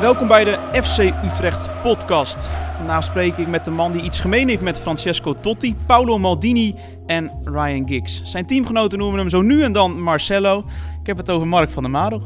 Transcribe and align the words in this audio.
Welkom 0.00 0.28
bij 0.28 0.44
de 0.44 0.82
FC 0.82 0.98
Utrecht 1.24 1.82
podcast. 1.82 2.50
Vandaag 2.76 3.04
spreek 3.04 3.36
ik 3.36 3.48
met 3.48 3.64
de 3.64 3.70
man 3.70 3.92
die 3.92 4.02
iets 4.02 4.20
gemeen 4.20 4.48
heeft 4.48 4.60
met 4.60 4.80
Francesco 4.80 5.40
Totti, 5.40 5.74
Paolo 5.86 6.18
Maldini 6.18 6.74
en 7.06 7.30
Ryan 7.44 7.88
Giggs. 7.88 8.22
Zijn 8.24 8.46
teamgenoten 8.46 8.98
noemen 8.98 9.18
hem 9.18 9.28
zo 9.28 9.42
nu 9.42 9.62
en 9.62 9.72
dan 9.72 10.02
Marcelo. 10.02 10.64
Ik 11.00 11.06
heb 11.06 11.16
het 11.16 11.30
over 11.30 11.46
Mark 11.46 11.70
van 11.70 11.82
der 11.82 11.92
Marel. 11.92 12.22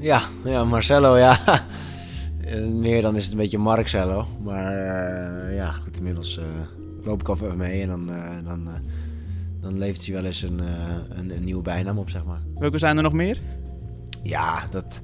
Ja, 0.00 0.22
ja 0.44 0.64
Marcelo, 0.64 1.16
ja. 1.16 1.38
Eh, 2.44 2.64
Meer 2.64 3.02
dan 3.02 3.16
is 3.16 3.22
het 3.22 3.32
een 3.32 3.38
beetje 3.38 3.58
Marcelo. 3.58 4.26
Maar 4.42 4.72
eh, 4.72 5.56
ja, 5.56 5.70
goed, 5.70 5.98
inmiddels 5.98 6.38
eh, 6.38 6.44
loop 7.04 7.20
ik 7.20 7.28
al 7.28 7.34
even 7.34 7.56
mee 7.56 7.82
en 7.82 7.88
dan, 7.88 8.10
eh, 8.10 8.44
dan, 8.44 8.68
dan 9.60 9.78
levert 9.78 10.06
hij 10.06 10.14
wel 10.14 10.24
eens 10.24 10.42
een, 10.42 10.60
een, 11.08 11.36
een 11.36 11.44
nieuwe 11.44 11.62
bijnaam 11.62 11.98
op, 11.98 12.10
zeg 12.10 12.24
maar. 12.24 12.40
Welke 12.58 12.78
zijn 12.78 12.96
er 12.96 13.02
nog 13.02 13.12
meer? 13.12 13.40
Ja, 14.22 14.66
dat 14.70 15.02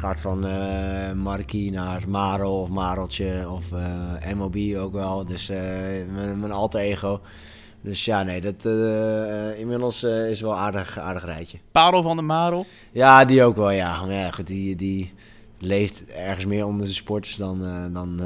gaat 0.00 0.20
van 0.20 0.46
eh 0.46 1.12
Markie 1.12 1.70
naar 1.70 2.02
Marel 2.08 2.60
of 2.60 2.68
Mareltje 2.68 3.50
of 3.50 3.72
eh, 3.72 4.32
MOB 4.34 4.56
ook 4.76 4.92
wel. 4.92 5.24
Dus 5.24 5.48
eh, 5.48 5.58
mijn, 6.12 6.40
mijn 6.40 6.52
alter 6.52 6.80
ego. 6.80 7.20
Dus 7.80 8.04
ja, 8.04 8.22
nee, 8.22 8.40
dat 8.40 8.64
inmiddels 9.56 10.02
is 10.02 10.40
wel 10.40 10.50
een 10.50 10.58
aardig, 10.58 10.98
aardig 10.98 11.24
rijtje. 11.24 11.58
Parel 11.72 12.02
van 12.02 12.16
der 12.16 12.24
Marel. 12.24 12.66
Ja, 12.92 13.24
die 13.24 13.42
ook 13.42 13.56
wel, 13.56 13.70
ja. 13.70 14.04
Maar 14.04 14.14
ja, 14.14 14.30
goed, 14.30 14.46
die, 14.46 14.76
die 14.76 15.12
leeft 15.58 16.06
ergens 16.06 16.46
meer 16.46 16.66
onder 16.66 16.86
de 16.86 16.92
sporters 16.92 17.36
dan, 17.36 17.60
dan, 17.92 18.16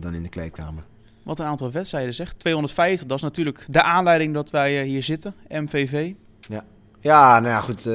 dan 0.00 0.14
in 0.14 0.22
de 0.22 0.28
kleedkamer. 0.28 0.82
Wat 1.22 1.38
een 1.38 1.46
aantal 1.46 1.70
wedstrijden 1.70 2.14
zeg. 2.14 2.32
250, 2.32 3.06
dat 3.06 3.16
is 3.16 3.22
natuurlijk 3.22 3.64
de 3.68 3.82
aanleiding 3.82 4.34
dat 4.34 4.50
wij 4.50 4.84
hier 4.84 5.02
zitten. 5.02 5.34
MVV. 5.48 6.12
Ja, 7.00 7.40
nou 7.40 7.52
ja, 7.52 7.60
goed. 7.60 7.88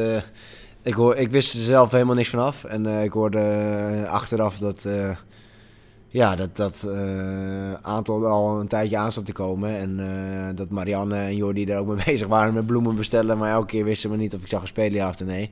Ik, 0.88 0.94
hoor, 0.94 1.16
ik 1.16 1.32
wist 1.32 1.54
er 1.54 1.60
zelf 1.60 1.92
helemaal 1.92 2.16
niks 2.16 2.30
vanaf. 2.30 2.64
En 2.64 2.86
eh, 2.86 3.04
ik 3.04 3.12
hoorde 3.12 3.40
eh, 3.40 4.12
achteraf 4.12 4.58
dat, 4.58 4.86
eh, 4.86 5.16
ja, 6.08 6.36
dat 6.36 6.56
dat 6.56 6.88
aantal 7.82 8.28
al 8.28 8.60
een 8.60 8.68
tijdje 8.68 8.98
aan 8.98 9.12
zat 9.12 9.26
te 9.26 9.32
komen. 9.32 9.78
En 9.78 10.56
dat 10.56 10.70
Marianne 10.70 11.16
en 11.16 11.36
Jordi 11.36 11.66
er 11.66 11.78
ook 11.78 11.88
mee 11.88 12.06
bezig 12.06 12.28
waren 12.28 12.54
met 12.54 12.66
bloemen 12.66 12.96
bestellen. 12.96 13.38
Maar 13.38 13.52
elke 13.52 13.68
keer 13.68 13.84
wisten 13.84 14.10
we 14.10 14.18
niet 14.18 14.36
of 14.36 14.42
ik 14.42 14.48
zag 14.48 14.68
spelen, 14.68 14.94
ja 14.94 15.10
of 15.10 15.26
nee. 15.26 15.52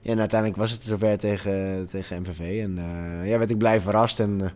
Ja, 0.00 0.10
en 0.10 0.18
uiteindelijk 0.18 0.60
was 0.60 0.70
het 0.70 0.84
zover 0.84 1.18
tegen, 1.18 1.86
tegen 1.90 2.20
MVV. 2.20 2.62
En 2.62 2.78
ja, 3.24 3.38
werd 3.38 3.50
ik 3.50 3.58
blij 3.58 3.80
verrast. 3.80 4.20
En 4.20 4.52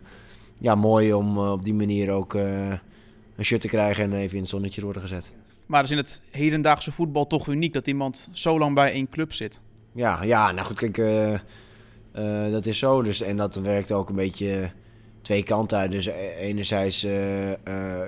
ja, 0.59 0.75
mooi 0.75 1.13
om 1.13 1.37
op 1.37 1.65
die 1.65 1.73
manier 1.73 2.11
ook 2.11 2.33
een 2.33 2.79
shirt 3.45 3.61
te 3.61 3.67
krijgen 3.67 4.03
en 4.03 4.13
even 4.13 4.35
in 4.35 4.41
het 4.41 4.49
zonnetje 4.49 4.79
te 4.79 4.85
worden 4.85 5.01
gezet. 5.01 5.31
Maar 5.65 5.83
is 5.83 5.91
in 5.91 5.97
het 5.97 6.21
hedendaagse 6.31 6.91
voetbal 6.91 7.27
toch 7.27 7.47
uniek 7.47 7.73
dat 7.73 7.87
iemand 7.87 8.29
zo 8.31 8.59
lang 8.59 8.75
bij 8.75 8.91
één 8.91 9.09
club 9.09 9.33
zit. 9.33 9.61
Ja, 9.91 10.23
ja, 10.23 10.51
nou 10.51 10.67
goed, 10.67 10.77
kijk, 10.77 10.97
eh, 10.97 11.39
eh, 12.11 12.51
dat 12.51 12.65
is 12.65 12.79
zo. 12.79 13.01
Dus, 13.01 13.21
en 13.21 13.37
dat 13.37 13.55
werkt 13.55 13.91
ook 13.91 14.09
een 14.09 14.15
beetje 14.15 14.71
twee 15.21 15.43
kanten 15.43 15.77
uit. 15.77 15.91
Dus 15.91 16.05
enerzijds 16.39 17.03
eh, 17.03 17.51
eh, 17.51 17.57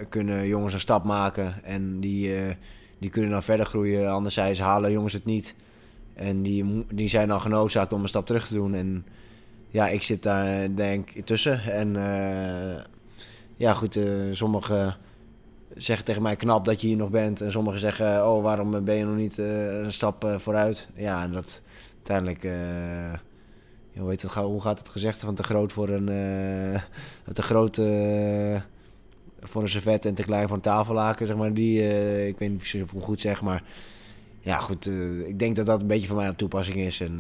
kunnen 0.10 0.48
jongens 0.48 0.74
een 0.74 0.80
stap 0.80 1.04
maken 1.04 1.64
en 1.64 2.00
die, 2.00 2.34
die 3.00 3.10
kunnen 3.10 3.32
dan 3.32 3.44
verder 3.44 3.66
groeien. 3.66 4.12
Anderzijds 4.12 4.60
halen 4.60 4.92
jongens 4.92 5.14
het 5.14 5.26
niet. 5.26 5.56
En 6.14 6.42
die, 6.42 6.86
die 6.94 7.10
zijn 7.10 7.28
dan 7.28 7.42
genoodzaakt 7.42 7.94
om 7.94 8.02
een 8.02 8.08
stap 8.08 8.26
terug 8.26 8.48
te 8.48 8.54
doen. 8.54 8.74
En 8.74 9.06
ja, 9.70 9.88
ik 9.88 10.04
zit 10.04 10.24
daar 10.24 10.76
denk 10.76 11.10
ik 11.12 11.26
tussen. 11.26 11.64
En 11.64 11.94
ja, 13.58 13.74
goed, 13.74 14.00
sommigen 14.32 14.96
zeggen 15.76 16.06
tegen 16.06 16.22
mij 16.22 16.36
knap 16.36 16.66
dat 16.66 16.82
je 16.82 16.88
hier 16.88 16.98
nog 16.98 17.10
bent. 17.10 17.42
En 17.42 17.52
sommigen 17.52 17.80
zeggen, 17.80 18.28
oh, 18.28 18.44
waarom 18.44 18.84
ben 18.84 18.96
je 18.96 19.06
nog 19.06 19.16
niet 19.16 19.40
eh, 19.40 19.80
een 19.82 19.94
stap 19.94 20.24
eh, 20.24 20.38
vooruit? 20.38 20.90
Ja, 20.96 21.24
en 21.24 21.32
dat 21.32 21.62
uiteindelijk, 21.96 22.44
ja, 23.94 24.02
hoe, 24.02 24.10
het, 24.10 24.22
hoe 24.24 24.62
gaat 24.62 24.80
het 24.80 24.90
gezegd? 24.90 25.20
Van 25.20 25.36
te 25.36 25.44
groot 25.44 25.74
voor 25.74 25.90
een, 25.90 26.06
te 27.34 27.42
groot 27.42 27.76
voor 29.42 29.62
een 29.62 29.70
servet 29.70 30.06
en 30.06 30.14
te 30.14 30.24
klein 30.24 30.48
voor 30.48 30.56
een 30.56 30.62
tafellaken, 30.62 31.28
zeg 31.28 31.36
maar. 31.36 31.54
Die, 31.54 31.80
ik 32.28 32.38
weet 32.38 32.50
niet 32.50 32.58
precies 32.58 32.82
of 32.82 32.88
ik 32.88 32.96
het 32.96 33.04
goed 33.04 33.22
zeg, 33.22 33.42
maar 33.42 33.64
ja, 34.40 34.58
goed. 34.58 34.86
ik 35.26 35.40
denk 35.40 35.56
dat 35.56 35.66
dat 35.66 35.82
een 35.82 35.88
beetje 35.88 36.08
voor 36.08 36.16
mij 36.16 36.30
op 36.30 36.38
toepassing 36.38 36.78
is. 36.78 37.00
En 37.02 37.20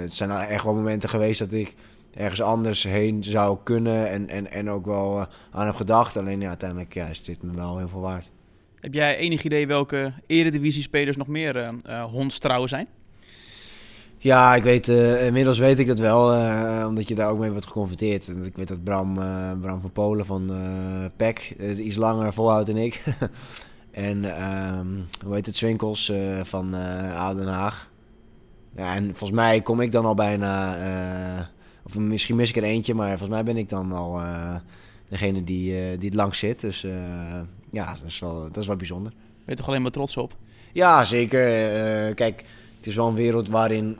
het 0.00 0.12
zijn 0.12 0.28
nou 0.28 0.44
echt 0.44 0.64
wel 0.64 0.74
momenten 0.74 1.08
geweest 1.08 1.38
dat 1.38 1.52
ik 1.52 1.74
ergens 2.18 2.42
anders 2.42 2.82
heen 2.82 3.24
zou 3.24 3.58
kunnen 3.62 4.08
en, 4.08 4.28
en, 4.28 4.50
en 4.50 4.70
ook 4.70 4.86
wel 4.86 5.20
eh, 5.20 5.26
aan 5.50 5.66
heb 5.66 5.74
gedacht. 5.74 6.16
Alleen 6.16 6.40
ja, 6.40 6.48
uiteindelijk 6.48 6.94
ja, 6.94 7.06
is 7.06 7.22
dit 7.22 7.42
me 7.42 7.54
wel 7.54 7.78
heel 7.78 7.88
veel 7.88 8.00
waard. 8.00 8.30
Heb 8.80 8.94
jij 8.94 9.16
enig 9.16 9.42
idee 9.42 9.66
welke 9.66 10.12
eredivisie-spelers 10.26 11.16
nog 11.16 11.26
meer 11.26 11.56
eh 11.56 11.68
eh, 11.84 12.04
hondstrouw 12.04 12.66
zijn? 12.66 12.86
Ja, 14.20 14.54
ik 14.54 14.62
weet, 14.62 14.88
inmiddels 14.88 15.58
weet 15.58 15.78
ik 15.78 15.86
dat 15.86 15.98
wel, 15.98 16.26
omdat 16.86 17.08
je 17.08 17.14
daar 17.14 17.30
ook 17.30 17.38
mee 17.38 17.50
wordt 17.50 17.66
geconfronteerd. 17.66 18.28
Ik 18.28 18.56
weet 18.56 18.68
dat 18.68 18.84
Bram, 18.84 19.14
Bram 19.60 19.80
van 19.80 19.92
Polen 19.92 20.26
van 20.26 20.50
PEC 21.16 21.54
het 21.58 21.78
iets 21.78 21.96
langer 21.96 22.32
volhoudt 22.32 22.66
dan 22.66 22.76
ik. 22.76 23.02
en 23.90 24.36
ehm, 24.36 24.86
hoe 25.24 25.34
heet 25.34 25.46
het, 25.46 25.56
Swinkels 25.56 26.12
van 26.42 26.74
Oud 27.14 27.36
Den 27.36 27.46
Haag. 27.46 27.90
Ja, 28.76 28.94
en 28.94 29.04
volgens 29.04 29.38
mij 29.40 29.60
kom 29.60 29.80
ik 29.80 29.92
dan 29.92 30.04
al 30.04 30.14
bijna, 30.14 30.76
of 31.88 31.96
misschien 31.96 32.36
mis 32.36 32.48
ik 32.48 32.56
er 32.56 32.62
eentje, 32.62 32.94
maar 32.94 33.08
volgens 33.08 33.28
mij 33.28 33.44
ben 33.44 33.56
ik 33.56 33.68
dan 33.68 33.92
al 33.92 34.18
eh, 34.20 34.54
degene 35.08 35.44
die, 35.44 35.74
eh, 35.80 35.98
die 35.98 36.08
het 36.08 36.18
langs 36.18 36.38
zit. 36.38 36.60
Dus 36.60 36.84
eh, 36.84 37.40
ja, 37.70 37.92
dat 37.94 38.02
is, 38.06 38.18
wel, 38.18 38.42
dat 38.42 38.56
is 38.56 38.66
wel 38.66 38.76
bijzonder. 38.76 39.12
Ben 39.12 39.44
je 39.44 39.54
toch 39.54 39.68
alleen 39.68 39.82
maar 39.82 39.90
trots 39.90 40.16
op? 40.16 40.36
Ja, 40.72 41.04
zeker. 41.04 41.40
Kijk, 42.14 42.44
het 42.76 42.86
is 42.86 42.94
wel 42.94 43.08
een 43.08 43.14
wereld 43.14 43.48
waarin, 43.48 43.96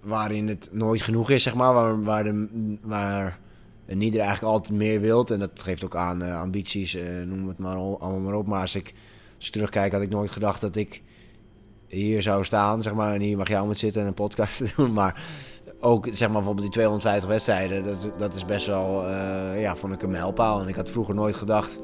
waarin 0.00 0.48
het 0.48 0.68
nooit 0.72 1.02
genoeg 1.02 1.30
is, 1.30 1.42
zeg 1.42 1.54
maar. 1.54 1.74
Waar, 1.74 2.02
waar, 2.02 2.24
de, 2.24 2.46
waar 2.82 3.38
een 3.86 4.00
ieder 4.00 4.20
eigenlijk 4.20 4.52
altijd 4.54 4.78
meer 4.78 5.00
wilt. 5.00 5.30
En 5.30 5.38
dat 5.38 5.62
geeft 5.62 5.84
ook 5.84 5.96
aan 5.96 6.22
ambities, 6.22 6.96
noem 7.26 7.48
het 7.48 7.58
maar 7.58 7.76
al- 7.76 8.00
allemaal 8.00 8.20
maar 8.20 8.34
op. 8.34 8.46
Maar 8.46 8.60
als 8.60 8.74
ik, 8.74 8.94
als 9.36 9.46
ik 9.46 9.52
terugkijk, 9.52 9.92
had 9.92 10.02
ik 10.02 10.10
nooit 10.10 10.30
gedacht 10.30 10.60
dat 10.60 10.76
ik 10.76 11.02
hier 11.88 12.22
zou 12.22 12.44
staan, 12.44 12.82
zeg 12.82 12.94
maar. 12.94 13.14
En 13.14 13.20
hier 13.20 13.36
mag 13.36 13.48
jou 13.48 13.68
met 13.68 13.78
zitten 13.78 14.00
en 14.00 14.06
een 14.06 14.14
podcast 14.14 14.76
doen. 14.76 14.92
Maar 15.00 15.24
ook, 15.84 16.06
zeg 16.10 16.28
maar, 16.28 16.36
bijvoorbeeld 16.36 16.66
die 16.66 16.70
250 16.70 17.28
wedstrijden, 17.28 17.84
dat, 17.84 18.10
dat 18.18 18.34
is 18.34 18.44
best 18.44 18.66
wel, 18.66 19.06
eh, 19.08 19.60
ja, 19.60 19.76
vond 19.76 19.92
ik 19.92 20.02
een 20.02 20.10
mijlpaal. 20.10 20.60
En 20.60 20.68
ik 20.68 20.74
had 20.74 20.90
vroeger 20.90 21.14
nooit 21.14 21.34
gedacht 21.34 21.78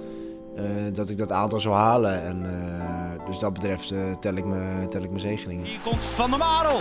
eh, 0.56 0.64
dat 0.92 1.08
ik 1.08 1.18
dat 1.18 1.32
aantal 1.32 1.60
zou 1.60 1.74
halen. 1.74 2.22
En 2.22 2.44
uh, 2.44 3.26
dus 3.26 3.38
dat 3.38 3.52
betreft 3.52 3.90
uh, 3.90 4.14
tel, 4.20 4.34
ik 4.34 4.44
me, 4.44 4.88
tel 4.88 5.02
ik 5.02 5.08
mijn 5.08 5.20
zegeningen. 5.20 5.64
Hier 5.64 5.80
komt 5.84 6.02
Van 6.04 6.30
der 6.30 6.38
Marel. 6.38 6.76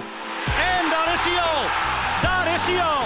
En 0.75 0.83
daar 0.93 1.13
is 1.13 1.23
hij 1.29 1.39
al. 1.51 1.61
Daar 2.21 2.55
is 2.55 2.61
hij 2.61 2.81
al. 2.81 3.05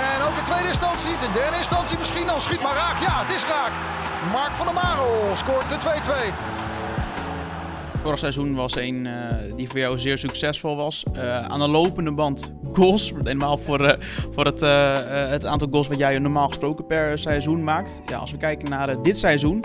En 0.00 0.28
ook 0.28 0.36
in 0.36 0.44
tweede 0.44 0.68
instantie 0.68 1.08
niet. 1.10 1.22
In 1.22 1.32
derde 1.32 1.56
instantie 1.56 1.98
misschien 1.98 2.30
al. 2.30 2.40
Schiet 2.40 2.62
maar 2.62 2.74
raak. 2.74 3.00
Ja, 3.00 3.14
het 3.24 3.34
is 3.36 3.44
raak. 3.44 3.72
Mark 4.32 4.52
van 4.52 4.66
der 4.66 4.74
Marel 4.74 5.36
scoort 5.36 5.68
de 5.68 5.78
2-2. 6.62 6.65
Vorig 8.06 8.20
seizoen 8.20 8.54
was 8.54 8.76
een 8.76 9.04
uh, 9.04 9.12
die 9.56 9.68
voor 9.68 9.78
jou 9.78 9.98
zeer 9.98 10.18
succesvol 10.18 10.76
was. 10.76 11.04
Uh, 11.12 11.40
aan 11.40 11.60
de 11.60 11.68
lopende 11.68 12.12
band 12.12 12.52
goals. 12.72 13.12
Helemaal 13.22 13.58
voor, 13.58 13.80
uh, 13.80 13.92
voor 14.34 14.44
het, 14.44 14.60
het 15.30 15.44
aantal 15.44 15.68
goals 15.70 15.88
wat 15.88 15.98
jij 15.98 16.18
normaal 16.18 16.48
gesproken 16.48 16.86
per 16.86 17.18
seizoen 17.18 17.64
maakt. 17.64 18.02
Ja, 18.06 18.18
als 18.18 18.30
we 18.30 18.36
kijken 18.36 18.70
naar 18.70 19.02
dit 19.02 19.18
seizoen. 19.18 19.64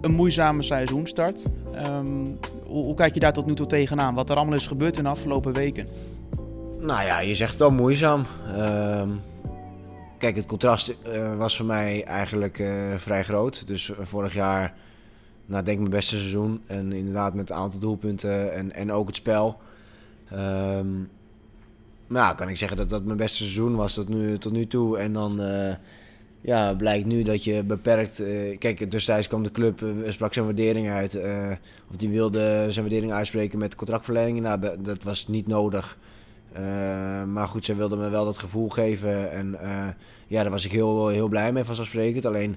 een 0.00 0.12
moeizame 0.12 0.62
seizoenstart. 0.62 1.50
Um, 1.86 2.38
hoe, 2.66 2.94
kijk 2.94 3.14
je 3.14 3.20
daar 3.20 3.32
tot 3.32 3.46
nu 3.46 3.54
toe 3.54 3.66
tegenaan? 3.66 4.14
Wat 4.14 4.30
er 4.30 4.36
allemaal 4.36 4.54
is 4.54 4.66
gebeurd 4.66 4.96
in 4.96 5.04
de 5.04 5.10
afgelopen 5.10 5.52
weken? 5.52 5.88
Nou 6.80 7.04
ja, 7.04 7.20
je 7.20 7.34
zegt 7.34 7.52
het 7.52 7.62
al 7.62 7.70
moeizaam. 7.70 8.26
Uh, 8.56 9.02
kijk, 10.18 10.36
het 10.36 10.46
contrast 10.46 10.96
was 11.36 11.56
voor 11.56 11.66
mij 11.66 12.04
eigenlijk 12.04 12.58
eh, 12.58 12.68
vrij 12.96 13.24
groot. 13.24 13.66
Dus 13.66 13.90
vorig 14.00 14.34
jaar 14.34 14.74
nou, 15.46 15.64
denk 15.64 15.78
mijn 15.78 15.90
beste 15.90 16.16
seizoen. 16.16 16.60
En 16.66 16.92
inderdaad 16.92 17.34
met 17.34 17.50
een 17.50 17.56
aantal 17.56 17.80
doelpunten 17.80 18.52
en, 18.52 18.72
en 18.72 18.92
ook 18.92 19.06
het 19.06 19.16
spel. 19.16 19.60
Um, 20.32 21.08
nou, 22.06 22.34
kan 22.34 22.48
ik 22.48 22.56
zeggen 22.56 22.76
dat 22.76 22.88
dat 22.88 23.04
mijn 23.04 23.16
beste 23.16 23.36
seizoen 23.36 23.74
was 23.74 23.94
tot 23.94 24.08
nu, 24.08 24.38
tot 24.38 24.52
nu 24.52 24.66
toe. 24.66 24.98
En 24.98 25.12
dan 25.12 25.40
uh, 25.40 25.74
ja, 26.40 26.74
blijkt 26.74 27.06
nu 27.06 27.22
dat 27.22 27.44
je 27.44 27.62
beperkt... 27.62 28.20
Uh, 28.20 28.58
kijk, 28.58 28.90
destijds 28.90 29.26
kwam 29.26 29.42
de 29.42 29.50
club, 29.50 29.80
uh, 29.80 30.10
sprak 30.10 30.32
zijn 30.34 30.44
waardering 30.44 30.90
uit. 30.90 31.18
of 31.90 31.96
die 31.96 32.08
wilde 32.08 32.66
zijn 32.68 32.84
waardering 32.84 33.12
uitspreken 33.12 33.58
met 33.58 33.74
contractverlenging. 33.74 34.40
Nou, 34.40 34.82
dat 34.82 35.02
was 35.02 35.28
niet 35.28 35.46
nodig. 35.46 35.98
maar 37.26 37.48
goed, 37.48 37.64
ze 37.64 37.74
wilden 37.74 37.98
me 37.98 38.08
wel 38.08 38.24
dat 38.24 38.38
gevoel 38.38 38.68
geven. 38.68 39.30
En 39.30 39.56
ja, 40.26 40.42
daar 40.42 40.50
was 40.50 40.64
ik 40.64 40.72
heel, 40.72 41.08
heel 41.08 41.28
blij 41.28 41.52
mee 41.52 41.64
vanzelfsprekend. 41.64 42.26
Alleen 42.26 42.56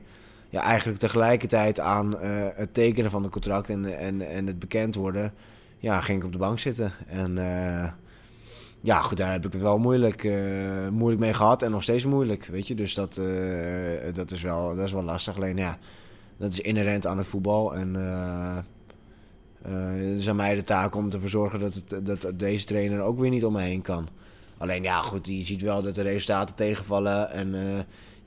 ja, 0.50 0.62
eigenlijk 0.62 1.00
tegelijkertijd 1.00 1.80
aan 1.80 2.14
uh, 2.14 2.48
het 2.54 2.74
tekenen 2.74 3.12
van 3.12 3.24
het 3.24 3.32
contract 3.32 3.70
en, 3.70 3.98
en, 3.98 4.30
en 4.30 4.48
het 4.48 4.60
bekend 4.60 4.96
worden, 4.96 5.34
ja, 5.78 6.02
ging 6.02 6.20
ik 6.20 6.26
op 6.26 6.32
de 6.32 6.38
bank 6.38 6.60
zitten. 6.60 6.92
En 7.08 7.38
uh, 7.38 7.90
ja, 8.82 9.02
goed, 9.02 9.18
daar 9.18 9.32
heb 9.32 9.46
ik 9.46 9.52
het 9.52 9.62
wel 9.62 9.78
moeilijk, 9.78 10.24
uh, 10.24 10.88
moeilijk 10.90 11.22
mee 11.22 11.34
gehad 11.34 11.62
en 11.62 11.72
nog 11.72 11.84
steeds 11.84 12.06
moeilijk, 12.06 12.46
weet 12.46 12.68
je. 12.68 12.76
Dus 12.76 12.94
dat, 12.94 13.22
dat, 14.14 14.32
is, 14.32 14.42
wel, 14.42 14.76
dat 14.76 14.86
is 14.86 14.94
wel 14.94 15.04
lastig. 15.04 15.36
Alleen 15.36 15.58
ja, 15.58 15.78
dat 16.38 16.52
is 16.52 16.60
inherent 16.60 17.08
aan 17.08 17.18
het 17.18 17.28
voetbal. 17.28 17.76
En 17.76 17.94
het 19.62 20.18
is 20.18 20.30
aan 20.30 20.36
mij 20.36 20.56
de 20.56 20.64
taak 20.64 20.96
om 20.96 21.10
te 21.10 21.20
verzorgen 21.20 21.60
dat, 21.60 21.74
het, 21.74 22.06
dat 22.06 22.40
deze 22.40 22.66
trainer 22.66 23.02
ook 23.02 23.20
weer 23.20 23.30
niet 23.30 23.46
om 23.46 23.54
me 23.54 23.62
heen 23.62 23.82
kan. 23.82 24.08
Alleen 24.58 24.84
ja, 24.84 25.02
goed, 25.02 25.28
je 25.28 25.46
ziet 25.46 25.62
wel 25.62 25.82
dat 25.82 25.96
de 25.96 26.02
resultaten 26.02 26.56
tegenvallen. 26.56 27.32
En 27.32 27.56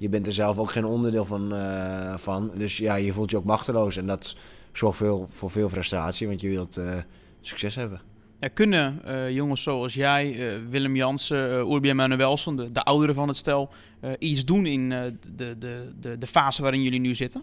je 0.01 0.09
bent 0.09 0.27
er 0.27 0.33
zelf 0.33 0.59
ook 0.59 0.71
geen 0.71 0.85
onderdeel 0.85 1.25
van, 1.25 1.53
van. 2.19 2.51
Dus 2.55 2.77
ja, 2.77 2.95
je 2.95 3.13
voelt 3.13 3.31
je 3.31 3.37
ook 3.37 3.45
machteloos. 3.45 3.97
En 3.97 4.07
dat 4.07 4.37
zorgt 4.73 4.97
veel, 4.97 5.27
voor 5.31 5.51
veel 5.51 5.69
frustratie, 5.69 6.27
want 6.27 6.41
je 6.41 6.49
wilt 6.49 6.81
succes 7.41 7.75
hebben. 7.75 8.01
Ja, 8.41 8.49
kunnen 8.49 9.03
uh, 9.07 9.31
jongens 9.31 9.63
zoals 9.63 9.95
jij, 9.95 10.59
Willem 10.71 10.97
Jansen, 10.97 11.51
uh, 11.51 11.73
Urbi 11.73 11.93
Manuelson, 11.93 12.57
de, 12.57 12.73
de 12.73 12.83
ouderen 12.83 13.15
van 13.15 13.29
het 13.29 13.37
stel, 13.37 13.71
iets 14.19 14.45
doen 14.45 14.67
in 14.67 14.89
de, 14.91 15.15
de, 15.37 15.57
de, 16.01 16.19
de 16.19 16.27
fase 16.27 16.63
waarin 16.63 16.83
jullie 16.83 17.01
nu 17.01 17.15
zitten? 17.15 17.43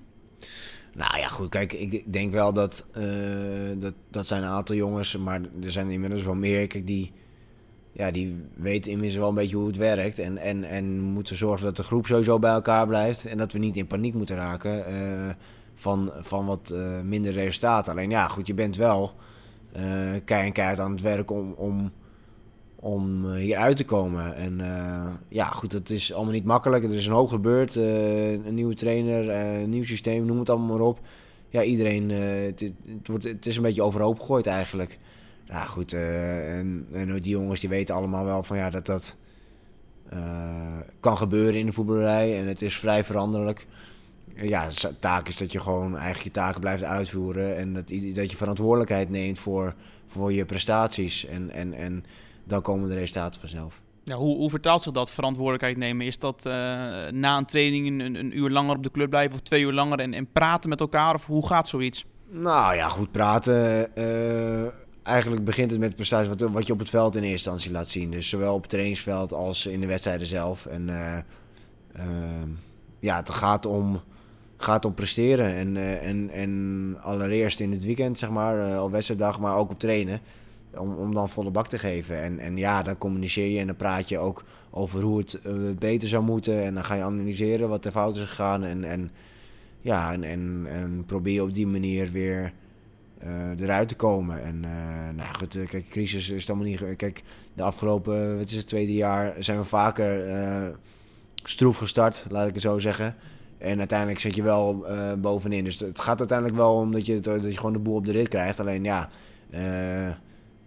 Nou 0.93 1.17
ja, 1.17 1.27
goed. 1.27 1.49
Kijk, 1.49 1.73
ik 1.73 2.13
denk 2.13 2.31
wel 2.31 2.53
dat, 2.53 2.85
dat 3.77 3.93
dat 4.11 4.27
zijn 4.27 4.43
een 4.43 4.49
aantal 4.49 4.75
jongens, 4.75 5.17
maar 5.17 5.41
er 5.63 5.71
zijn 5.71 5.89
inmiddels 5.89 6.23
wel 6.23 6.35
meer. 6.35 6.67
Kijk, 6.67 6.87
die, 6.87 7.11
ja, 7.97 8.11
die 8.11 8.35
weten 8.55 8.91
inmiddels 8.91 9.19
wel 9.19 9.29
een 9.29 9.35
beetje 9.35 9.55
hoe 9.55 9.67
het 9.67 9.77
werkt. 9.77 10.19
En, 10.19 10.37
en, 10.37 10.63
en 10.63 10.99
moeten 10.99 11.37
zorgen 11.37 11.65
dat 11.65 11.75
de 11.75 11.83
groep 11.83 12.05
sowieso 12.05 12.39
bij 12.39 12.51
elkaar 12.51 12.87
blijft. 12.87 13.25
En 13.25 13.37
dat 13.37 13.51
we 13.51 13.59
niet 13.59 13.77
in 13.77 13.87
paniek 13.87 14.13
moeten 14.13 14.35
raken 14.35 14.85
van, 15.75 16.11
van 16.19 16.45
wat 16.45 16.73
minder 17.03 17.33
resultaten. 17.33 17.91
Alleen 17.91 18.09
ja, 18.09 18.27
goed, 18.27 18.47
je 18.47 18.53
bent 18.53 18.75
wel 18.75 19.13
uh, 19.75 20.21
keihard 20.25 20.79
aan 20.79 20.91
het 20.91 21.01
werk 21.01 21.31
om, 21.31 21.53
om, 21.57 21.91
om 22.75 23.25
eh, 23.25 23.39
hier 23.39 23.57
uit 23.57 23.77
te 23.77 23.85
komen. 23.85 24.35
En 24.35 24.61
ja, 25.29 25.45
goed, 25.45 25.71
het 25.71 25.89
is 25.89 26.13
allemaal 26.13 26.33
niet 26.33 26.45
makkelijk. 26.45 26.83
Er 26.83 26.93
is 26.93 27.05
een 27.05 27.13
hoop 27.13 27.29
gebeurd. 27.29 27.75
een 27.75 28.53
nieuwe 28.53 28.75
trainer, 28.75 29.29
een 29.29 29.69
nieuw 29.69 29.83
systeem, 29.83 30.25
noem 30.25 30.39
het 30.39 30.49
allemaal 30.49 30.77
maar 30.77 30.87
op. 30.87 30.99
Ja, 31.49 31.63
iedereen, 31.63 32.09
het, 32.09 32.59
het, 32.59 33.07
wordt, 33.07 33.23
het 33.23 33.45
is 33.45 33.55
een 33.55 33.63
beetje 33.63 33.83
overhoop 33.83 34.19
gegooid 34.19 34.47
eigenlijk. 34.47 34.97
Nou 35.47 35.67
goed, 35.67 35.93
en, 35.93 36.87
en 36.91 37.19
die 37.19 37.29
jongens 37.29 37.59
die 37.59 37.69
weten 37.69 37.95
allemaal 37.95 38.25
wel 38.25 38.43
van 38.43 38.57
ja, 38.57 38.69
dat 38.69 38.85
dat 38.85 39.15
kan 40.99 41.17
gebeuren 41.17 41.59
in 41.59 41.65
de 41.65 41.71
voetballerij. 41.71 42.39
En 42.39 42.47
het 42.47 42.61
is 42.61 42.77
vrij 42.77 43.03
veranderlijk 43.03 43.67
ja, 44.41 44.67
taak 44.99 45.27
is 45.27 45.37
dat 45.37 45.51
je 45.51 45.59
gewoon 45.59 45.91
eigenlijk 45.91 46.23
je 46.23 46.41
taken 46.41 46.59
blijft 46.59 46.83
uitvoeren. 46.83 47.57
En 47.57 47.73
dat, 47.73 47.87
dat 48.13 48.31
je 48.31 48.37
verantwoordelijkheid 48.37 49.09
neemt 49.09 49.39
voor, 49.39 49.73
voor 50.07 50.33
je 50.33 50.45
prestaties. 50.45 51.25
En, 51.25 51.51
en, 51.51 51.73
en 51.73 52.03
dan 52.43 52.61
komen 52.61 52.89
de 52.89 52.95
resultaten 52.95 53.39
vanzelf. 53.39 53.81
Ja, 54.03 54.15
hoe, 54.15 54.37
hoe 54.37 54.49
vertaalt 54.49 54.81
zich 54.81 54.91
dat 54.91 55.11
verantwoordelijkheid 55.11 55.77
nemen? 55.77 56.05
Is 56.05 56.17
dat 56.17 56.43
uh, 56.45 56.53
na 57.11 57.37
een 57.37 57.45
training 57.45 57.87
een, 57.87 58.15
een, 58.15 58.37
uur 58.37 58.49
langer 58.49 58.75
op 58.75 58.83
de 58.83 58.91
club 58.91 59.09
blijven 59.09 59.35
of 59.35 59.41
twee 59.41 59.63
uur 59.63 59.73
langer 59.73 59.99
en, 59.99 60.13
en 60.13 60.31
praten 60.31 60.69
met 60.69 60.79
elkaar? 60.79 61.15
Of 61.15 61.25
hoe 61.25 61.47
gaat 61.47 61.67
zoiets? 61.67 62.05
Nou 62.29 62.75
ja, 62.75 62.89
goed 62.89 63.11
praten. 63.11 63.89
Uh, 63.95 64.67
eigenlijk 65.07 65.45
begint 65.45 65.71
het 65.71 65.79
met 65.79 65.95
prestaties 65.95 66.27
wat, 66.27 66.51
wat 66.51 66.67
je 66.67 66.73
op 66.73 66.79
het 66.79 66.89
veld 66.89 67.15
in 67.15 67.23
eerste 67.23 67.49
instantie 67.49 67.71
laat 67.71 67.87
zien. 67.87 68.11
Dus 68.11 68.29
zowel 68.29 68.53
op 68.53 68.61
het 68.61 68.69
trainingsveld 68.69 69.33
als 69.33 69.65
in 69.65 69.79
de 69.79 69.87
wedstrijden 69.87 70.27
zelf. 70.27 70.65
En 70.65 70.87
uh, 70.87 71.17
ja, 72.99 73.15
het 73.15 73.29
gaat 73.29 73.65
om 73.65 74.01
gaat 74.57 74.85
om 74.85 74.93
presteren. 74.93 75.55
En, 75.55 75.75
uh, 75.75 76.07
en, 76.07 76.29
en 76.29 76.97
allereerst 77.01 77.59
in 77.59 77.71
het 77.71 77.83
weekend, 77.83 78.17
zeg 78.17 78.29
maar, 78.29 78.71
uh, 78.71 78.83
op 78.83 78.91
wedstrijddag, 78.91 79.39
maar 79.39 79.55
ook 79.55 79.69
op 79.69 79.79
trainen. 79.79 80.19
Om, 80.77 80.95
om 80.95 81.13
dan 81.13 81.29
volle 81.29 81.51
bak 81.51 81.67
te 81.67 81.79
geven. 81.79 82.21
En, 82.21 82.39
en 82.39 82.57
ja, 82.57 82.83
dan 82.83 82.97
communiceer 82.97 83.49
je 83.49 83.59
en 83.59 83.67
dan 83.67 83.75
praat 83.75 84.09
je 84.09 84.17
ook 84.17 84.43
over 84.69 85.01
hoe 85.01 85.17
het 85.17 85.39
beter 85.79 86.07
zou 86.07 86.23
moeten. 86.23 86.63
En 86.63 86.73
dan 86.73 86.85
ga 86.85 86.95
je 86.95 87.03
analyseren 87.03 87.69
wat 87.69 87.85
er 87.85 87.91
fout 87.91 88.15
is 88.15 88.21
gegaan. 88.21 88.63
En, 88.63 88.83
en, 88.83 89.11
ja, 89.81 90.13
en, 90.13 90.23
en, 90.23 90.65
en 90.69 91.03
probeer 91.05 91.33
je 91.33 91.43
op 91.43 91.53
die 91.53 91.67
manier 91.67 92.11
weer 92.11 92.53
eruit 93.59 93.87
te 93.87 93.95
komen. 93.95 94.43
En 94.43 94.59
nou 95.15 95.33
goed, 95.37 95.59
kijk, 95.69 95.89
crisis 95.89 96.29
is 96.29 96.49
allemaal 96.49 96.67
niet... 96.67 96.95
Kijk, 96.95 97.23
de 97.53 97.63
afgelopen, 97.63 98.37
wat 98.37 98.45
is 98.45 98.55
het, 98.55 98.67
tweede 98.67 98.93
jaar 98.93 99.35
zijn 99.39 99.57
we 99.57 99.63
vaker 99.63 100.25
stroef 101.43 101.77
gestart, 101.77 102.25
laat 102.29 102.47
ik 102.47 102.53
het 102.53 102.63
zo 102.63 102.77
zeggen. 102.77 103.15
En 103.57 103.79
uiteindelijk 103.79 104.19
zit 104.19 104.35
je 104.35 104.43
wel 104.43 104.85
bovenin. 105.17 105.63
Dus 105.63 105.79
het 105.79 105.99
gaat 105.99 106.19
uiteindelijk 106.19 106.57
wel 106.57 106.75
om 106.75 106.91
dat 106.91 107.05
je, 107.05 107.19
dat 107.19 107.43
je 107.43 107.57
gewoon 107.57 107.73
de 107.73 107.79
boel 107.79 107.95
op 107.95 108.05
de 108.05 108.11
rit 108.11 108.27
krijgt. 108.27 108.59
Alleen 108.59 108.83
ja, 108.83 109.09
uh, 109.49 110.07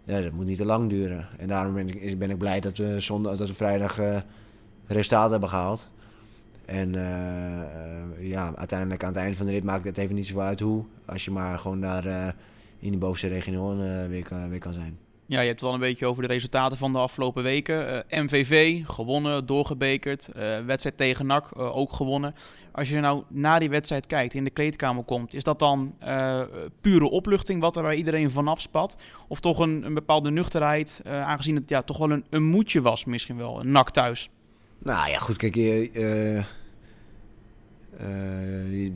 ja 0.04 0.20
dat 0.20 0.32
moet 0.32 0.46
niet 0.46 0.56
te 0.56 0.64
lang 0.64 0.88
duren. 0.88 1.28
En 1.38 1.48
daarom 1.48 1.74
ben 1.74 1.88
ik, 1.88 2.18
ben 2.18 2.30
ik 2.30 2.38
blij 2.38 2.60
dat 2.60 2.76
we, 2.76 3.00
zondag, 3.00 3.36
dat 3.36 3.48
we 3.48 3.54
vrijdag 3.54 4.00
uh, 4.00 4.16
resultaten 4.86 5.30
hebben 5.30 5.48
gehaald. 5.48 5.88
En 6.70 6.92
ja, 8.18 8.52
uiteindelijk 8.56 9.02
aan 9.02 9.12
het 9.12 9.18
einde 9.18 9.36
van 9.36 9.46
de 9.46 9.52
rit 9.52 9.64
maakt 9.64 9.84
het 9.84 9.98
even 9.98 10.14
niet 10.14 10.26
zoveel 10.26 10.42
uit 10.42 10.60
hoe. 10.60 10.84
Als 11.04 11.24
je 11.24 11.30
maar 11.30 11.58
gewoon 11.58 11.80
daar 11.80 12.34
in 12.78 12.90
die 12.90 12.98
bovenste 12.98 13.28
regio 13.28 13.76
weer, 14.08 14.48
weer 14.48 14.58
kan 14.58 14.74
zijn. 14.74 14.98
Ja, 15.30 15.40
je 15.40 15.46
hebt 15.46 15.60
het 15.60 15.68
al 15.68 15.74
een 15.74 15.80
beetje 15.80 16.06
over 16.06 16.22
de 16.22 16.28
resultaten 16.28 16.78
van 16.78 16.92
de 16.92 16.98
afgelopen 16.98 17.42
weken. 17.42 18.04
Uh, 18.10 18.20
MVV 18.22 18.82
gewonnen, 18.86 19.46
doorgebekerd. 19.46 20.30
Uh, 20.36 20.58
wedstrijd 20.58 20.96
tegen 20.96 21.26
NAC 21.26 21.50
uh, 21.56 21.76
ook 21.76 21.92
gewonnen. 21.92 22.34
Als 22.72 22.90
je 22.90 23.00
nou 23.00 23.22
na 23.28 23.58
die 23.58 23.70
wedstrijd 23.70 24.06
kijkt, 24.06 24.34
in 24.34 24.44
de 24.44 24.50
kleedkamer 24.50 25.04
komt, 25.04 25.34
is 25.34 25.44
dat 25.44 25.58
dan 25.58 25.94
pure 26.80 27.10
opluchting 27.10 27.60
wat 27.60 27.76
er 27.76 27.82
bij 27.82 27.96
iedereen 27.96 28.30
vanaf 28.30 28.60
spat? 28.60 28.96
Of 29.28 29.40
toch 29.40 29.58
een, 29.58 29.84
een 29.84 29.94
bepaalde 29.94 30.30
nuchterheid, 30.30 31.02
aangezien 31.04 31.54
het 31.54 31.68
ja, 31.68 31.82
toch 31.82 31.98
wel 31.98 32.10
een, 32.10 32.24
een 32.30 32.44
moedje 32.44 32.80
was 32.80 33.04
misschien 33.04 33.36
wel, 33.36 33.60
een 33.60 33.70
NAC 33.70 33.90
thuis? 33.90 34.30
Nou 34.78 35.10
ja, 35.10 35.18
goed, 35.18 35.36
kijk, 35.36 35.56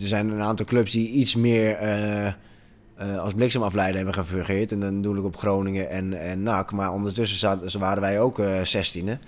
er 0.00 0.06
zijn 0.06 0.28
een 0.28 0.42
aantal 0.42 0.66
clubs 0.66 0.90
die 0.90 1.08
iets 1.08 1.34
meer 1.34 1.82
uh, 1.82 3.18
als 3.18 3.34
bliksemafleider 3.34 3.96
hebben 3.96 4.14
gefungeerd. 4.14 4.72
En 4.72 4.80
dan 4.80 5.02
doe 5.02 5.18
ik 5.18 5.24
op 5.24 5.36
Groningen 5.36 5.90
en, 5.90 6.20
en 6.20 6.42
NAC. 6.42 6.72
Maar 6.72 6.92
ondertussen 6.92 7.38
zaten, 7.38 7.78
waren 7.78 8.00
wij 8.00 8.20
ook 8.20 8.42
zestiende. 8.62 9.18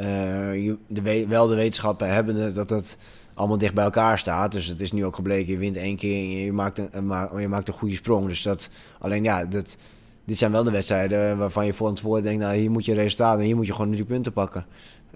Uh, 0.00 0.74
de, 0.86 1.24
wel 1.28 1.46
de 1.46 1.54
wetenschappen 1.54 2.08
hebben 2.08 2.54
dat 2.54 2.70
het 2.70 2.98
allemaal 3.34 3.58
dicht 3.58 3.74
bij 3.74 3.84
elkaar 3.84 4.18
staat. 4.18 4.52
Dus 4.52 4.66
het 4.66 4.80
is 4.80 4.92
nu 4.92 5.04
ook 5.04 5.14
gebleken, 5.14 5.52
je 5.52 5.58
wint 5.58 5.76
één 5.76 5.96
keer 5.96 6.16
en 6.16 6.30
je 6.30 6.52
maakt 6.52 6.78
een, 6.78 7.40
je 7.40 7.48
maakt 7.48 7.68
een 7.68 7.74
goede 7.74 7.94
sprong. 7.94 8.28
Dus 8.28 8.42
dat, 8.42 8.70
alleen 8.98 9.22
ja, 9.22 9.44
dat, 9.44 9.76
dit 10.24 10.38
zijn 10.38 10.52
wel 10.52 10.64
de 10.64 10.70
wedstrijden 10.70 11.38
waarvan 11.38 11.66
je 11.66 11.74
voor 11.74 11.94
tevoren 11.94 12.22
denkt, 12.22 12.42
nou 12.42 12.56
hier 12.56 12.70
moet 12.70 12.84
je 12.84 12.94
resultaat 12.94 13.38
en 13.38 13.44
hier 13.44 13.56
moet 13.56 13.66
je 13.66 13.72
gewoon 13.72 13.90
drie 13.90 14.04
punten 14.04 14.32
pakken. 14.32 14.66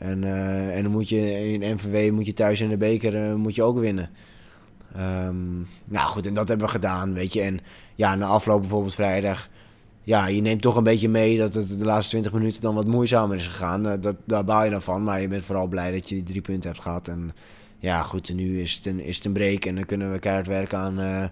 En, 0.01 0.23
uh, 0.23 0.77
en 0.77 0.83
dan 0.83 0.93
moet 0.93 1.09
je 1.09 1.51
in 1.53 1.75
MVW 1.75 2.13
moet 2.13 2.27
je 2.27 2.35
thuis 2.35 2.61
in 2.61 2.69
de 2.69 2.77
beker 2.77 3.39
moet 3.39 3.55
je 3.55 3.63
ook 3.63 3.79
winnen. 3.79 4.11
Um, 4.97 5.69
nou 5.85 6.07
goed, 6.07 6.27
en 6.27 6.35
dat 6.35 6.49
hebben 6.49 6.67
we 6.67 6.73
gedaan, 6.73 7.13
weet 7.13 7.33
je. 7.33 7.41
En 7.41 7.61
ja, 7.95 8.15
na 8.15 8.27
afloop 8.27 8.61
bijvoorbeeld 8.61 8.95
vrijdag... 8.95 9.49
Ja, 10.03 10.27
je 10.27 10.41
neemt 10.41 10.63
toch 10.63 10.77
een 10.77 10.83
beetje 10.83 11.09
mee 11.09 11.39
dat 11.39 11.55
het 11.55 11.79
de 11.79 11.85
laatste 11.85 12.11
20 12.11 12.33
minuten 12.33 12.61
dan 12.61 12.75
wat 12.75 12.87
moeizamer 12.87 13.37
is 13.37 13.47
gegaan. 13.47 13.89
Eh, 13.89 14.01
dat, 14.01 14.17
daar 14.25 14.45
baal 14.45 14.65
je 14.65 14.71
dan 14.71 14.83
van, 14.83 15.03
maar 15.03 15.21
je 15.21 15.29
bent 15.29 15.45
vooral 15.45 15.67
blij 15.67 15.93
dat 15.93 16.09
je 16.09 16.15
die 16.15 16.25
drie 16.25 16.41
punten 16.41 16.71
hebt 16.71 16.83
gehad. 16.83 17.09
En 17.09 17.33
ja, 17.79 18.03
goed, 18.03 18.35
nu 18.35 18.61
is 18.61 18.75
het 18.75 18.87
een, 18.87 19.01
is 19.01 19.17
het 19.17 19.25
een 19.25 19.33
break 19.33 19.65
en 19.65 19.75
dan 19.75 19.85
kunnen 19.85 20.13
we 20.13 20.19
keihard 20.19 20.47
werken 20.47 20.79
aan, 20.79 21.31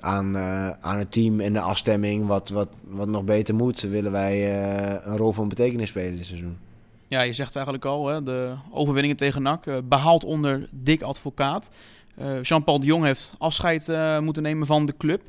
aan, 0.00 0.36
aan 0.80 0.98
het 0.98 1.12
team 1.12 1.40
en 1.40 1.52
de 1.52 1.60
afstemming. 1.60 2.26
Wat, 2.26 2.48
wat, 2.48 2.68
wat 2.88 3.08
nog 3.08 3.24
beter 3.24 3.54
moet, 3.54 3.80
willen 3.80 4.12
wij 4.12 4.64
een 5.04 5.16
rol 5.16 5.32
van 5.32 5.48
betekenis 5.48 5.88
spelen 5.88 6.16
dit 6.16 6.26
seizoen. 6.26 6.56
Ja, 7.08 7.20
je 7.20 7.32
zegt 7.32 7.54
eigenlijk 7.54 7.84
al, 7.84 8.06
hè, 8.06 8.22
de 8.22 8.54
overwinningen 8.70 9.16
tegen 9.16 9.42
NAC 9.42 9.88
behaald 9.88 10.24
onder 10.24 10.68
dik 10.70 11.02
advocaat. 11.02 11.70
Uh, 12.18 12.42
Jean-Paul 12.42 12.80
de 12.80 12.86
Jong 12.86 13.04
heeft 13.04 13.34
afscheid 13.38 13.88
uh, 13.88 14.18
moeten 14.18 14.42
nemen 14.42 14.66
van 14.66 14.86
de 14.86 14.96
club. 14.96 15.22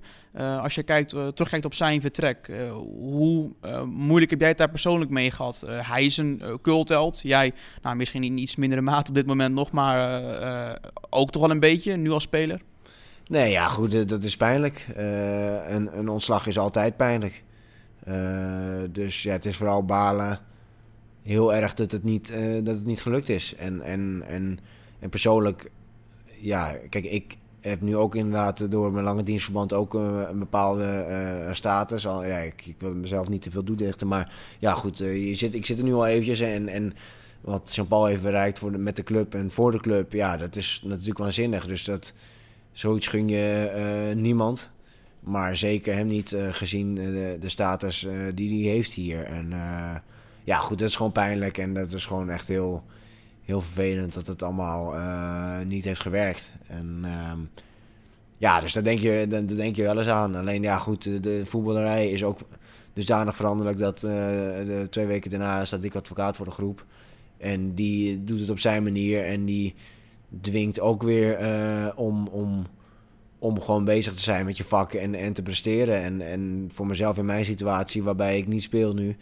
Als 0.61 0.75
je 0.75 0.83
kijkt, 0.83 1.09
terugkijkt 1.09 1.65
op 1.65 1.73
zijn 1.73 2.01
vertrek, 2.01 2.51
hoe 2.99 3.49
moeilijk 3.85 4.31
heb 4.31 4.39
jij 4.39 4.49
het 4.49 4.57
daar 4.57 4.69
persoonlijk 4.69 5.11
mee 5.11 5.31
gehad? 5.31 5.65
hij 5.67 6.05
is 6.05 6.17
een 6.17 6.59
cultheld, 6.61 7.21
jij 7.21 7.53
nou, 7.81 7.95
misschien 7.95 8.23
in 8.23 8.37
iets 8.37 8.55
mindere 8.55 8.81
mate 8.81 9.09
op 9.09 9.15
dit 9.15 9.25
moment 9.25 9.55
nog, 9.55 9.71
maar 9.71 10.21
ook 11.09 11.31
toch 11.31 11.41
wel 11.41 11.51
een 11.51 11.59
beetje, 11.59 11.95
nu 11.95 12.11
als 12.11 12.23
speler? 12.23 12.61
Nee, 13.27 13.51
ja 13.51 13.67
goed, 13.67 14.09
dat 14.09 14.23
is 14.23 14.37
pijnlijk. 14.37 14.87
een, 14.95 15.97
een, 15.97 16.09
ontslag 16.09 16.47
is 16.47 16.57
altijd 16.57 16.97
pijnlijk. 16.97 17.43
dus 18.89 19.23
ja, 19.23 19.31
het 19.31 19.45
is 19.45 19.57
vooral 19.57 19.85
balen 19.85 20.39
heel 21.25 21.53
erg 21.53 21.73
dat 21.73 21.91
het 21.91 22.03
niet, 22.03 22.33
dat 22.63 22.75
het 22.75 22.85
niet 22.85 23.01
gelukt 23.01 23.29
is. 23.29 23.55
En, 23.55 23.81
en, 23.81 24.23
en, 24.27 24.59
en 24.99 25.09
persoonlijk 25.09 25.71
ja, 26.39 26.77
kijk, 26.89 27.05
ik 27.05 27.37
heb 27.61 27.81
nu 27.81 27.95
ook 27.95 28.15
inderdaad 28.15 28.71
door 28.71 28.91
mijn 28.91 29.05
lange 29.05 29.23
dienstverband 29.23 29.73
ook 29.73 29.93
een, 29.93 30.29
een 30.29 30.39
bepaalde 30.39 31.05
uh, 31.09 31.53
status. 31.53 32.07
Al, 32.07 32.25
ja, 32.25 32.37
ik, 32.37 32.65
ik, 32.65 32.75
wil 32.77 32.95
mezelf 32.95 33.29
niet 33.29 33.41
te 33.41 33.51
veel 33.51 33.63
toedichten, 33.63 34.07
maar 34.07 34.33
ja, 34.59 34.73
goed, 34.73 34.97
je 34.97 35.35
zit, 35.35 35.53
ik 35.53 35.65
zit 35.65 35.77
er 35.77 35.83
nu 35.83 35.93
al 35.93 36.05
eventjes 36.05 36.39
en, 36.39 36.67
en 36.67 36.93
wat 37.41 37.71
Jean-Paul 37.75 38.05
heeft 38.05 38.21
bereikt 38.21 38.59
voor 38.59 38.71
de, 38.71 38.77
met 38.77 38.95
de 38.95 39.03
club 39.03 39.35
en 39.35 39.51
voor 39.51 39.71
de 39.71 39.79
club, 39.79 40.11
ja, 40.11 40.37
dat 40.37 40.55
is 40.55 40.81
natuurlijk 40.83 41.17
waanzinnig. 41.17 41.65
Dus 41.65 41.83
dat, 41.83 42.13
zoiets 42.71 43.07
gun 43.07 43.27
je 43.27 44.13
niemand. 44.15 44.73
Maar 45.19 45.57
zeker 45.57 45.95
hem 45.95 46.07
niet 46.07 46.35
gezien 46.51 46.95
de, 46.95 47.37
de, 47.39 47.49
status 47.49 48.07
die 48.33 48.63
hij 48.63 48.73
heeft 48.73 48.93
hier. 48.93 49.23
En 49.23 49.53
ja, 50.45 50.57
goed, 50.57 50.79
dat 50.79 50.89
is 50.89 50.95
gewoon 50.95 51.11
pijnlijk 51.11 51.57
en 51.57 51.73
dat 51.73 51.93
is 51.93 52.05
gewoon 52.05 52.29
echt 52.29 52.47
heel 52.47 52.83
heel 53.45 53.61
vervelend 53.61 54.13
dat 54.13 54.27
het 54.27 54.43
allemaal 54.43 54.95
uh, 54.95 55.59
niet 55.67 55.83
heeft 55.83 56.01
gewerkt. 56.01 56.51
En, 56.67 57.01
uh, 57.05 57.31
ja, 58.37 58.61
dus 58.61 58.73
daar 58.73 58.83
denk, 58.83 58.99
je, 58.99 59.25
daar, 59.29 59.45
denk 59.45 59.75
je 59.75 59.83
wel 59.83 59.99
eens 59.99 60.07
aan. 60.07 60.35
Alleen 60.35 60.61
ja, 60.61 60.77
goed, 60.77 61.03
de, 61.03 61.19
de 61.19 61.45
voetballerij 61.45 62.09
is 62.09 62.23
ook 62.23 62.39
dusdanig 62.93 63.35
veranderlijk 63.35 63.77
dat 63.77 63.95
eh, 63.95 64.11
de 64.65 64.87
twee 64.89 65.05
weken 65.05 65.29
daarna 65.29 65.65
staat 65.65 65.83
ik 65.83 65.95
advocaat 65.95 66.35
voor 66.35 66.45
de 66.45 66.51
groep. 66.51 66.85
En 67.37 67.73
die 67.73 68.23
doet 68.23 68.39
het 68.39 68.49
op 68.49 68.59
zijn 68.59 68.83
manier 68.83 69.25
en 69.25 69.45
die 69.45 69.73
dwingt 70.41 70.79
ook 70.79 71.03
weer 71.03 71.33
eh, 71.33 71.87
om, 71.95 72.27
om, 72.27 72.65
om 73.39 73.61
gewoon 73.61 73.85
bezig 73.85 74.13
te 74.13 74.21
zijn 74.21 74.45
met 74.45 74.57
je 74.57 74.63
vak 74.63 74.93
en, 74.93 75.15
en 75.15 75.33
te 75.33 75.41
presteren. 75.41 76.01
En, 76.03 76.21
en 76.21 76.69
voor 76.73 76.87
mezelf 76.87 77.17
in 77.17 77.25
mijn 77.25 77.45
situatie, 77.45 78.03
waarbij 78.03 78.37
ik 78.37 78.47
niet 78.47 78.63
speel 78.63 78.93
nu, 78.93 79.15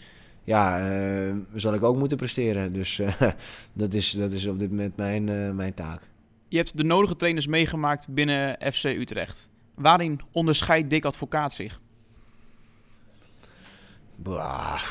ja, 0.44 0.92
uh, 0.92 1.36
zal 1.56 1.74
ik 1.74 1.84
ook 1.84 1.98
moeten 1.98 2.18
presteren. 2.18 2.74
Dus 2.74 3.02
dat, 3.74 3.94
is, 3.94 4.12
dat 4.12 4.32
is 4.32 4.46
op 4.46 4.60
dit 4.60 4.70
moment 4.70 4.96
mijn, 4.96 5.56
mijn 5.56 5.74
taak. 5.74 6.10
Je 6.48 6.58
hebt 6.58 6.78
de 6.78 6.84
nodige 6.84 7.16
trainers 7.16 7.48
meegemaakt 7.48 8.08
binnen 8.08 8.58
FC 8.74 8.84
Utrecht. 8.84 9.50
Waarin 9.76 10.20
onderscheidt 10.32 10.90
Dick 10.90 11.06
Advocaat 11.06 11.54
zich? 11.54 11.82
Bah, 14.16 14.82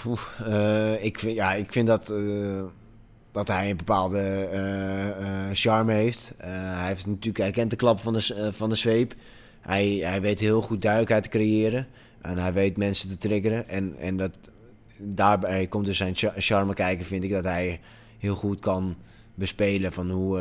ik, 1.01 1.19
vind, 1.19 1.35
ja, 1.35 1.53
ik 1.53 1.73
vind 1.73 1.87
dat, 1.87 2.13
dat 3.33 3.49
hij 3.49 3.71
een 3.71 3.77
bepaalde 3.77 4.49
charme 5.53 5.93
heeft. 5.93 6.35
hij, 6.39 6.87
heeft 6.87 7.07
natuurlijk, 7.07 7.39
hij 7.39 7.51
kent 7.51 7.71
de 7.71 7.77
klap 7.77 8.01
van 8.01 8.13
de, 8.13 8.49
van 8.53 8.69
de 8.69 8.75
zweep. 8.75 9.15
Hij, 9.61 9.89
hij 10.03 10.21
weet 10.21 10.41
heel 10.41 10.63
goed 10.63 10.83
duidelijkheid 10.83 11.23
te 11.23 11.29
creëren. 11.29 11.87
En 12.21 12.39
hij 12.39 12.53
weet 12.53 12.77
mensen 12.77 13.09
te 13.09 13.19
triggeren. 13.19 13.69
En, 13.69 13.97
en 13.99 14.17
dat, 14.17 14.33
daarbij 15.03 15.67
komt 15.67 15.87
dus 15.87 15.97
zijn 15.97 16.15
charme 16.37 16.75
kijken, 16.75 17.07
vind 17.07 17.25
ik, 17.25 17.31
dat 17.31 17.45
hij 17.45 17.81
heel 18.19 18.35
goed 18.35 18.61
kan 18.61 18.97
bespelen 19.35 19.93
van 19.93 20.11
hoe 20.11 20.39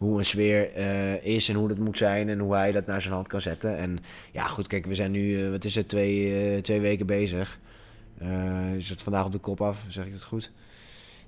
hoe 0.00 0.18
een 0.18 0.24
sfeer 0.24 0.76
uh, 0.76 1.24
is 1.24 1.48
en 1.48 1.54
hoe 1.54 1.68
dat 1.68 1.78
moet 1.78 1.98
zijn 1.98 2.28
en 2.28 2.38
hoe 2.38 2.54
hij 2.54 2.72
dat 2.72 2.86
naar 2.86 3.02
zijn 3.02 3.14
hand 3.14 3.28
kan 3.28 3.40
zetten. 3.40 3.76
En 3.76 3.98
ja, 4.32 4.46
goed, 4.46 4.66
kijk, 4.66 4.86
we 4.86 4.94
zijn 4.94 5.10
nu, 5.10 5.20
uh, 5.20 5.50
wat 5.50 5.64
is 5.64 5.74
het, 5.74 5.88
twee, 5.88 6.60
twee 6.60 6.80
weken 6.80 7.06
bezig. 7.06 7.58
is 8.76 8.88
het 8.88 9.02
vandaag 9.02 9.24
op 9.24 9.32
de 9.32 9.38
kop 9.38 9.60
af, 9.60 9.84
zeg 9.88 10.06
ik 10.06 10.12
het 10.12 10.24
goed? 10.24 10.52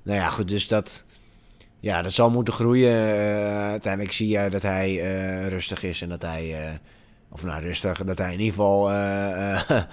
Nou 0.03 0.19
ja, 0.19 0.29
goed, 0.29 0.49
dus 0.49 0.69
dat, 0.69 1.05
ja, 1.81 2.03
dat 2.03 2.13
zal 2.13 2.31
moeten 2.31 2.55
groeien. 2.55 2.97
uiteindelijk 3.55 4.15
zie 4.15 4.29
je 4.29 4.51
dat 4.51 4.63
hij 4.63 4.95
rustig 5.49 5.83
is 5.83 6.03
en 6.03 6.09
dat 6.09 6.23
hij, 6.23 6.81
of 7.29 7.45
nou 7.45 7.63
rustig, 7.63 8.05
dat 8.05 8.19
hij 8.19 8.33
in 8.33 8.41
ieder 8.41 8.55
geval 8.55 8.91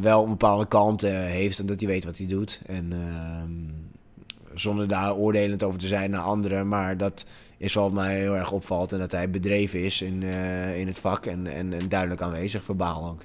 wel 0.00 0.22
een 0.22 0.28
bepaalde 0.28 0.66
kalmte 0.66 1.06
heeft 1.06 1.58
en 1.58 1.66
dat 1.66 1.80
hij 1.80 1.88
weet 1.88 2.04
wat 2.04 2.18
hij 2.18 2.26
doet. 2.26 2.60
En 2.66 2.92
ehm, 2.92 3.74
zonder 4.54 4.88
daar 4.88 5.14
oordelend 5.14 5.62
over 5.62 5.80
te 5.80 5.86
zijn 5.86 6.10
naar 6.10 6.20
anderen, 6.20 6.68
maar 6.68 6.96
dat 6.96 7.26
is 7.56 7.74
wat 7.74 7.92
mij 7.92 8.18
heel 8.18 8.36
erg 8.36 8.52
opvalt. 8.52 8.92
En 8.92 8.98
dat 8.98 9.12
hij 9.12 9.30
bedreven 9.30 9.84
is 9.84 10.02
in, 10.02 10.22
uh, 10.22 10.78
in 10.78 10.86
het 10.86 10.98
vak 10.98 11.26
en, 11.26 11.46
en, 11.46 11.72
en, 11.72 11.88
duidelijk 11.88 12.22
aanwezig, 12.22 12.64
verbaal 12.64 13.08
ook. 13.08 13.22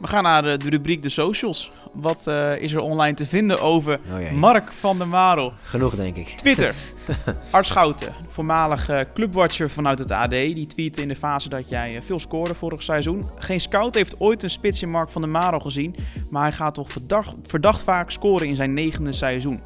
We 0.00 0.06
gaan 0.06 0.22
naar 0.22 0.42
de, 0.42 0.56
de, 0.56 0.68
rubriek 0.68 1.02
de 1.02 1.08
socials. 1.08 1.70
Wat 1.92 2.24
uh, 2.28 2.60
is 2.60 2.72
er 2.72 2.80
online 2.80 3.14
te 3.14 3.26
vinden 3.26 3.60
over 3.60 4.00
oh 4.12 4.32
Mark 4.32 4.72
van 4.72 4.98
der 4.98 5.08
Marel? 5.08 5.52
Genoeg, 5.62 5.94
denk 5.94 6.16
ik. 6.16 6.26
Twitter. 6.26 6.74
Art 7.50 7.66
Schouten, 7.66 8.14
voormalig 8.28 8.90
uh, 8.90 9.00
clubwatcher 9.14 9.70
vanuit 9.70 9.98
het 9.98 10.10
AD. 10.10 10.30
Die 10.30 10.66
tweette 10.66 11.02
in 11.02 11.08
de 11.08 11.16
fase 11.16 11.48
dat 11.48 11.68
jij 11.68 12.02
veel 12.02 12.18
scoorde 12.18 12.54
vorig 12.54 12.82
seizoen. 12.82 13.30
Geen 13.38 13.60
scout 13.60 13.94
heeft 13.94 14.20
ooit 14.20 14.42
een 14.42 14.50
spits 14.50 14.82
in 14.82 14.90
Mark 14.90 15.08
van 15.08 15.22
der 15.22 15.30
Marel 15.30 15.60
gezien. 15.60 15.96
Maar 16.30 16.42
hij 16.42 16.52
gaat 16.52 16.74
toch 16.74 16.92
verdacht, 16.92 17.34
verdacht 17.42 17.82
vaak 17.82 18.10
scoren 18.10 18.46
in 18.46 18.56
zijn 18.56 18.74
negende 18.74 19.12
seizoen. 19.12 19.62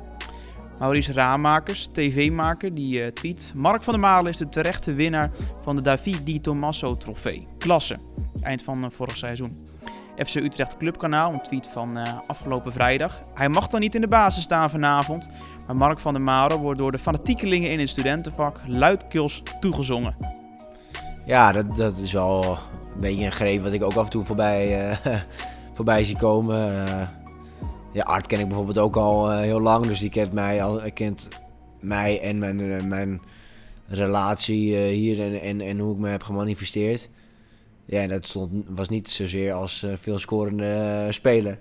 Maurice 0.78 1.12
Raamakers, 1.12 1.88
tv-maker, 1.92 2.74
die 2.74 3.00
uh, 3.00 3.06
tweet... 3.06 3.52
Mark 3.56 3.82
van 3.82 3.92
der 3.92 4.02
Malen 4.02 4.30
is 4.30 4.38
de 4.38 4.48
terechte 4.48 4.94
winnaar 4.94 5.30
van 5.62 5.76
de 5.76 5.82
David 5.82 6.26
Di 6.26 6.40
Tommaso 6.40 6.96
trofee. 6.96 7.46
Klasse. 7.58 7.98
Eind 8.42 8.62
van 8.62 8.84
uh, 8.84 8.90
vorig 8.90 9.16
seizoen. 9.16 9.67
FC 10.26 10.34
Utrecht 10.34 10.76
Clubkanaal, 10.76 11.32
een 11.32 11.42
tweet 11.42 11.68
van 11.68 11.98
uh, 11.98 12.18
afgelopen 12.26 12.72
vrijdag. 12.72 13.22
Hij 13.34 13.48
mag 13.48 13.68
dan 13.68 13.80
niet 13.80 13.94
in 13.94 14.00
de 14.00 14.08
basis 14.08 14.42
staan 14.42 14.70
vanavond. 14.70 15.28
Maar 15.66 15.76
Mark 15.76 15.98
van 15.98 16.12
der 16.12 16.22
Malen 16.22 16.58
wordt 16.58 16.78
door 16.78 16.92
de 16.92 16.98
fanatiekelingen 16.98 17.70
in 17.70 17.78
het 17.78 17.88
studentenvak 17.88 18.60
luidkeels 18.66 19.42
toegezongen. 19.60 20.16
Ja, 21.26 21.52
dat, 21.52 21.76
dat 21.76 21.96
is 21.96 22.12
wel 22.12 22.58
een 22.94 23.00
beetje 23.00 23.24
een 23.24 23.32
greep 23.32 23.62
wat 23.62 23.72
ik 23.72 23.82
ook 23.82 23.94
af 23.94 24.04
en 24.04 24.10
toe 24.10 24.24
voorbij, 24.24 24.98
voorbij 25.76 26.04
zie 26.04 26.16
komen 26.16 26.86
ja, 27.92 28.02
Art 28.02 28.26
ken 28.26 28.40
ik 28.40 28.46
bijvoorbeeld 28.46 28.78
ook 28.78 28.96
al 28.96 29.30
heel 29.30 29.60
lang. 29.60 29.86
Dus 29.86 29.98
die 29.98 30.10
kent 30.10 30.32
mij, 30.32 30.62
al, 30.62 30.80
kent 30.94 31.28
mij 31.80 32.20
en 32.20 32.38
mijn, 32.38 32.88
mijn 32.88 33.20
relatie 33.86 34.76
hier 34.76 35.20
en, 35.20 35.40
en, 35.40 35.60
en 35.60 35.78
hoe 35.78 35.92
ik 35.92 35.98
me 35.98 36.08
heb 36.08 36.22
gemanifesteerd. 36.22 37.08
Ja, 37.88 38.06
dat 38.06 38.26
stond, 38.26 38.64
was 38.68 38.88
niet 38.88 39.08
zozeer 39.08 39.52
als 39.52 39.86
veel 39.96 40.18
scorende 40.18 41.06
speler. 41.10 41.58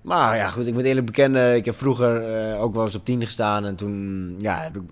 Maar 0.00 0.36
ja, 0.36 0.48
goed, 0.48 0.66
ik 0.66 0.74
moet 0.74 0.84
eerlijk 0.84 1.06
bekennen, 1.06 1.54
ik 1.54 1.64
heb 1.64 1.76
vroeger 1.76 2.58
ook 2.58 2.74
wel 2.74 2.84
eens 2.84 2.94
op 2.94 3.04
10 3.04 3.24
gestaan. 3.24 3.66
En 3.66 3.76
toen 3.76 4.34
ja, 4.40 4.60
heb, 4.60 4.76
ik, 4.76 4.82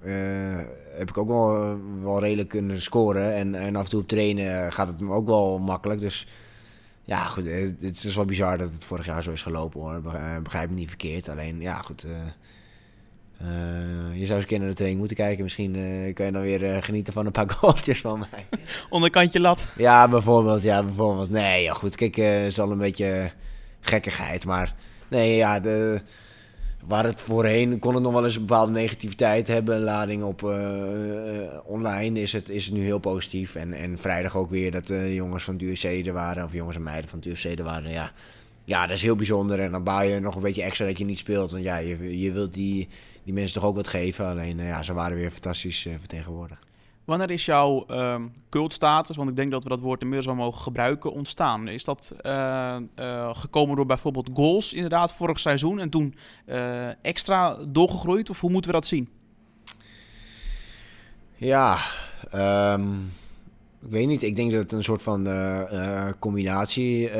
heb 0.98 1.08
ik 1.08 1.18
ook 1.18 1.28
wel, 1.28 1.78
wel 2.02 2.20
redelijk 2.20 2.48
kunnen 2.48 2.82
scoren. 2.82 3.34
En, 3.34 3.54
en 3.54 3.76
af 3.76 3.84
en 3.84 3.90
toe 3.90 4.00
op 4.00 4.08
trainen 4.08 4.72
gaat 4.72 4.86
het 4.86 5.00
me 5.00 5.12
ook 5.12 5.26
wel 5.26 5.58
makkelijk. 5.58 6.00
Dus 6.00 6.26
ja, 7.04 7.24
goed, 7.24 7.46
eh, 7.46 7.70
het 7.80 8.04
is 8.04 8.16
wel 8.16 8.24
bizar 8.24 8.58
dat 8.58 8.72
het 8.72 8.84
vorig 8.84 9.06
jaar 9.06 9.22
zo 9.22 9.30
is 9.30 9.42
gelopen 9.42 9.80
hoor. 9.80 10.14
Eh, 10.14 10.38
begrijp 10.42 10.70
me 10.70 10.74
niet 10.74 10.88
verkeerd. 10.88 11.28
Alleen, 11.28 11.60
ja, 11.60 11.82
goed. 11.82 12.06
Je 14.12 14.26
zou 14.26 14.32
eens 14.32 14.42
een 14.42 14.46
keer 14.46 14.58
naar 14.58 14.68
de 14.68 14.74
training 14.74 14.98
moeten 14.98 15.16
kijken. 15.16 15.42
Misschien 15.42 15.74
uh, 15.74 16.14
kan 16.14 16.26
je 16.26 16.32
dan 16.32 16.42
weer 16.42 16.82
genieten 16.82 17.12
van 17.12 17.26
een 17.26 17.32
paar 17.32 17.50
goaltjes 17.56 18.00
van 18.00 18.18
mij. 18.18 18.46
Onderkantje 18.90 19.40
lat. 19.40 19.66
Ja, 19.76 20.08
bijvoorbeeld. 20.08 20.62
Ja, 20.62 20.82
bijvoorbeeld. 20.82 21.30
Nee, 21.30 21.62
ja, 21.62 21.72
goed. 21.72 21.96
Kijk, 21.96 22.16
het 22.16 22.46
is 22.46 22.60
al 22.60 22.70
een 22.70 22.78
beetje 22.78 23.30
gekkigheid. 23.80 24.44
Maar 24.44 24.74
nee, 25.08 25.36
ja, 25.36 25.60
de, 25.60 26.00
Waar 26.86 27.04
het 27.04 27.20
voorheen 27.20 27.78
kon 27.78 27.94
het 27.94 28.02
nog 28.02 28.12
wel 28.12 28.24
eens 28.24 28.34
een 28.34 28.46
bepaalde 28.46 28.72
negativiteit 28.72 29.48
hebben, 29.48 29.76
een 29.76 29.82
lading 29.82 30.22
op 30.22 30.42
online, 31.64 32.20
is 32.20 32.32
het, 32.32 32.48
is 32.48 32.64
het 32.64 32.74
nu 32.74 32.82
heel 32.82 32.98
positief. 32.98 33.54
En, 33.54 33.72
en 33.72 33.98
vrijdag 33.98 34.36
ook 34.36 34.50
weer 34.50 34.70
dat 34.70 34.86
de 34.86 35.14
jongens 35.14 35.44
van 35.44 35.58
het 35.58 36.06
er 36.06 36.12
waren, 36.12 36.44
of 36.44 36.52
jongens 36.52 36.76
en 36.76 36.82
meiden 36.82 37.10
van 37.10 37.22
het 37.24 37.58
er 37.58 37.64
waren. 37.64 37.90
Ja, 37.90 38.12
ja, 38.64 38.86
dat 38.86 38.96
is 38.96 39.02
heel 39.02 39.16
bijzonder. 39.16 39.60
En 39.60 39.70
dan 39.70 39.82
bouw 39.82 40.00
je 40.00 40.20
nog 40.20 40.34
een 40.34 40.42
beetje 40.42 40.62
extra 40.62 40.86
dat 40.86 40.98
je 40.98 41.04
niet 41.04 41.18
speelt. 41.18 41.50
Want 41.50 41.64
ja, 41.64 41.76
je, 41.76 42.20
je 42.20 42.32
wilt 42.32 42.54
die, 42.54 42.88
die 43.24 43.32
mensen 43.32 43.54
toch 43.54 43.68
ook 43.68 43.76
wat 43.76 43.88
geven. 43.88 44.26
Alleen 44.26 44.58
ja, 44.58 44.82
ze 44.82 44.92
waren 44.92 45.16
weer 45.16 45.30
fantastisch 45.30 45.88
vertegenwoordigd. 45.98 46.60
Wanneer 47.04 47.30
is 47.30 47.44
jouw 47.44 47.84
uh, 47.90 48.20
cultstatus, 48.48 49.16
want 49.16 49.30
ik 49.30 49.36
denk 49.36 49.50
dat 49.50 49.62
we 49.62 49.68
dat 49.68 49.80
woord 49.80 50.00
inmiddels 50.00 50.26
wel 50.26 50.44
mogen 50.44 50.60
gebruiken, 50.60 51.12
ontstaan? 51.12 51.68
Is 51.68 51.84
dat 51.84 52.14
uh, 52.22 52.76
uh, 52.96 53.34
gekomen 53.34 53.76
door 53.76 53.86
bijvoorbeeld 53.86 54.30
goals 54.34 54.72
inderdaad 54.72 55.14
vorig 55.14 55.40
seizoen 55.40 55.78
en 55.78 55.90
toen 55.90 56.14
extra 57.02 57.58
doorgegroeid? 57.68 58.30
Of 58.30 58.40
hoe 58.40 58.50
moeten 58.50 58.70
we 58.70 58.76
dat 58.76 58.86
zien? 58.86 59.08
Ja, 61.36 61.76
um, 62.34 63.12
ik 63.80 63.90
weet 63.90 64.06
niet. 64.06 64.22
Ik 64.22 64.36
denk 64.36 64.50
dat 64.50 64.60
het 64.60 64.72
een 64.72 64.84
soort 64.84 65.02
van 65.02 65.28
combinatie 66.18 67.10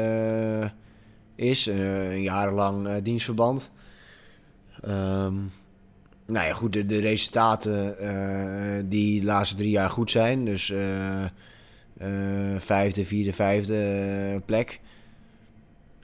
is. 1.35 1.67
een 1.67 2.23
jarenlang 2.23 3.03
dienstverband. 3.03 3.71
Um, 4.89 5.53
nou 6.33 6.47
ja, 6.47 6.53
goed, 6.53 6.73
de, 6.73 6.87
de 6.87 6.99
resultaten 6.99 7.97
uh, 8.01 8.85
die 8.85 9.21
de 9.21 9.27
laatste 9.27 9.57
drie 9.57 9.71
jaar 9.71 9.91
goed 9.91 10.11
zijn. 10.11 10.45
Dus 10.45 10.69
uh, 10.69 11.25
uh, 12.03 12.09
vijfde, 12.59 13.05
vierde, 13.05 13.33
vijfde 13.33 14.43
plek. 14.45 14.81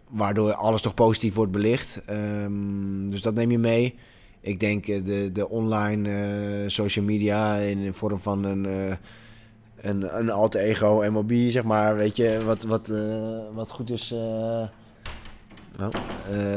Waardoor 0.09 0.53
alles 0.53 0.83
toch 0.83 0.95
positief 0.95 1.35
wordt 1.35 1.53
belicht. 1.53 2.03
Um, 2.11 3.11
dus 3.11 3.23
dat 3.23 3.35
neem 3.35 3.51
je 3.51 3.59
mee. 3.59 3.95
Ik 4.41 4.61
denk 4.61 4.87
de, 4.87 5.31
de 5.33 5.49
online 5.49 6.65
social 6.67 7.05
media 7.05 7.57
in 7.57 7.83
de 7.83 7.93
vorm 7.93 8.19
van 8.19 8.45
een, 8.45 8.65
een, 9.81 10.19
een 10.19 10.31
alter 10.31 10.61
ego 10.61 11.11
MOB, 11.11 11.33
zeg 11.33 11.65
maar. 11.65 11.97
Weet 11.97 12.17
je, 12.17 12.45
wat, 12.45 12.65
wat, 12.65 12.93
wat 13.55 13.71
goed 13.71 13.91
is... 13.91 14.15
Nou, 15.79 15.93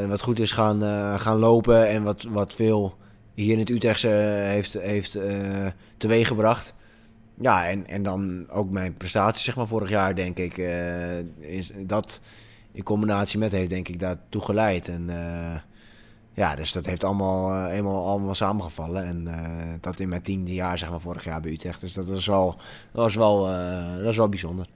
wat 0.08 0.22
goed 0.22 0.38
is 0.38 0.52
gaan, 0.52 0.82
gaan 1.18 1.38
lopen 1.38 1.88
en 1.88 2.02
wat, 2.02 2.26
wat 2.30 2.54
veel 2.54 2.96
hier 3.34 3.52
in 3.52 3.58
het 3.58 3.70
Utrechtse 3.70 4.08
heeft, 4.08 4.72
heeft 4.72 5.16
uh, 5.16 5.66
teweeggebracht. 5.96 6.74
Ja, 7.40 7.68
en, 7.68 7.86
en 7.86 8.02
dan 8.02 8.50
ook 8.50 8.70
mijn 8.70 8.96
prestaties 8.96 9.44
zeg 9.44 9.56
maar, 9.56 9.66
vorig 9.66 9.88
jaar, 9.88 10.14
denk 10.14 10.38
ik. 10.38 10.56
Uh, 10.56 11.18
is 11.38 11.72
dat 11.86 12.20
in 12.72 12.82
combinatie 12.82 13.38
met 13.38 13.52
heeft, 13.52 13.70
denk 13.70 13.88
ik, 13.88 13.98
daartoe 13.98 14.42
geleid. 14.42 14.88
En 14.88 15.08
uh, 15.08 15.54
ja, 16.34 16.54
dus 16.54 16.72
dat 16.72 16.86
heeft 16.86 17.04
allemaal, 17.04 17.68
eenmaal 17.70 18.06
allemaal 18.06 18.34
samengevallen. 18.34 19.04
En 19.04 19.28
dat 19.80 20.00
in 20.00 20.08
mijn 20.08 20.22
tiende 20.22 20.54
jaar, 20.54 20.78
zeg 20.78 20.90
maar, 20.90 21.00
vorig 21.00 21.24
jaar 21.24 21.40
bij 21.40 21.52
Utrecht. 21.52 21.80
Dus 21.80 21.92
dat 21.92 22.08
is 22.08 22.26
wel, 22.26 22.60
dat 22.92 23.12
wel, 23.12 23.44
dat 23.96 24.10
is 24.10 24.16
wel 24.16 24.28
bijzonder. 24.28 24.66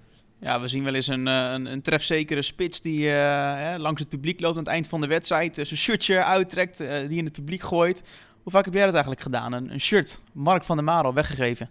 Ja, 0.41 0.61
we 0.61 0.69
zien 0.69 0.85
wel 0.85 0.95
eens 0.95 1.07
een, 1.07 1.27
een, 1.27 1.67
een 1.67 1.83
trefzekere 1.83 2.43
spits 2.43 2.81
die 2.81 3.07
uh, 3.07 3.75
langs 3.77 4.01
het 4.01 4.09
publiek 4.09 4.41
loopt 4.41 4.57
aan 4.57 4.63
het 4.63 4.73
eind 4.73 4.89
van 4.89 5.01
de 5.01 5.07
wedstrijd. 5.07 5.55
zijn 5.55 5.67
shirtje 5.67 6.25
uittrekt, 6.25 6.81
uh, 6.81 7.09
die 7.09 7.19
in 7.19 7.25
het 7.25 7.33
publiek 7.33 7.63
gooit. 7.63 8.03
Hoe 8.47 8.55
vaak 8.55 8.65
heb 8.65 8.75
jij 8.75 8.85
dat 8.85 8.93
eigenlijk 8.93 9.23
gedaan? 9.23 9.53
Een, 9.53 9.73
een 9.73 9.81
shirt, 9.81 10.21
Mark 10.33 10.65
van 10.65 10.77
der 10.77 10.85
Marel, 10.85 11.15
weggegeven? 11.15 11.71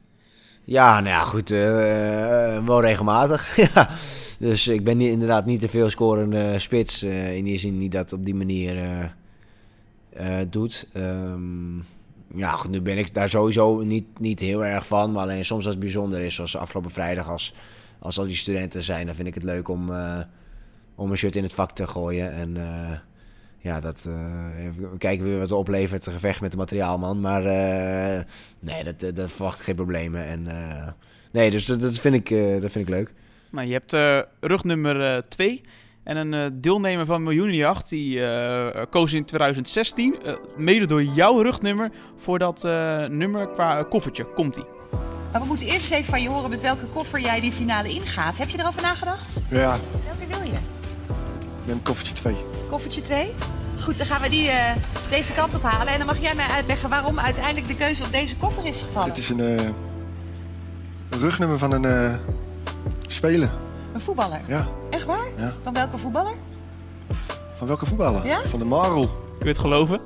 Ja, 0.63 0.93
nou 0.99 1.07
ja, 1.15 1.19
goed. 1.23 1.51
eh, 1.51 2.65
wel 2.65 2.81
regelmatig. 2.81 3.55
ja. 3.73 3.89
Dus 4.39 4.67
ik 4.67 4.83
ben 4.83 5.01
inderdaad 5.01 5.45
niet 5.45 5.59
te 5.59 5.69
veel 5.69 5.89
scorende 5.89 6.59
spits. 6.59 7.01
eh, 7.03 7.35
in 7.35 7.43
die 7.43 7.59
zin 7.59 7.77
niet 7.77 7.91
dat 7.91 8.13
op 8.13 8.25
die 8.25 8.35
manier 8.35 8.77
eh, 8.77 9.03
eh, 10.39 10.47
doet. 10.49 10.87
Ehm, 10.93 11.77
ja, 12.35 12.51
goed, 12.51 12.71
nu 12.71 12.81
ben 12.81 12.97
ik 12.97 13.13
daar 13.13 13.29
sowieso 13.29 13.81
niet, 13.81 14.19
niet 14.19 14.39
heel 14.39 14.65
erg 14.65 14.87
van. 14.87 15.11
Maar 15.11 15.21
alleen 15.21 15.45
soms 15.45 15.63
als 15.65 15.73
het 15.73 15.83
bijzonder 15.83 16.19
is, 16.21 16.35
zoals 16.35 16.57
afgelopen 16.57 16.91
vrijdag, 16.91 17.29
als, 17.29 17.53
als 17.99 18.19
al 18.19 18.25
die 18.25 18.35
studenten 18.35 18.83
zijn, 18.83 19.05
dan 19.05 19.15
vind 19.15 19.27
ik 19.27 19.33
het 19.33 19.43
leuk 19.43 19.67
om, 19.67 19.93
eh, 19.93 20.19
om 20.95 21.11
een 21.11 21.17
shirt 21.17 21.35
in 21.35 21.43
het 21.43 21.53
vak 21.53 21.71
te 21.71 21.87
gooien. 21.87 22.31
En 22.33 22.57
eh, 22.57 22.97
ja, 23.65 23.79
dat, 23.79 24.05
eh, 24.07 24.13
we 24.91 24.97
kijken 24.97 25.25
weer 25.25 25.33
wat 25.39 25.49
het 25.49 25.57
oplevert, 25.57 26.05
een 26.05 26.13
gevecht 26.13 26.41
met 26.41 26.51
de 26.51 26.57
materiaalman. 26.57 27.21
Maar 27.21 27.45
eh, 27.45 28.23
nee, 28.59 28.83
dat, 28.83 29.15
dat, 29.15 29.31
verwacht 29.31 29.59
ik 29.59 29.65
geen 29.65 29.75
problemen. 29.75 30.25
En, 30.25 30.47
eh, 30.47 30.87
nee, 31.31 31.49
dus 31.49 31.65
dat, 31.65 31.81
dat, 31.81 31.99
vind 31.99 32.15
ik, 32.15 32.29
eh, 32.31 32.61
dat 32.61 32.71
vind 32.71 32.87
ik 32.87 32.93
leuk. 32.93 33.13
Nou, 33.51 33.67
je 33.67 33.73
hebt 33.73 33.93
eh, 33.93 34.19
rugnummer 34.39 35.27
2 35.29 35.61
en 36.03 36.17
een 36.17 36.33
eh, 36.33 36.45
deelnemer 36.53 37.05
van 37.05 37.23
Miljoenenjacht. 37.23 37.89
Die 37.89 38.25
eh, 38.25 38.83
koos 38.89 39.13
in 39.13 39.25
2016, 39.25 40.15
eh, 40.23 40.33
mede 40.57 40.85
door 40.85 41.03
jouw 41.03 41.41
rugnummer, 41.41 41.91
voor 42.17 42.39
dat 42.39 42.63
eh, 42.63 43.05
nummer 43.05 43.47
qua 43.49 43.83
koffertje. 43.83 44.23
Komt-ie. 44.33 44.65
Maar 45.31 45.41
we 45.41 45.47
moeten 45.47 45.65
eerst 45.67 45.81
eens 45.81 45.99
even 45.99 46.05
van 46.11 46.21
je 46.21 46.29
horen 46.29 46.49
met 46.49 46.61
welke 46.61 46.85
koffer 46.85 47.19
jij 47.19 47.39
die 47.39 47.51
finale 47.51 47.89
ingaat. 47.89 48.37
Heb 48.37 48.49
je 48.49 48.59
erover 48.59 48.81
nagedacht? 48.81 49.41
Ja, 49.49 49.79
Welke 50.05 50.33
wil 50.41 50.51
je? 50.51 50.57
een 51.71 51.81
koffertje 51.81 52.13
2. 52.13 52.35
Koffertje 52.69 53.01
2? 53.01 53.31
Goed, 53.83 53.97
dan 53.97 54.05
gaan 54.07 54.21
we 54.21 54.29
die 54.29 54.49
eh, 54.49 54.75
deze 55.09 55.33
kant 55.33 55.55
op 55.55 55.61
halen. 55.63 55.87
En 55.93 55.97
dan 55.97 56.07
mag 56.07 56.17
jij 56.17 56.35
mij 56.35 56.47
uitleggen 56.47 56.89
waarom 56.89 57.19
uiteindelijk 57.19 57.67
de 57.67 57.75
keuze 57.75 58.03
op 58.03 58.11
deze 58.11 58.37
koffer 58.37 58.65
is 58.65 58.81
gevallen. 58.81 59.09
Het 59.09 59.17
is 59.17 59.29
een, 59.29 59.39
eh, 59.39 59.69
rugnummer 61.19 61.57
van 61.57 61.71
een 61.71 61.85
eh, 61.85 62.15
speler. 63.07 63.49
Een 63.93 64.01
voetballer. 64.01 64.41
Ja, 64.47 64.67
Echt 64.89 65.05
waar? 65.05 65.27
Ja. 65.37 65.53
Van 65.63 65.73
welke 65.73 65.97
voetballer? 65.97 66.33
van 67.57 67.67
welke 67.67 67.85
voetballer? 67.85 68.25
Ja? 68.25 68.39
Van 68.47 68.59
de 68.59 68.65
Marel. 68.65 69.07
Kun 69.07 69.39
je 69.39 69.47
het 69.47 69.57
geloven? 69.57 69.99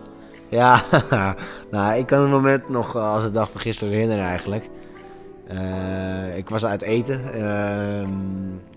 Ja, 0.49 0.83
nou, 1.71 1.97
ik 1.97 2.05
kan 2.05 2.21
het 2.21 2.29
moment 2.29 2.69
nog 2.69 2.95
als 2.95 3.23
de 3.23 3.29
dag 3.29 3.51
van 3.51 3.61
gisteren 3.61 3.93
herinneren 3.93 4.25
eigenlijk. 4.25 4.69
Eh, 5.47 6.37
ik 6.37 6.49
was 6.49 6.65
uit 6.65 6.81
eten. 6.81 7.33
ehm, 7.33 8.13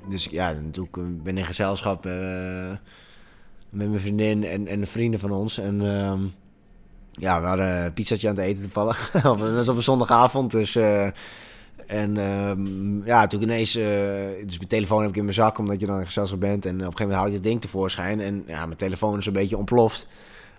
dus 0.08 0.24
ja, 0.30 0.52
natuurlijk 0.52 1.22
ben 1.22 1.38
in 1.38 1.44
gezelschap 1.44 2.06
eh, 2.06 2.12
met 3.72 3.88
mijn 3.88 4.00
vriendin 4.00 4.44
en, 4.44 4.66
en 4.66 4.86
vrienden 4.86 5.20
van 5.20 5.32
ons. 5.32 5.58
En 5.58 5.96
ehm, 5.96 6.20
ja, 7.10 7.40
we 7.40 7.46
hadden 7.46 7.84
een 7.84 7.92
aan 8.28 8.34
het 8.34 8.38
eten 8.38 8.62
toevallig. 8.62 9.10
dat 9.22 9.38
was 9.38 9.68
op 9.68 9.76
een 9.76 9.82
zondagavond, 9.82 10.50
dus... 10.50 10.76
eh, 10.76 11.08
en 11.86 12.16
ehm, 12.16 13.04
ja, 13.04 13.26
toen 13.26 13.42
ineens... 13.42 13.76
eh, 13.76 13.84
dus 14.44 14.56
mijn 14.56 14.68
telefoon 14.68 15.00
heb 15.00 15.10
ik 15.10 15.16
in 15.16 15.22
mijn 15.22 15.34
zak, 15.34 15.58
omdat 15.58 15.80
je 15.80 15.86
dan 15.86 15.98
in 15.98 16.06
gezelschap 16.06 16.40
bent. 16.40 16.66
En 16.66 16.74
op 16.74 16.78
een 16.78 16.84
gegeven 16.84 17.02
moment 17.02 17.18
haal 17.20 17.28
je 17.28 17.34
het 17.34 17.42
ding 17.42 17.60
tevoorschijn. 17.60 18.20
En 18.20 18.44
ja, 18.46 18.66
mijn 18.66 18.78
telefoon 18.78 19.18
is 19.18 19.26
een 19.26 19.32
beetje 19.32 19.56
ontploft. 19.56 20.06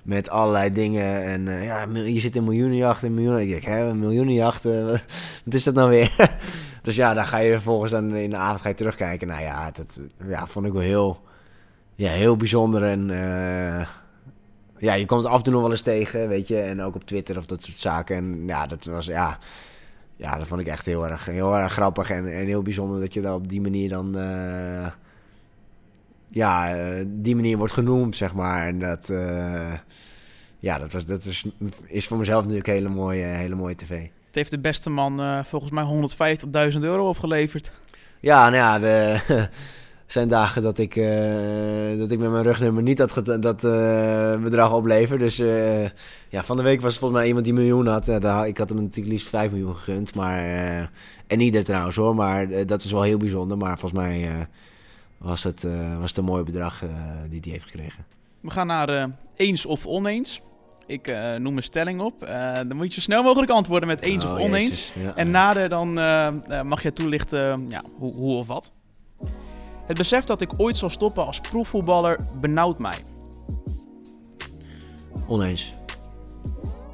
Met 0.02 0.30
allerlei 0.30 0.72
dingen. 0.72 1.24
En 1.24 1.48
eh, 1.48 1.66
ja, 1.66 1.88
je 1.94 2.20
zit 2.20 2.36
in 2.36 2.44
miljoenenjacht 2.44 3.04
en 3.04 3.14
miljoenen. 3.14 3.42
Ik 3.42 3.50
denk, 3.50 3.64
hè, 3.64 3.86
een 3.86 4.00
miljoenenjacht, 4.00 4.66
eh, 4.66 4.86
wat 4.86 5.02
wat 5.44 5.54
is 5.54 5.64
dat 5.64 5.74
nou 5.74 5.90
weer? 5.90 6.38
dus 6.82 6.96
ja, 6.96 7.14
dan 7.14 7.26
ga 7.26 7.38
je 7.38 7.52
vervolgens 7.52 7.92
dan 7.92 8.16
in 8.16 8.30
de 8.30 8.36
avond 8.36 8.62
ga 8.62 8.70
je 8.70 8.76
terugkijken. 8.76 9.28
Nou 9.28 9.42
ja, 9.42 9.72
dat 9.72 10.02
ja, 10.28 10.48
vond 10.48 10.66
ik 10.66 10.72
wel 10.74 10.82
heel, 10.82 11.22
ja, 11.96 12.12
heel 12.12 12.38
bijzonder. 12.38 12.84
En 12.84 13.10
eh, 13.10 13.88
ja, 14.78 14.94
je 14.94 15.06
komt 15.06 15.24
het 15.24 15.32
af 15.32 15.38
en 15.38 15.44
toe 15.44 15.54
nog 15.54 15.62
wel 15.62 15.72
eens 15.72 15.82
tegen, 15.82 16.28
weet 16.28 16.48
je. 16.48 16.60
En 16.60 16.82
ook 16.82 16.96
op 16.96 17.04
Twitter 17.06 17.38
of 17.38 17.46
dat 17.46 17.64
soort 17.64 17.78
zaken. 17.78 18.16
En 18.16 18.44
ja, 18.48 18.68
dat 18.68 18.86
was, 18.86 19.06
ja... 19.06 19.40
Ja, 20.16 20.38
dat 20.38 20.48
vond 20.48 20.62
ik 20.62 20.68
echt 20.68 20.86
heel 20.86 21.08
erg, 21.08 21.26
heel 21.26 21.58
erg 21.58 21.74
grappig 21.74 22.10
en, 22.10 22.34
en 22.34 22.46
heel 22.46 22.62
bijzonder 22.62 23.00
dat 23.00 23.14
je 23.14 23.22
daar 23.22 23.34
op 23.34 23.50
die 23.50 23.62
manier 23.62 23.90
dan... 23.90 24.18
eh, 24.18 24.88
ja, 26.30 26.76
eh, 26.76 27.06
die 27.08 27.36
manier 27.36 27.58
wordt 27.58 27.74
genoemd, 27.74 28.16
zeg 28.16 28.34
maar. 28.34 28.68
En 28.68 28.80
dat, 28.80 29.10
eh, 29.10 29.74
ja, 30.60 30.78
dat, 30.78 30.94
was, 30.94 31.06
dat 31.06 31.26
is, 31.26 31.46
is 31.88 32.08
voor 32.08 32.18
mezelf 32.18 32.42
natuurlijk 32.42 32.68
hele 32.70 32.90
mooie, 32.90 33.24
hele 33.24 33.56
mooie 33.56 33.76
tv. 33.76 34.02
Het 34.26 34.36
heeft 34.36 34.52
de 34.52 34.60
beste 34.60 34.90
man 34.90 35.46
volgens 35.46 35.72
mij 35.72 35.84
150.000 36.74 36.80
euro 36.80 37.10
opgeleverd. 37.10 37.72
Ja, 38.20 38.50
nou 38.50 38.56
ja, 38.56 38.80
de, 38.80 39.20
zijn 40.14 40.28
dagen 40.28 40.62
dat 40.62 40.78
ik, 40.78 40.96
eh, 40.96 41.98
dat 41.98 42.12
ik 42.12 42.20
met 42.20 42.32
mijn 42.32 42.44
rugnummer 42.44 42.84
niet 42.84 42.98
dat, 42.98 43.22
dat 43.42 43.64
eh, 43.64 44.36
bedrag 44.36 44.74
oplever. 44.74 45.18
Dus 45.18 45.40
eh, 45.40 45.84
ja, 46.30 46.44
van 46.44 46.58
de 46.58 46.64
week 46.64 46.82
was 46.82 46.90
het 46.90 47.00
volgens 47.00 47.20
mij 47.20 47.28
iemand 47.28 47.46
die 47.46 47.54
een 47.54 47.60
miljoen 47.60 47.88
had. 47.88 48.08
Ik 48.48 48.58
had 48.58 48.70
hem 48.70 48.82
natuurlijk 48.82 49.08
liefst 49.08 49.28
5 49.28 49.52
miljoen 49.52 49.76
gegund. 49.76 50.16
Maar, 50.16 50.42
en 51.28 51.40
ieder 51.40 51.64
trouwens 51.64 51.96
hoor, 51.96 52.16
maar 52.16 52.66
dat 52.66 52.84
is 52.84 52.92
wel 52.92 53.02
heel 53.02 53.18
bijzonder. 53.18 53.58
Maar 53.58 53.80
volgens 53.80 54.02
mij 54.02 54.48
was, 55.18 55.44
het, 55.44 55.66
was 56.00 56.10
het 56.10 56.18
een 56.18 56.24
mooi 56.24 56.44
bedrag 56.44 56.84
die 57.30 57.40
hij 57.42 57.52
heeft 57.52 57.70
gekregen. 57.70 58.06
We 58.40 58.50
gaan 58.50 58.68
naar 58.68 59.10
eens 59.36 59.66
of 59.66 59.86
oneens. 59.86 60.42
Ik 60.86 61.16
noem 61.38 61.58
een 61.58 61.64
stelling 61.64 62.02
op. 62.02 62.20
Dan 62.68 62.76
moet 62.76 62.86
je 62.86 62.94
zo 62.94 63.02
snel 63.02 63.24
mogelijk 63.24 63.52
antwoorden 63.52 63.88
met 63.88 64.02
eens 64.02 64.26
Oh, 64.26 64.32
of 64.32 64.40
oneens. 64.40 64.94
Ja. 64.96 65.16
En 65.16 65.32
nader 65.32 65.70
dan 65.70 65.94
mag 66.68 66.84
je 66.84 66.94
toelichten 66.94 67.66
ja, 67.70 67.84
hoe, 67.98 68.14
hoe 68.16 68.38
of 68.38 68.48
wat. 68.48 68.72
Het 69.86 69.98
besef 69.98 70.24
dat 70.24 70.42
ik 70.42 70.52
ooit 70.58 70.78
zal 70.78 70.90
stoppen 70.90 71.26
als 71.26 71.40
profvoetballer 71.40 72.20
benauwt 72.40 72.80
mij. 72.80 72.98
Oneens. 75.28 75.74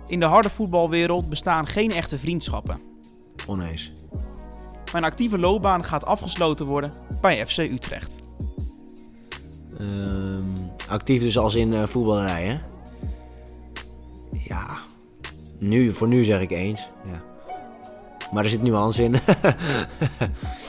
In 0.07 0.19
de 0.19 0.25
harde 0.25 0.49
voetbalwereld 0.49 1.29
bestaan 1.29 1.67
geen 1.67 1.91
echte 1.91 2.19
vriendschappen. 2.19 2.81
Oneens. 3.47 3.91
Mijn 4.91 5.03
actieve 5.03 5.37
loopbaan 5.37 5.83
gaat 5.83 6.05
afgesloten 6.05 6.65
worden 6.65 6.91
bij 7.21 7.45
FC 7.45 7.57
Utrecht. 7.57 8.15
Ehm, 9.79 10.43
actief 10.87 11.21
dus 11.21 11.37
als 11.37 11.55
in 11.55 11.73
eh 11.73 11.83
voetballerij, 11.83 12.45
hè? 12.45 12.59
Ja. 14.31 14.77
Nu, 15.57 15.93
voor 15.93 16.07
nu 16.07 16.23
zeg 16.23 16.41
ik 16.41 16.51
eens. 16.51 16.89
Ja. 17.11 17.23
Maar 18.31 18.43
er 18.43 18.49
zit 18.49 18.61
nuance 18.61 19.03
in. 19.03 19.15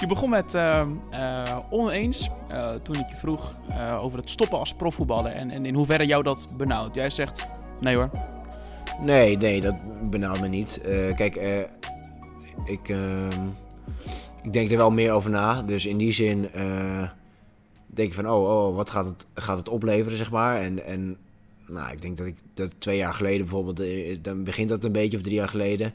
Je 0.00 0.06
begon 0.06 0.30
met 0.30 0.54
eh, 0.54 0.80
eh, 1.10 1.56
oneens 1.70 2.30
eh, 2.48 2.74
toen 2.82 2.94
ik 2.94 3.08
je 3.08 3.16
vroeg 3.16 3.60
eh, 3.68 3.98
over 4.02 4.18
het 4.18 4.30
stoppen 4.30 4.58
als 4.58 4.74
profvoetballer 4.74 5.32
en, 5.32 5.50
en 5.50 5.66
in 5.66 5.74
hoeverre 5.74 6.06
jou 6.06 6.22
dat 6.22 6.46
benauwt. 6.56 6.94
Jij 6.94 7.10
zegt 7.10 7.46
nee 7.80 7.96
hoor. 7.96 8.10
nee, 9.02 9.36
nee, 9.36 9.60
dat 9.60 9.74
benauwt 10.10 10.40
me 10.40 10.48
niet. 10.48 10.80
Kijk, 11.16 11.36
ik, 12.64 12.88
ehm, 12.88 13.46
ik 14.42 14.52
denk 14.52 14.70
er 14.70 14.76
wel 14.76 14.90
meer 14.90 15.12
over 15.12 15.30
na. 15.30 15.62
Dus 15.62 15.86
in 15.86 15.96
die 15.96 16.12
zin 16.12 16.48
denk 17.86 18.08
je 18.08 18.14
van, 18.14 18.30
oh, 18.30 18.66
oh 18.66 18.76
wat 18.76 18.90
gaat 18.90 19.06
het, 19.06 19.26
gaat 19.34 19.58
het 19.58 19.68
opleveren, 19.68 20.18
zeg 20.18 20.30
maar. 20.30 20.60
En, 20.60 20.84
en 20.84 21.16
nou, 21.66 21.92
ik 21.92 22.02
denk 22.02 22.16
dat 22.16 22.26
ik 22.26 22.36
dat 22.54 22.70
twee 22.78 22.96
jaar 22.96 23.14
geleden 23.14 23.46
bijvoorbeeld, 23.46 23.82
dan 24.24 24.44
begint 24.44 24.68
dat 24.68 24.84
een 24.84 24.92
beetje, 24.92 25.16
of 25.16 25.22
drie 25.22 25.36
jaar 25.36 25.48
geleden. 25.48 25.92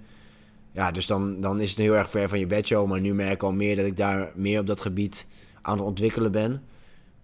Ja, 0.76 0.92
dus 0.92 1.06
dan, 1.06 1.42
dan 1.42 1.60
is 1.62 1.70
het 1.70 1.78
heel 1.80 1.96
erg 1.96 2.10
ver 2.10 2.30
van 2.30 2.40
je 2.40 2.46
bedshow. 2.48 2.88
Maar 2.90 3.02
nu 3.02 3.14
merk 3.14 3.34
ik 3.34 3.44
al 3.44 3.52
meer 3.54 3.76
dat 3.76 3.86
ik 3.86 3.98
daar 3.98 4.32
meer 4.36 4.60
op 4.60 4.68
dat 4.68 4.82
gebied 4.82 5.26
aan 5.62 5.78
het 5.78 5.86
ontwikkelen 5.86 6.32
ben. 6.32 6.64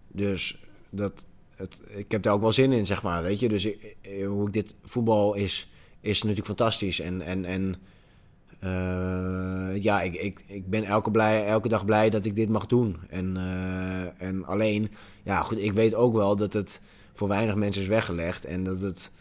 Dus 0.08 0.64
dat, 0.90 1.26
het, 1.56 1.82
ik 1.88 2.12
heb 2.12 2.22
daar 2.24 2.34
ook 2.34 2.42
wel 2.42 2.52
zin 2.52 2.72
in, 2.72 2.86
zeg 2.86 3.04
maar. 3.04 3.24
Weet 3.24 3.40
je, 3.40 3.50
dus 3.50 3.66
ik- 3.66 3.96
eh, 4.02 4.28
hoe 4.28 4.48
ik 4.48 4.54
dit 4.54 4.76
voetbal 4.84 5.34
is, 5.34 5.70
is 6.00 6.20
natuurlijk 6.20 6.48
fantastisch. 6.48 7.00
En, 7.00 7.22
en, 7.22 7.46
en 7.46 7.76
eh, 8.60 9.82
ja, 9.84 10.02
ik, 10.02 10.14
ik, 10.16 10.44
ik 10.48 10.70
ben 10.70 10.84
elke, 10.84 11.12
blij, 11.12 11.46
elke 11.46 11.68
dag 11.68 11.86
blij 11.86 12.10
dat 12.10 12.26
ik 12.26 12.36
dit 12.36 12.50
mag 12.50 12.66
doen. 12.66 12.98
En, 13.10 13.38
eh, 13.38 14.28
en 14.28 14.46
alleen, 14.46 14.92
ja, 15.24 15.42
goed, 15.42 15.58
ik 15.60 15.74
weet 15.74 15.96
ook 15.96 16.14
wel 16.14 16.36
dat 16.36 16.54
het 16.54 16.82
voor 17.14 17.28
weinig 17.28 17.56
mensen 17.56 17.82
is 17.82 17.88
weggelegd. 17.88 18.46
En 18.46 18.64
dat 18.64 18.82
het, 18.82 19.12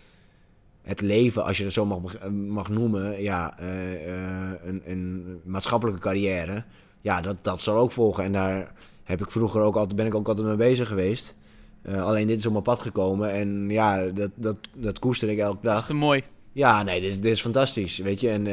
het 0.83 1.01
leven, 1.01 1.45
als 1.45 1.59
je 1.59 1.65
het 1.65 1.73
zo 1.73 1.87
mag, 1.87 2.29
mag 2.31 2.69
noemen, 2.69 3.23
ja, 3.23 3.59
eh, 3.59 3.95
eh, 3.95 4.53
een, 4.65 4.83
een 4.85 5.41
maatschappelijke 5.45 6.01
carrière, 6.01 6.65
ja, 7.01 7.21
dat, 7.21 7.37
dat 7.43 7.61
zal 7.61 7.77
ook 7.77 7.93
volgen. 7.93 8.25
En 8.25 8.33
daar 8.33 8.73
heb 9.05 9.21
ik 9.21 9.31
vroeger 9.31 9.61
ook 9.61 9.77
altijd, 9.77 9.97
ben 9.97 10.07
ik 10.07 10.15
ook 10.15 10.29
altijd 10.29 10.47
mee 10.47 10.57
bezig 10.57 10.89
geweest. 10.89 11.35
Eh, 11.83 12.05
alleen 12.05 12.27
dit 12.27 12.39
is 12.39 12.47
op 12.47 12.53
mijn 12.53 12.65
pad 12.65 12.81
gekomen 12.81 13.33
en 13.33 13.71
ja, 13.71 14.07
dat, 14.07 14.31
dat, 14.35 14.57
dat 14.77 14.99
koester 14.99 15.29
ik 15.29 15.39
elke 15.39 15.55
Dat 15.55 15.63
dag. 15.63 15.81
is 15.81 15.85
te 15.85 15.95
mooi. 15.95 16.23
Ja, 16.53 16.83
nee, 16.83 17.01
dit, 17.01 17.23
dit 17.23 17.33
is 17.33 17.41
fantastisch, 17.41 17.99
weet 17.99 18.21
je. 18.21 18.31
En 18.31 18.45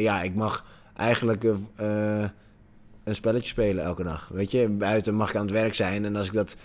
ja, 0.00 0.22
ik 0.22 0.34
mag 0.34 0.64
eigenlijk 0.96 1.44
een 3.04 3.14
spelletje 3.14 3.48
spelen 3.48 3.84
elke 3.84 4.02
dag, 4.02 4.28
weet 4.32 4.50
je. 4.50 4.68
Buiten 4.68 5.14
mag 5.14 5.28
ik 5.30 5.36
aan 5.36 5.42
het 5.42 5.50
werk 5.50 5.74
zijn 5.74 6.04
en 6.04 6.16
als 6.16 6.26
ik 6.26 6.32
dat 6.32 6.56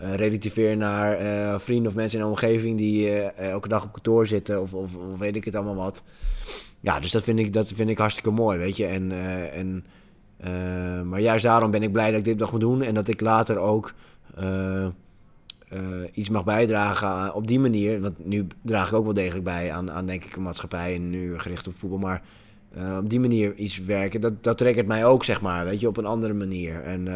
eh, 0.00 0.14
relativeer 0.14 0.76
naar 0.76 1.16
eh, 1.16 1.58
vrienden 1.58 1.90
of 1.90 1.94
mensen 1.96 2.18
in 2.18 2.24
de 2.24 2.30
omgeving 2.30 2.78
die 2.78 3.08
eh, 3.08 3.48
elke 3.50 3.68
dag 3.68 3.84
op 3.84 3.92
kantoor 3.92 4.26
zitten 4.26 4.60
of, 4.60 4.74
of, 4.74 4.96
of 4.96 5.18
weet 5.18 5.36
ik 5.36 5.44
het 5.44 5.54
allemaal 5.54 5.74
wat. 5.74 6.02
Ja, 6.80 7.00
dus 7.00 7.10
dat 7.10 7.22
vind 7.22 7.38
ik, 7.38 7.52
dat 7.52 7.72
vind 7.72 7.90
ik 7.90 7.98
hartstikke 7.98 8.30
mooi, 8.30 8.58
weet 8.58 8.76
je. 8.76 8.86
En, 8.86 9.12
en, 9.52 9.84
maar 11.08 11.20
juist 11.20 11.44
daarom 11.44 11.70
ben 11.70 11.82
ik 11.82 11.92
blij 11.92 12.10
dat 12.10 12.18
ik 12.18 12.24
dit 12.24 12.38
mag 12.38 12.50
doen 12.50 12.82
en 12.82 12.94
dat 12.94 13.08
ik 13.08 13.20
later 13.20 13.58
ook... 13.58 13.94
iets 16.12 16.28
mag 16.28 16.44
bijdragen 16.44 17.34
op 17.34 17.46
die 17.46 17.60
manier. 17.60 18.00
Want 18.00 18.26
nu 18.26 18.46
draag 18.62 18.88
ik 18.88 18.94
ook 18.94 19.04
wel 19.04 19.14
degelijk 19.14 19.44
bij 19.44 19.72
aan, 19.72 19.90
aan 19.90 20.06
denk 20.06 20.24
ik, 20.24 20.36
een 20.36 20.42
maatschappij 20.42 20.94
en 20.94 21.10
nu 21.10 21.38
gericht 21.38 21.66
op 21.66 21.76
voetbal. 21.76 21.98
Maar 21.98 22.22
op 22.98 23.10
die 23.10 23.20
manier 23.20 23.54
iets 23.54 23.84
werken, 23.84 24.20
dat, 24.20 24.44
dat 24.44 24.58
trekt 24.58 24.86
mij 24.86 25.04
ook, 25.04 25.24
zeg 25.24 25.40
maar, 25.40 25.64
weet 25.64 25.80
je, 25.80 25.88
op 25.88 25.96
een 25.96 26.06
andere 26.06 26.34
manier. 26.34 26.82
En 26.82 27.06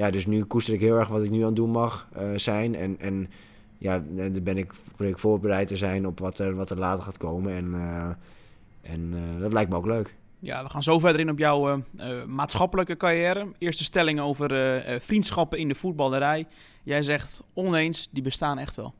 ja, 0.00 0.10
dus 0.10 0.26
nu 0.26 0.44
koester 0.44 0.74
ik 0.74 0.80
heel 0.80 0.98
erg 0.98 1.08
wat 1.08 1.22
ik 1.22 1.30
nu 1.30 1.40
aan 1.40 1.46
het 1.46 1.56
doen 1.56 1.70
mag 1.70 2.08
eh, 2.12 2.28
zijn. 2.36 2.74
En, 2.74 3.00
en 3.00 3.30
ja, 3.78 4.02
dan 4.08 4.42
ben 4.42 4.58
ik, 4.58 4.72
probeer 4.94 5.12
ik 5.12 5.18
voorbereid 5.18 5.68
te 5.68 5.76
zijn 5.76 6.06
op 6.06 6.18
wat 6.18 6.38
er, 6.38 6.54
wat 6.54 6.70
er 6.70 6.78
later 6.78 7.04
gaat 7.04 7.16
komen. 7.16 7.52
En, 7.52 7.74
eh, 7.74 8.92
en 8.92 9.12
eh, 9.14 9.40
dat 9.40 9.52
lijkt 9.52 9.70
me 9.70 9.76
ook 9.76 9.86
leuk. 9.86 10.14
Ja, 10.38 10.62
we 10.62 10.68
gaan 10.68 10.82
zo 10.82 10.98
verder 10.98 11.20
in 11.20 11.30
op 11.30 11.38
jouw 11.38 11.82
maatschappelijke 12.26 12.96
carrière. 12.96 13.52
Eerste 13.58 13.84
stelling 13.84 14.20
over 14.20 14.50
vriendschappen 15.00 15.58
in 15.58 15.68
de 15.68 15.74
voetballerij. 15.74 16.46
Jij 16.82 17.02
zegt 17.02 17.42
oneens, 17.54 18.08
die 18.10 18.22
bestaan 18.22 18.58
echt 18.58 18.76
wel. 18.76 18.94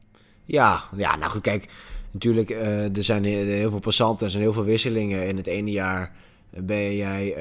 Ja, 0.44 0.82
ja, 0.96 1.16
nou 1.16 1.30
goed, 1.30 1.42
kijk, 1.42 1.68
natuurlijk, 2.10 2.50
er 2.50 3.04
zijn 3.04 3.24
heel, 3.24 3.44
heel 3.44 3.70
veel 3.70 3.78
passanten, 3.78 4.24
er 4.24 4.30
zijn 4.30 4.42
heel 4.42 4.52
veel 4.52 4.64
wisselingen. 4.64 5.28
In 5.28 5.36
het 5.36 5.46
ene 5.46 5.70
jaar 5.70 6.12
ben 6.50 6.96
jij, 6.96 7.36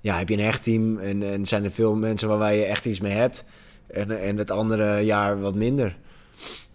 ja, 0.00 0.18
heb 0.18 0.28
je 0.28 0.34
een 0.34 0.44
echt 0.44 0.62
team 0.62 0.98
en, 0.98 1.22
en 1.22 1.46
zijn 1.46 1.64
er 1.64 1.70
veel 1.70 1.96
mensen 1.96 2.38
waar 2.38 2.54
je 2.54 2.64
echt 2.64 2.84
iets 2.84 3.00
mee 3.00 3.12
hebt. 3.12 3.44
En, 3.86 4.20
en 4.20 4.36
het 4.36 4.50
andere 4.50 5.00
jaar 5.00 5.40
wat 5.40 5.54
minder. 5.54 5.96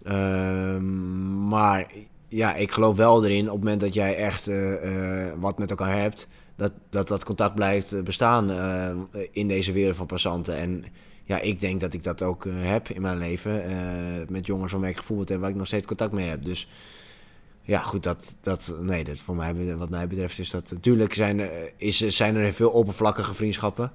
Ehm, 0.03 1.47
maar 1.47 1.91
ja, 2.27 2.55
ik 2.55 2.71
geloof 2.71 2.95
wel 2.95 3.25
erin 3.25 3.45
op 3.45 3.55
het 3.55 3.63
moment 3.63 3.81
dat 3.81 3.93
jij 3.93 4.15
echt 4.15 4.47
eh, 4.47 5.27
eh, 5.27 5.33
wat 5.39 5.57
met 5.57 5.69
elkaar 5.69 5.99
hebt, 5.99 6.27
dat 6.55 6.71
dat, 6.89 7.07
dat 7.07 7.23
contact 7.23 7.55
blijft 7.55 7.93
eh, 7.93 8.03
bestaan 8.03 8.51
in 9.31 9.47
deze 9.47 9.71
wereld 9.71 9.95
van 9.95 10.05
passanten. 10.05 10.55
En 10.55 10.85
ja, 11.23 11.39
ik 11.39 11.59
denk 11.59 11.79
dat 11.79 11.93
ik 11.93 12.03
dat 12.03 12.21
ook 12.21 12.45
heb 12.49 12.89
in 12.89 13.01
mijn 13.01 13.17
leven. 13.17 13.63
met 14.29 14.45
jongens 14.45 14.71
waarmee 14.71 14.91
ik 14.91 14.97
gevoeld 14.97 15.29
heb, 15.29 15.39
waar 15.39 15.49
ik 15.49 15.55
nog 15.55 15.67
steeds 15.67 15.85
contact 15.85 16.11
mee 16.11 16.29
heb. 16.29 16.45
Dus 16.45 16.67
ja, 17.65 17.79
goed, 17.79 18.03
dat, 18.03 18.37
dat, 18.41 18.75
nee, 18.81 19.03
dat 19.03 19.17
voor 19.17 19.35
mij, 19.35 19.75
wat 19.77 19.89
mij 19.89 20.07
betreft 20.07 20.39
is 20.39 20.49
dat... 20.49 20.71
Natuurlijk 20.71 21.13
zijn, 21.13 21.39
er- 21.39 21.71
is, 21.77 21.97
zijn 21.97 22.35
er 22.35 22.53
veel 22.53 22.69
oppervlakkige 22.69 23.33
vriendschappen. 23.33 23.91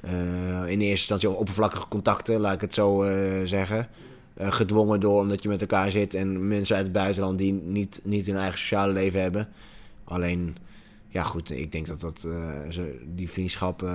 Eh, 0.00 0.12
in 0.60 0.80
eerste 0.80 0.86
instantie 0.88 1.30
oppervlakkige 1.30 1.88
contacten, 1.88 2.40
laat 2.40 2.54
ik 2.54 2.60
het 2.60 2.74
zo 2.74 3.02
eh, 3.02 3.40
zeggen. 3.44 3.88
Eh, 4.34 4.52
gedwongen 4.52 5.00
door 5.00 5.20
omdat 5.20 5.42
je 5.42 5.48
met 5.48 5.60
elkaar 5.60 5.90
zit 5.90 6.14
en 6.14 6.48
mensen 6.48 6.76
uit 6.76 6.84
het 6.84 6.94
buitenland 6.94 7.38
die 7.38 7.52
niet, 7.52 8.00
niet 8.04 8.26
hun 8.26 8.36
eigen 8.36 8.58
sociale 8.58 8.92
leven 8.92 9.20
hebben. 9.20 9.48
Alleen, 10.04 10.56
ja 11.08 11.22
goed, 11.22 11.50
ik 11.50 11.72
denk 11.72 11.86
dat, 11.86 12.00
dat 12.00 12.28
die 13.04 13.30
vriendschap 13.30 13.90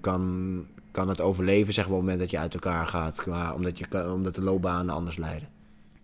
kan, 0.00 0.64
kan 0.90 1.08
het 1.08 1.20
overleven 1.20 1.72
zeg 1.74 1.84
maar, 1.88 1.94
op 1.94 2.00
het 2.00 2.10
moment 2.10 2.30
dat 2.30 2.30
je 2.30 2.38
uit 2.44 2.54
elkaar 2.54 2.86
gaat. 2.86 3.22
Qua, 3.22 3.54
omdat, 3.54 3.78
je, 3.78 4.12
omdat 4.12 4.34
de 4.34 4.42
loopbanen 4.42 4.94
anders 4.94 5.16
leiden. 5.16 5.48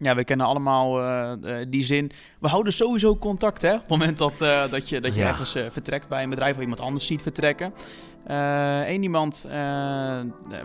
Ja, 0.03 0.15
we 0.15 0.25
kennen 0.25 0.47
allemaal 0.47 0.99
eh, 1.01 1.33
eh, 1.61 1.67
die 1.71 1.85
zin. 1.85 2.11
We 2.41 2.49
houden 2.49 2.73
sowieso 2.73 3.17
contact, 3.17 3.63
hè? 3.63 3.73
Op 3.75 3.81
het 3.81 3.89
moment 3.89 4.19
dat, 4.19 4.33
eh, 4.41 4.63
dat 4.71 4.89
je, 4.89 5.01
dat 5.01 5.15
je 5.15 5.21
Ja. 5.21 5.29
ergens 5.29 5.55
eh, 5.55 5.65
vertrekt 5.71 6.09
bij 6.09 6.23
een 6.23 6.31
bedrijf 6.31 6.55
of 6.55 6.61
iemand 6.61 6.81
anders 6.81 7.07
ziet 7.07 7.23
vertrekken. 7.23 7.73
Eén 8.87 9.03
iemand 9.03 9.45
eh, 9.49 9.53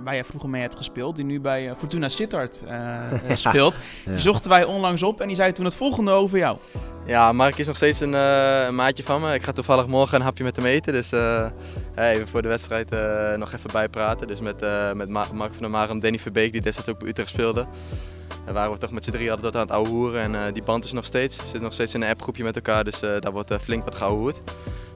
waar 0.03 0.13
jij 0.13 0.23
vroeger 0.23 0.49
mee 0.49 0.61
hebt 0.61 0.75
gespeeld, 0.75 1.15
die 1.15 1.25
nu 1.25 1.41
bij 1.41 1.69
eh, 1.69 1.75
Fortuna 1.77 2.09
Sittard 2.09 2.55
speelt, 3.33 3.75
Ja. 4.05 4.11
die 4.11 4.19
zochten 4.19 4.49
wij 4.49 4.63
onlangs 4.63 5.03
op 5.03 5.21
en 5.21 5.27
die 5.27 5.35
zei 5.35 5.51
toen 5.51 5.65
het 5.65 5.75
volgende 5.75 6.11
over 6.11 6.37
jou. 6.37 6.57
Ja, 7.05 7.31
Mark 7.31 7.57
is 7.57 7.67
nog 7.67 7.75
steeds 7.75 7.99
een, 7.99 8.13
eh, 8.13 8.63
een 8.67 8.75
maatje 8.75 9.03
van 9.03 9.21
me. 9.21 9.33
Ik 9.33 9.43
ga 9.43 9.51
toevallig 9.51 9.87
morgen 9.87 10.15
een 10.17 10.25
hapje 10.25 10.43
met 10.43 10.55
hem 10.55 10.65
eten. 10.65 10.93
Dus 10.93 11.11
eh, 11.11 11.49
even 11.95 12.27
voor 12.27 12.41
de 12.41 12.47
wedstrijd 12.47 12.91
eh, 12.91 13.33
nog 13.37 13.53
even 13.53 13.69
bijpraten. 13.73 14.27
Dus 14.27 14.41
met, 14.41 14.61
eh, 14.61 14.91
met 14.93 15.09
Ma- 15.09 15.25
Mark 15.33 15.51
van 15.53 15.61
der 15.61 15.69
Marem 15.71 15.89
en 15.91 15.99
Danny 15.99 16.19
Verbeek, 16.19 16.51
die 16.51 16.61
destijds 16.61 16.89
ook 16.89 16.99
bij 16.99 17.07
Utrecht 17.07 17.29
speelde. 17.29 17.65
En 18.47 18.53
waren 18.53 18.71
we 18.71 18.77
toch 18.77 18.91
met 18.91 19.03
z'n 19.03 19.11
drie 19.11 19.31
altijd 19.31 19.55
aan 19.55 19.61
het 19.61 19.71
ouwe 19.71 19.87
hoeren. 19.89 20.21
En 20.21 20.35
eh, 20.35 20.53
die 20.53 20.63
band 20.63 20.83
is 20.83 20.91
nog 20.91 21.05
steeds. 21.05 21.35
We 21.35 21.41
zitten 21.43 21.61
nog 21.61 21.73
steeds 21.73 21.93
in 21.93 22.01
een 22.01 22.09
appgroepje 22.09 22.43
met 22.43 22.55
elkaar. 22.55 22.83
Dus 22.83 23.01
eh, 23.01 23.19
daar 23.19 23.31
wordt 23.31 23.51
eh, 23.51 23.59
flink 23.59 23.83
wat 23.83 23.95
geouwehoerd. 23.95 24.41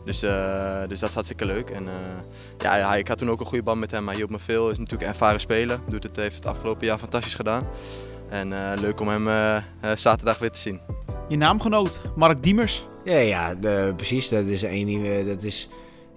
Dus, 0.05 0.21
eh, 0.23 0.79
dus 0.87 0.99
dat 0.99 1.09
is 1.09 1.13
hartstikke 1.15 1.45
leuk. 1.45 1.69
En, 1.69 1.87
eh, 1.87 1.93
ja, 2.57 2.75
ja, 2.75 2.95
ik 2.95 3.07
had 3.07 3.17
toen 3.17 3.29
ook 3.29 3.39
een 3.39 3.45
goede 3.45 3.63
band 3.63 3.79
met 3.79 3.91
hem. 3.91 4.07
Hij 4.07 4.15
hielp 4.15 4.29
me 4.29 4.39
veel. 4.39 4.69
Is 4.69 4.77
natuurlijk 4.77 5.03
een 5.03 5.09
ervaren 5.13 5.39
speler. 5.39 5.79
Doet 5.87 6.03
het, 6.03 6.15
heeft 6.15 6.35
het 6.35 6.45
afgelopen 6.45 6.87
jaar 6.87 6.97
fantastisch 6.97 7.33
gedaan. 7.35 7.63
En 8.29 8.53
eh, 8.53 8.79
leuk 8.81 8.99
om 8.99 9.07
hem 9.07 9.61
zaterdag 9.95 10.39
weer 10.39 10.51
te 10.51 10.59
zien. 10.59 10.79
Je 11.29 11.37
naamgenoot, 11.37 12.01
Mark 12.15 12.43
Diemers. 12.43 12.87
Ja, 13.03 13.17
ja 13.17 13.55
de- 13.55 13.93
precies. 13.95 14.29
Dat 14.29 14.45
is 14.45 14.61
een, 14.61 14.85
nieuwe- 14.85 15.25
dat 15.25 15.43
is 15.43 15.69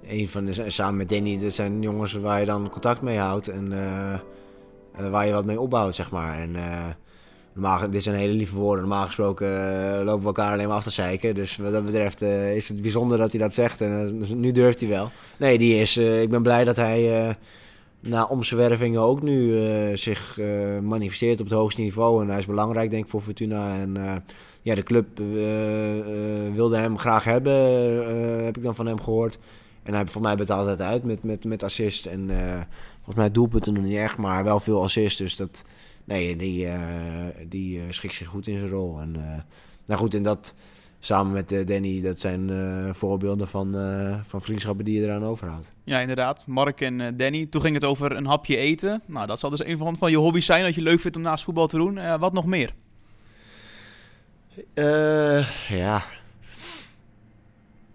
een 0.08 0.28
van 0.28 0.44
de, 0.44 0.70
samen 0.70 0.96
met 0.96 1.08
Danny, 1.08 1.38
dat 1.38 1.52
zijn 1.52 1.82
jongens 1.82 2.12
waar 2.12 2.40
je 2.40 2.46
dan 2.46 2.68
contact 2.70 3.00
mee 3.00 3.18
houdt 3.18 3.48
en 3.48 3.72
eh, 3.72 4.12
eh, 4.12 5.10
waar 5.10 5.26
je 5.26 5.32
wat 5.32 5.44
mee 5.44 5.60
opbouwt, 5.60 5.94
zeg 5.94 6.10
maar. 6.10 6.38
En 6.38 6.56
eh, 6.56 6.86
normaal, 7.54 7.90
dit 7.90 8.02
zijn 8.02 8.16
hele 8.16 8.32
lieve 8.32 8.54
woorden. 8.54 8.84
Normaal 8.84 9.06
gesproken 9.06 9.46
eh, 9.48 10.04
lopen 10.04 10.20
we 10.20 10.26
elkaar 10.26 10.52
alleen 10.52 10.68
maar 10.68 10.76
af 10.76 10.82
te 10.82 10.90
zeiken. 10.90 11.34
Dus 11.34 11.56
wat 11.56 11.72
dat 11.72 11.84
betreft 11.84 12.22
eh, 12.22 12.56
is 12.56 12.68
het 12.68 12.82
bijzonder 12.82 13.18
dat 13.18 13.30
hij 13.30 13.40
dat 13.40 13.54
zegt. 13.54 13.80
En 13.80 14.06
eh, 14.06 14.18
dus 14.18 14.28
nu 14.28 14.52
durft 14.52 14.80
hij 14.80 14.88
wel. 14.88 15.10
Nee, 15.38 15.58
die 15.58 15.80
is, 15.80 15.96
ik 15.96 16.30
ben 16.30 16.42
blij 16.42 16.64
dat 16.64 16.76
hij 16.76 17.36
na 18.00 18.24
omzwervingen 18.24 19.00
ook 19.00 19.22
nu 19.22 19.56
zich 19.96 20.40
manifesteert 20.82 21.40
op 21.40 21.46
het 21.46 21.54
hoogste 21.54 21.80
niveau. 21.80 22.22
En 22.22 22.28
hij 22.28 22.38
is 22.38 22.46
belangrijk, 22.46 22.90
denk 22.90 23.04
ik, 23.04 23.10
voor 23.10 23.20
Fortuna. 23.20 23.78
En 23.78 24.22
ja, 24.62 24.74
de 24.74 24.82
club 24.82 25.06
wilde 26.54 26.76
hem 26.76 26.98
graag 26.98 27.24
hebben, 27.24 27.54
heb 28.44 28.56
ik 28.56 28.62
dan 28.62 28.74
van 28.74 28.86
hem 28.86 29.00
gehoord. 29.00 29.38
En 29.82 29.94
hij, 29.94 30.06
voor 30.06 30.22
mij 30.22 30.36
betaalt 30.36 30.68
het 30.68 30.80
uit 30.80 31.04
met, 31.04 31.22
met, 31.22 31.44
met 31.44 31.62
assist. 31.62 32.06
En 32.06 32.30
volgens 32.96 33.16
mij 33.16 33.30
doelpunten 33.30 33.72
nog 33.72 33.84
niet 33.84 33.96
echt, 33.96 34.16
maar 34.16 34.44
wel 34.44 34.60
veel 34.60 34.82
assist. 34.82 35.18
Dus 35.18 35.36
dat, 35.36 35.64
nee, 36.04 36.36
die, 36.36 36.66
eh, 36.66 36.80
die 37.48 37.78
eh, 37.80 37.84
schikt 37.88 38.14
zich 38.14 38.26
goed 38.28 38.46
in 38.46 38.58
zijn 38.58 38.70
rol. 38.70 39.00
En, 39.00 39.16
eh, 39.16 39.40
nou 39.86 40.00
goed, 40.00 40.14
en 40.14 40.22
dat 40.22 40.54
samen 40.98 41.32
met 41.32 41.66
Danny, 41.68 42.00
dat 42.00 42.20
zijn 42.20 42.50
voorbeelden 42.94 43.48
van, 43.48 43.74
van 44.24 44.42
vriendschappen 44.42 44.84
die 44.84 45.00
je 45.00 45.06
eraan 45.06 45.24
overhoudt. 45.24 45.72
Ja, 45.84 46.00
inderdaad. 46.00 46.46
Mark 46.46 46.80
en 46.80 47.00
eh, 47.00 47.12
Danny. 47.16 47.46
Toen 47.46 47.60
ging 47.60 47.74
het 47.74 47.84
over 47.84 48.16
een 48.16 48.26
hapje 48.26 48.56
eten. 48.56 49.02
Nou, 49.06 49.26
dat 49.26 49.40
zal 49.40 49.50
dus 49.50 49.64
een 49.64 49.78
van, 49.78 49.96
van 49.96 50.10
je 50.10 50.16
hobby's 50.16 50.46
zijn 50.46 50.62
dat 50.64 50.74
je 50.74 50.80
leuk 50.80 51.00
vindt 51.00 51.16
om 51.16 51.22
naast 51.22 51.44
voetbal 51.44 51.66
te 51.66 51.76
doen. 51.76 52.18
Wat 52.18 52.32
nog 52.32 52.46
meer? 52.46 52.74
Eh, 54.74 55.48
ja. 55.68 56.02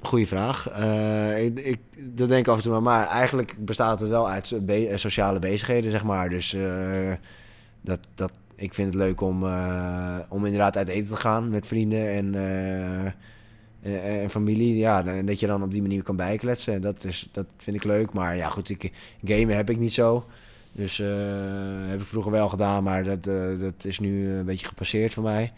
Goeie 0.02 0.28
vraag. 0.28 0.70
Ik, 1.38 1.60
ik, 1.60 1.80
dat 1.98 2.28
denk 2.30 2.46
ik 2.46 2.48
af 2.48 2.58
en 2.58 2.64
toe 2.64 2.72
maar. 2.72 2.82
Maar 2.82 3.08
eigenlijk 3.08 3.56
bestaat 3.60 4.00
het 4.00 4.10
wel 4.10 4.30
uit 4.30 4.66
be- 4.66 4.92
sociale 4.96 5.40
bezigheden, 5.40 5.92
zeg 5.92 6.04
maar. 6.04 6.30
Dus 6.30 6.56
dat, 7.82 8.00
dat, 8.16 8.32
ik 8.56 8.74
vind 8.74 8.94
het 8.94 9.04
leuk 9.04 9.22
om, 9.22 9.44
eh, 9.44 10.18
om 10.30 10.46
inderdaad 10.46 10.78
uit 10.78 10.88
eten 10.88 11.10
te 11.10 11.16
gaan 11.16 11.50
met 11.50 11.68
vrienden 11.68 12.10
en, 12.10 12.36
eh, 12.36 13.06
en, 13.82 14.22
en 14.22 14.30
familie. 14.30 14.78
Ja, 14.78 15.06
en 15.06 15.26
dat 15.26 15.40
je 15.40 15.48
dan 15.48 15.64
op 15.64 15.72
die 15.72 15.82
manier 15.82 16.04
kan 16.04 16.16
bijkletsen. 16.16 16.82
Dat, 16.82 17.04
is, 17.04 17.30
dat 17.32 17.46
vind 17.58 17.76
ik 17.76 17.84
leuk. 17.84 18.14
Maar 18.14 18.36
ja, 18.36 18.50
goed, 18.50 18.70
ik, 18.70 18.92
gamen 19.24 19.56
heb 19.56 19.70
ik 19.70 19.80
niet 19.80 19.94
zo. 19.94 20.26
Dus 20.72 21.00
eh, 21.00 21.08
heb 21.88 22.00
ik 22.00 22.06
vroeger 22.06 22.32
wel 22.32 22.50
gedaan, 22.50 22.84
maar 22.84 23.04
dat, 23.04 23.28
eh, 23.28 23.60
dat 23.60 23.86
is 23.86 24.00
nu 24.00 24.30
een 24.30 24.46
beetje 24.46 24.68
gepasseerd 24.68 25.14
voor 25.14 25.24
mij. 25.24 25.54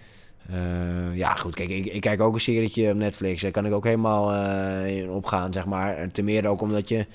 Eh, 0.50 1.16
ja, 1.16 1.36
goed, 1.36 1.56
kijk, 1.56 1.70
ik, 1.70 1.86
ik 1.86 2.02
kijk 2.02 2.22
ook 2.22 2.34
een 2.34 2.40
serietje 2.40 2.90
op 2.92 2.96
Netflix. 2.98 3.42
Daar 3.42 3.52
kan 3.52 3.66
ik 3.66 3.74
ook 3.74 3.84
helemaal 3.84 4.34
eh, 4.34 4.98
in 4.98 5.10
opgaan, 5.10 5.54
zeg 5.54 5.66
maar. 5.66 5.98
En 5.98 6.12
ten 6.12 6.26
meer 6.26 6.48
ook 6.48 6.62
omdat 6.62 6.90
je 6.90 7.06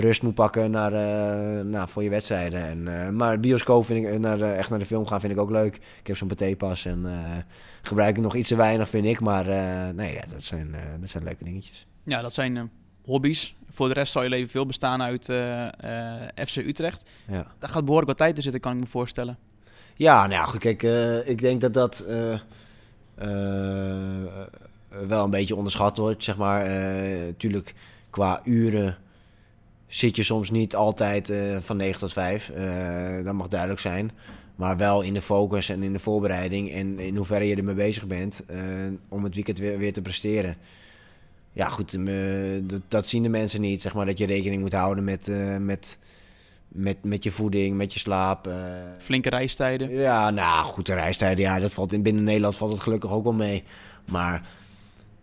rust 0.00 0.22
moet 0.22 0.34
pakken 0.34 0.70
naar, 0.70 0.92
eh, 0.92 1.64
nou, 1.64 1.88
voor 1.88 2.02
je 2.02 2.10
wedstrijden. 2.10 2.62
En, 2.62 3.02
eh, 3.02 3.08
maar 3.08 3.40
bioscoop 3.40 3.86
vind 3.86 4.06
ik, 4.06 4.18
naar, 4.18 4.38
de- 4.38 4.44
echt 4.46 4.70
naar 4.70 4.78
de 4.78 4.86
film 4.86 5.06
gaan 5.06 5.20
vind 5.20 5.32
ik 5.32 5.38
ook 5.38 5.50
leuk. 5.50 5.74
Ik 6.00 6.06
heb 6.06 6.16
zo'n 6.16 6.28
patépas 6.28 6.84
en 6.84 7.06
eh, 7.06 7.36
gebruik 7.82 8.16
ik 8.16 8.22
nog 8.22 8.34
iets 8.34 8.48
te 8.48 8.56
weinig, 8.56 8.88
vind 8.88 9.04
ik. 9.04 9.20
Maar 9.20 9.46
eh, 9.46 9.88
nee, 9.94 10.14
ja, 10.14 10.22
dat, 10.32 10.42
zijn, 10.42 10.74
eh, 10.74 10.80
dat 11.00 11.08
zijn 11.08 11.24
leuke 11.24 11.44
dingetjes. 11.44 11.86
Ja, 12.02 12.22
dat 12.22 12.32
zijn 12.32 12.56
eh, 12.56 12.62
hobby's. 13.04 13.56
Voor 13.70 13.88
de 13.88 13.94
rest 13.94 14.12
zal 14.12 14.22
je 14.22 14.28
leven 14.28 14.50
veel 14.50 14.66
bestaan 14.66 15.02
uit 15.02 15.28
eh, 15.28 15.66
eh, 15.66 16.46
FC 16.46 16.56
Utrecht. 16.56 17.08
Ja. 17.26 17.46
Daar 17.58 17.70
gaat 17.70 17.80
behoorlijk 17.84 18.08
wat 18.08 18.18
tijd 18.18 18.36
in 18.36 18.42
zitten, 18.42 18.60
kan 18.60 18.72
ik 18.72 18.78
me 18.80 18.86
voorstellen. 18.86 19.38
Ja, 19.94 20.20
nou 20.20 20.32
ja, 20.32 20.44
goed, 20.44 20.60
kijk, 20.60 20.82
eh, 20.82 21.28
ik 21.28 21.38
denk 21.40 21.60
dat 21.60 21.74
dat 21.74 21.98
eh, 22.08 22.32
eh, 23.14 24.44
wel 25.08 25.24
een 25.24 25.30
beetje 25.30 25.56
onderschat 25.56 25.96
wordt, 25.96 26.24
zeg 26.24 26.36
maar. 26.36 26.66
Eh 26.66 27.32
tuurlijk, 27.36 27.74
qua 28.10 28.40
uren 28.44 28.96
zit 29.88 30.16
je 30.16 30.22
soms 30.22 30.50
niet 30.50 30.74
altijd 30.74 31.30
eh, 31.30 31.56
van 31.60 31.76
9 31.76 32.00
tot 32.00 32.12
5. 32.12 32.50
Eh, 32.50 33.24
dat 33.24 33.34
mag 33.34 33.48
duidelijk 33.48 33.80
zijn. 33.80 34.10
Maar 34.56 34.76
wel 34.76 35.02
in 35.02 35.14
de 35.14 35.22
focus 35.22 35.68
en 35.68 35.82
in 35.82 35.92
de 35.92 35.98
voorbereiding 35.98 36.72
en 36.72 36.98
in 36.98 37.16
hoeverre 37.16 37.48
je 37.48 37.56
ermee 37.56 37.74
bezig 37.74 38.06
bent 38.06 38.42
eh, 38.46 38.58
om 39.08 39.24
het 39.24 39.34
weekend 39.34 39.58
weer, 39.58 39.78
weer 39.78 39.92
te 39.92 40.02
presteren. 40.02 40.56
Ja, 41.52 41.68
goed, 41.68 41.98
dat, 42.62 42.82
dat 42.88 43.06
zien 43.06 43.22
de 43.22 43.28
mensen 43.28 43.60
niet, 43.60 43.80
zeg 43.80 43.94
maar, 43.94 44.06
dat 44.06 44.18
je 44.18 44.26
rekening 44.26 44.62
moet 44.62 44.72
houden 44.72 45.04
met, 45.04 45.30
met, 45.60 45.98
met, 46.68 46.96
met 47.02 47.24
je 47.24 47.30
voeding, 47.30 47.76
met 47.76 47.92
je 47.92 47.98
slaap. 47.98 48.50
Flinke 48.98 49.28
reistijden. 49.28 49.90
ja, 49.90 50.30
nou 50.30 50.64
goed, 50.64 50.86
de 50.86 50.94
reistijden, 50.94 51.44
ja, 51.44 51.58
dat 51.58 51.72
valt 51.72 51.92
in 51.92 52.02
binnen 52.02 52.24
Nederland 52.24 52.56
valt 52.56 52.70
het 52.70 52.80
gelukkig 52.80 53.10
ook 53.10 53.24
wel 53.24 53.32
mee. 53.32 53.64
Maar 54.04 54.42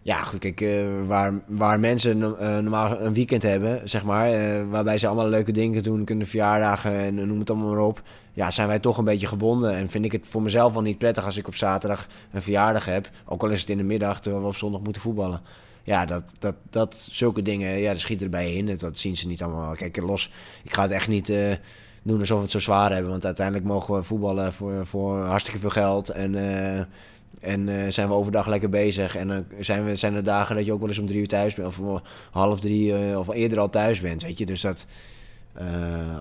ja, 0.05 0.23
goed, 0.23 0.39
kijk, 0.39 0.61
eh, 0.61 0.85
waar, 1.05 1.41
waar 1.47 1.79
mensen 1.79 2.39
eh, 2.39 2.57
normaal 2.57 3.01
een 3.01 3.13
weekend 3.13 3.43
hebben, 3.43 3.89
zeg 3.89 4.03
maar, 4.03 4.31
eh, 4.31 4.63
waarbij 4.69 4.97
ze 4.97 5.07
allemaal 5.07 5.29
leuke 5.29 5.51
dingen 5.51 5.83
doen, 5.83 6.03
kunnen 6.03 6.27
verjaardagen 6.27 6.99
en 6.99 7.27
noem 7.27 7.39
het 7.39 7.49
allemaal 7.49 7.69
maar 7.69 7.85
op. 7.85 8.01
Ja, 8.33 8.51
zijn 8.51 8.67
wij 8.67 8.79
toch 8.79 8.97
een 8.97 9.03
beetje 9.03 9.27
gebonden. 9.27 9.75
En 9.75 9.89
vind 9.89 10.05
ik 10.05 10.11
het 10.11 10.27
voor 10.27 10.41
mezelf 10.41 10.73
wel 10.73 10.81
niet 10.81 10.97
prettig 10.97 11.25
als 11.25 11.37
ik 11.37 11.47
op 11.47 11.55
zaterdag 11.55 12.07
een 12.31 12.41
verjaardag 12.41 12.85
heb. 12.85 13.09
Ook 13.25 13.43
al 13.43 13.49
is 13.49 13.59
het 13.59 13.69
in 13.69 13.77
de 13.77 13.83
middag, 13.83 14.21
terwijl 14.21 14.43
we 14.43 14.49
op 14.49 14.55
zondag 14.55 14.81
moeten 14.81 15.01
voetballen. 15.01 15.41
ja, 15.83 16.05
dat, 16.05 16.23
dat, 16.39 16.55
dat 16.69 17.07
zulke 17.11 17.41
dingen, 17.41 17.79
ja, 17.79 17.91
dat 17.91 17.99
schieten 17.99 18.25
erbij 18.25 18.53
in. 18.53 18.77
Dat, 18.77 18.97
zien 18.97 19.17
ze 19.17 19.27
niet 19.27 19.43
allemaal. 19.43 19.75
Kijk, 19.75 19.97
los, 19.97 20.31
ik 20.63 20.73
ga 20.73 20.81
het 20.81 20.91
echt 20.91 21.07
niet 21.07 21.33
doen 22.03 22.19
alsof 22.19 22.37
we 22.37 22.43
het 22.43 22.51
zo 22.51 22.59
zwaar 22.59 22.91
hebben. 22.91 23.11
Want 23.11 23.25
uiteindelijk 23.25 23.65
mogen 23.65 23.95
we 23.95 24.03
voetballen 24.03 24.53
voor, 24.53 24.85
voor 24.85 25.17
hartstikke 25.17 25.59
veel 25.59 25.69
geld. 25.69 26.09
En, 26.09 26.35
en 27.45 27.69
eh, 27.69 27.75
zijn 27.91 28.07
we 28.07 28.13
overdag 28.13 28.47
lekker 28.47 28.69
bezig. 28.69 29.15
En 29.15 29.27
dan 29.27 29.45
zijn, 29.59 29.85
we, 29.85 29.95
zijn 29.95 30.13
er 30.15 30.23
dagen 30.23 30.55
dat 30.55 30.65
je 30.65 30.73
ook 30.73 30.79
wel 30.79 30.89
eens 30.89 30.99
om 30.99 31.05
drie 31.05 31.19
uur 31.19 31.27
thuis 31.27 31.53
bent. 31.53 31.67
Of 31.67 31.79
om 31.79 32.01
half 32.31 32.59
drie, 32.59 32.95
eh, 33.09 33.17
of 33.19 33.29
eerder 33.33 33.59
al 33.59 33.69
thuis 33.69 34.01
bent, 34.01 34.23
weet 34.23 34.37
je. 34.37 34.45
Dus 34.45 34.61
dat... 34.61 34.85
eh, 35.53 35.65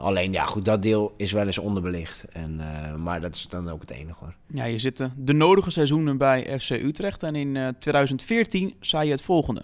alleen, 0.00 0.32
ja, 0.32 0.44
goed, 0.44 0.64
dat 0.64 0.82
deel 0.82 1.12
is 1.16 1.32
wel 1.32 1.46
eens 1.46 1.58
onderbelicht. 1.58 2.24
En, 2.32 2.60
eh, 2.60 2.94
maar 2.94 3.20
dat 3.20 3.34
is 3.34 3.46
dan 3.48 3.70
ook 3.70 3.80
het 3.80 3.90
enige, 3.90 4.18
hoor. 4.20 4.34
Ja, 4.46 4.64
je 4.64 4.78
zit 4.78 5.08
de 5.16 5.32
nodige 5.32 5.70
seizoenen 5.70 6.16
bij 6.18 6.58
FC 6.58 6.70
Utrecht. 6.70 7.22
En 7.22 7.34
in 7.34 7.56
eh, 7.56 7.68
2014 7.78 8.74
zei 8.80 9.04
je 9.06 9.10
het 9.10 9.22
volgende. 9.22 9.62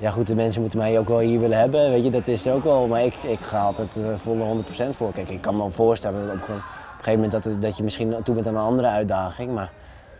Ja 0.00 0.10
goed, 0.10 0.26
de 0.26 0.34
mensen 0.34 0.60
moeten 0.60 0.78
mij 0.78 0.98
ook 0.98 1.08
wel 1.08 1.18
hier 1.18 1.40
willen 1.40 1.58
hebben, 1.58 1.90
weet 1.90 2.04
je, 2.04 2.10
dat 2.10 2.28
is 2.28 2.46
er 2.46 2.52
ook 2.54 2.64
wel. 2.64 2.86
Maar 2.86 3.04
ik, 3.04 3.14
ik 3.14 3.38
ga 3.40 3.60
altijd 3.60 3.96
uh, 3.96 4.04
volle 4.18 4.62
100% 4.92 4.96
voor. 4.96 5.12
Kijk, 5.12 5.30
ik 5.30 5.40
kan 5.40 5.56
me 5.56 5.70
voorstellen 5.70 6.26
dat 6.26 6.34
op, 6.36 6.48
een 6.48 6.60
gegeven 6.96 7.12
moment 7.12 7.32
dat, 7.32 7.44
het- 7.44 7.62
dat 7.62 7.76
je 7.76 7.82
misschien 7.82 8.14
toe 8.24 8.34
bent 8.34 8.46
aan 8.46 8.54
een 8.54 8.60
andere 8.60 8.88
uitdaging. 8.88 9.52
Maar 9.54 9.72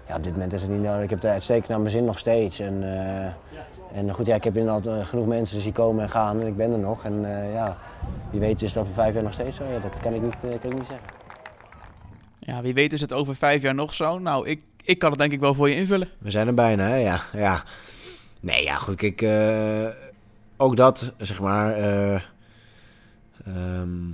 ja, 0.09 0.16
op 0.16 0.25
dit 0.25 0.33
moment 0.33 0.53
is 0.53 0.62
het 0.62 0.71
niet 0.71 0.83
nodig. 0.83 1.03
Ik 1.03 1.11
heb 1.11 1.23
het 1.23 1.31
uitstekend 1.31 1.69
naar 1.69 1.81
mijn 1.81 1.90
zin 1.90 2.05
nog 2.05 2.19
steeds. 2.19 2.59
En, 2.61 2.83
eh, 2.83 3.99
en 3.99 4.12
goed, 4.14 4.27
ja, 4.27 4.35
ik 4.35 4.45
heb 4.45 4.57
inderdaad 4.57 4.87
eh, 4.87 5.07
genoeg 5.07 5.27
mensen 5.27 5.62
zien 5.62 5.73
komen 5.73 6.03
en 6.03 6.11
gaan 6.11 6.40
en 6.40 6.47
ik 6.47 6.57
ben 6.57 6.73
er 6.73 6.79
nog. 6.79 7.05
En 7.05 7.25
eh, 7.25 7.53
ja, 7.53 7.77
wie 8.31 8.40
weet 8.40 8.62
is 8.62 8.75
het 8.75 8.83
over 8.83 8.95
vijf 8.95 9.14
jaar 9.14 9.23
nog 9.23 9.33
steeds 9.33 9.57
zo. 9.57 9.64
Ja, 9.64 9.79
dat 9.79 10.01
kan 10.01 10.14
ik 10.14 10.23
niet, 10.23 10.35
kan 10.40 10.51
ik 10.53 10.79
niet 10.79 10.87
zeggen. 10.88 11.07
Ja, 12.38 12.62
wie 12.62 12.75
weet 12.75 12.92
is 12.92 13.01
het 13.01 13.12
over 13.12 13.37
vijf 13.37 13.62
jaar 13.62 13.75
nog 13.75 13.95
zo. 13.95 14.19
Nou, 14.19 14.49
ik, 14.49 14.62
ik 14.85 14.99
kan 14.99 15.11
het 15.11 15.19
denk 15.19 15.33
ik 15.33 15.40
wel 15.40 15.55
voor 15.55 15.69
je 15.69 15.75
invullen. 15.75 16.09
We 16.19 16.31
zijn 16.31 16.47
er 16.47 16.55
bijna, 16.55 16.88
hè? 16.88 16.97
Ja, 16.97 17.21
ja. 17.33 17.62
Nee, 18.40 18.62
ja, 18.64 18.75
goed. 18.75 19.03
Ik, 19.03 19.23
eh, 19.23 19.87
ook 20.57 20.77
dat, 20.77 21.14
zeg 21.19 21.40
maar. 21.40 21.75
eh, 21.75 22.21
ehm, 23.47 24.11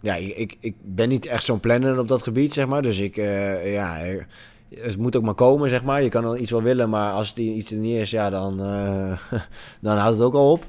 ja, 0.00 0.14
ik, 0.14 0.36
ik, 0.36 0.56
ik 0.60 0.74
ben 0.82 1.08
niet 1.08 1.26
echt 1.26 1.44
zo'n 1.44 1.60
planner 1.60 1.98
op 1.98 2.08
dat 2.08 2.22
gebied, 2.22 2.52
zeg 2.52 2.66
maar. 2.66 2.82
Dus 2.82 2.98
ik, 2.98 3.16
eh, 3.16 3.72
ja, 3.72 3.96
het 4.74 4.96
moet 4.96 5.16
ook 5.16 5.22
maar 5.22 5.34
komen, 5.34 5.70
zeg 5.70 5.84
maar. 5.84 6.02
Je 6.02 6.08
kan 6.08 6.22
dan 6.22 6.38
iets 6.38 6.50
wel 6.50 6.62
willen, 6.62 6.90
maar 6.90 7.12
als 7.12 7.28
het 7.28 7.38
iets 7.38 7.70
er 7.70 7.76
niet 7.76 7.96
is, 7.96 8.10
ja, 8.10 8.30
dan, 8.30 8.62
eh, 8.62 9.18
dan 9.80 9.96
houdt 9.96 10.16
het 10.16 10.26
ook 10.26 10.34
al 10.34 10.52
op. 10.52 10.66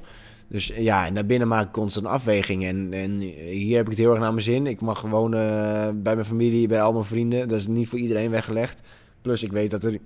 Dus 0.48 0.68
ja, 0.76 1.06
en 1.06 1.14
daarbinnen 1.14 1.48
maak 1.48 1.66
ik 1.66 1.72
constant 1.72 2.06
afwegingen. 2.06 2.70
En, 2.70 2.94
en 2.94 3.20
hier 3.20 3.76
heb 3.76 3.86
ik 3.86 3.92
het 3.92 4.00
heel 4.00 4.12
erg 4.12 4.20
naar 4.20 4.34
mijn 4.34 4.44
zin. 4.44 4.68
Ik 4.68 4.82
mag 4.82 5.02
wonen 5.02 5.40
eh, 5.40 5.90
bij 5.96 6.16
mijn 6.16 6.28
familie, 6.28 6.68
bij 6.68 6.82
al 6.82 6.94
mijn 6.94 7.06
vrienden. 7.06 7.48
Dat 7.48 7.60
is 7.60 7.68
niet 7.68 7.88
voor 7.88 8.00
iedereen 8.00 8.30
weggelegd. 8.30 8.82
Plus 9.22 9.44
ik 9.44 9.52
weet 9.52 9.72
dat 9.72 9.84
er 9.84 9.98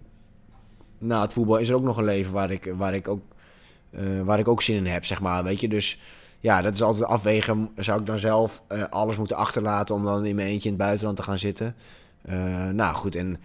na 0.98 1.22
het 1.22 1.34
voetbal 1.34 1.58
is 1.58 1.70
er 1.70 1.76
ook 1.76 1.84
nog 1.84 1.98
een 1.98 2.04
leven 2.04 2.34
waar 2.34 2.52
ik, 2.52 2.74
waar 2.78 2.94
ik, 2.94 3.08
ook, 3.08 3.22
eh, 3.90 4.22
waar 4.22 4.40
ik 4.40 4.48
ook 4.48 4.62
zin 4.62 4.76
in 4.76 4.86
heb, 4.86 5.06
zeg 5.06 5.22
maar. 5.22 5.44
Weet 5.44 5.62
je, 5.62 5.68
dus 5.68 6.00
ja, 6.40 6.62
dat 6.62 6.74
is 6.74 6.82
altijd 6.82 7.06
afwegen. 7.06 7.70
Zou 7.76 8.00
ik 8.00 8.06
dan 8.06 8.20
zelf 8.20 8.64
alles 8.90 9.18
moeten 9.18 9.36
achterlaten 9.36 9.96
om 9.96 10.04
dan 10.04 10.26
in 10.26 10.36
mijn 10.36 10.48
eentje 10.48 10.70
in 10.70 10.76
het 10.76 10.84
buitenland 10.84 11.18
te 11.18 11.24
gaan 11.24 11.40
zitten? 11.40 11.76
Nou 12.74 12.96
goed, 12.96 13.16
en 13.16 13.38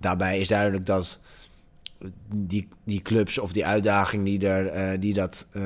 daarbij 0.00 0.40
is 0.40 0.48
duidelijk 0.48 0.86
dat 0.86 1.18
die, 2.34 2.68
die 2.84 3.02
clubs 3.02 3.38
of 3.38 3.52
die 3.52 3.66
uitdaging 3.66 4.24
die, 4.24 4.48
er, 4.48 4.66
eh, 4.66 5.00
die 5.00 5.14
dat 5.14 5.48
eh, 5.52 5.62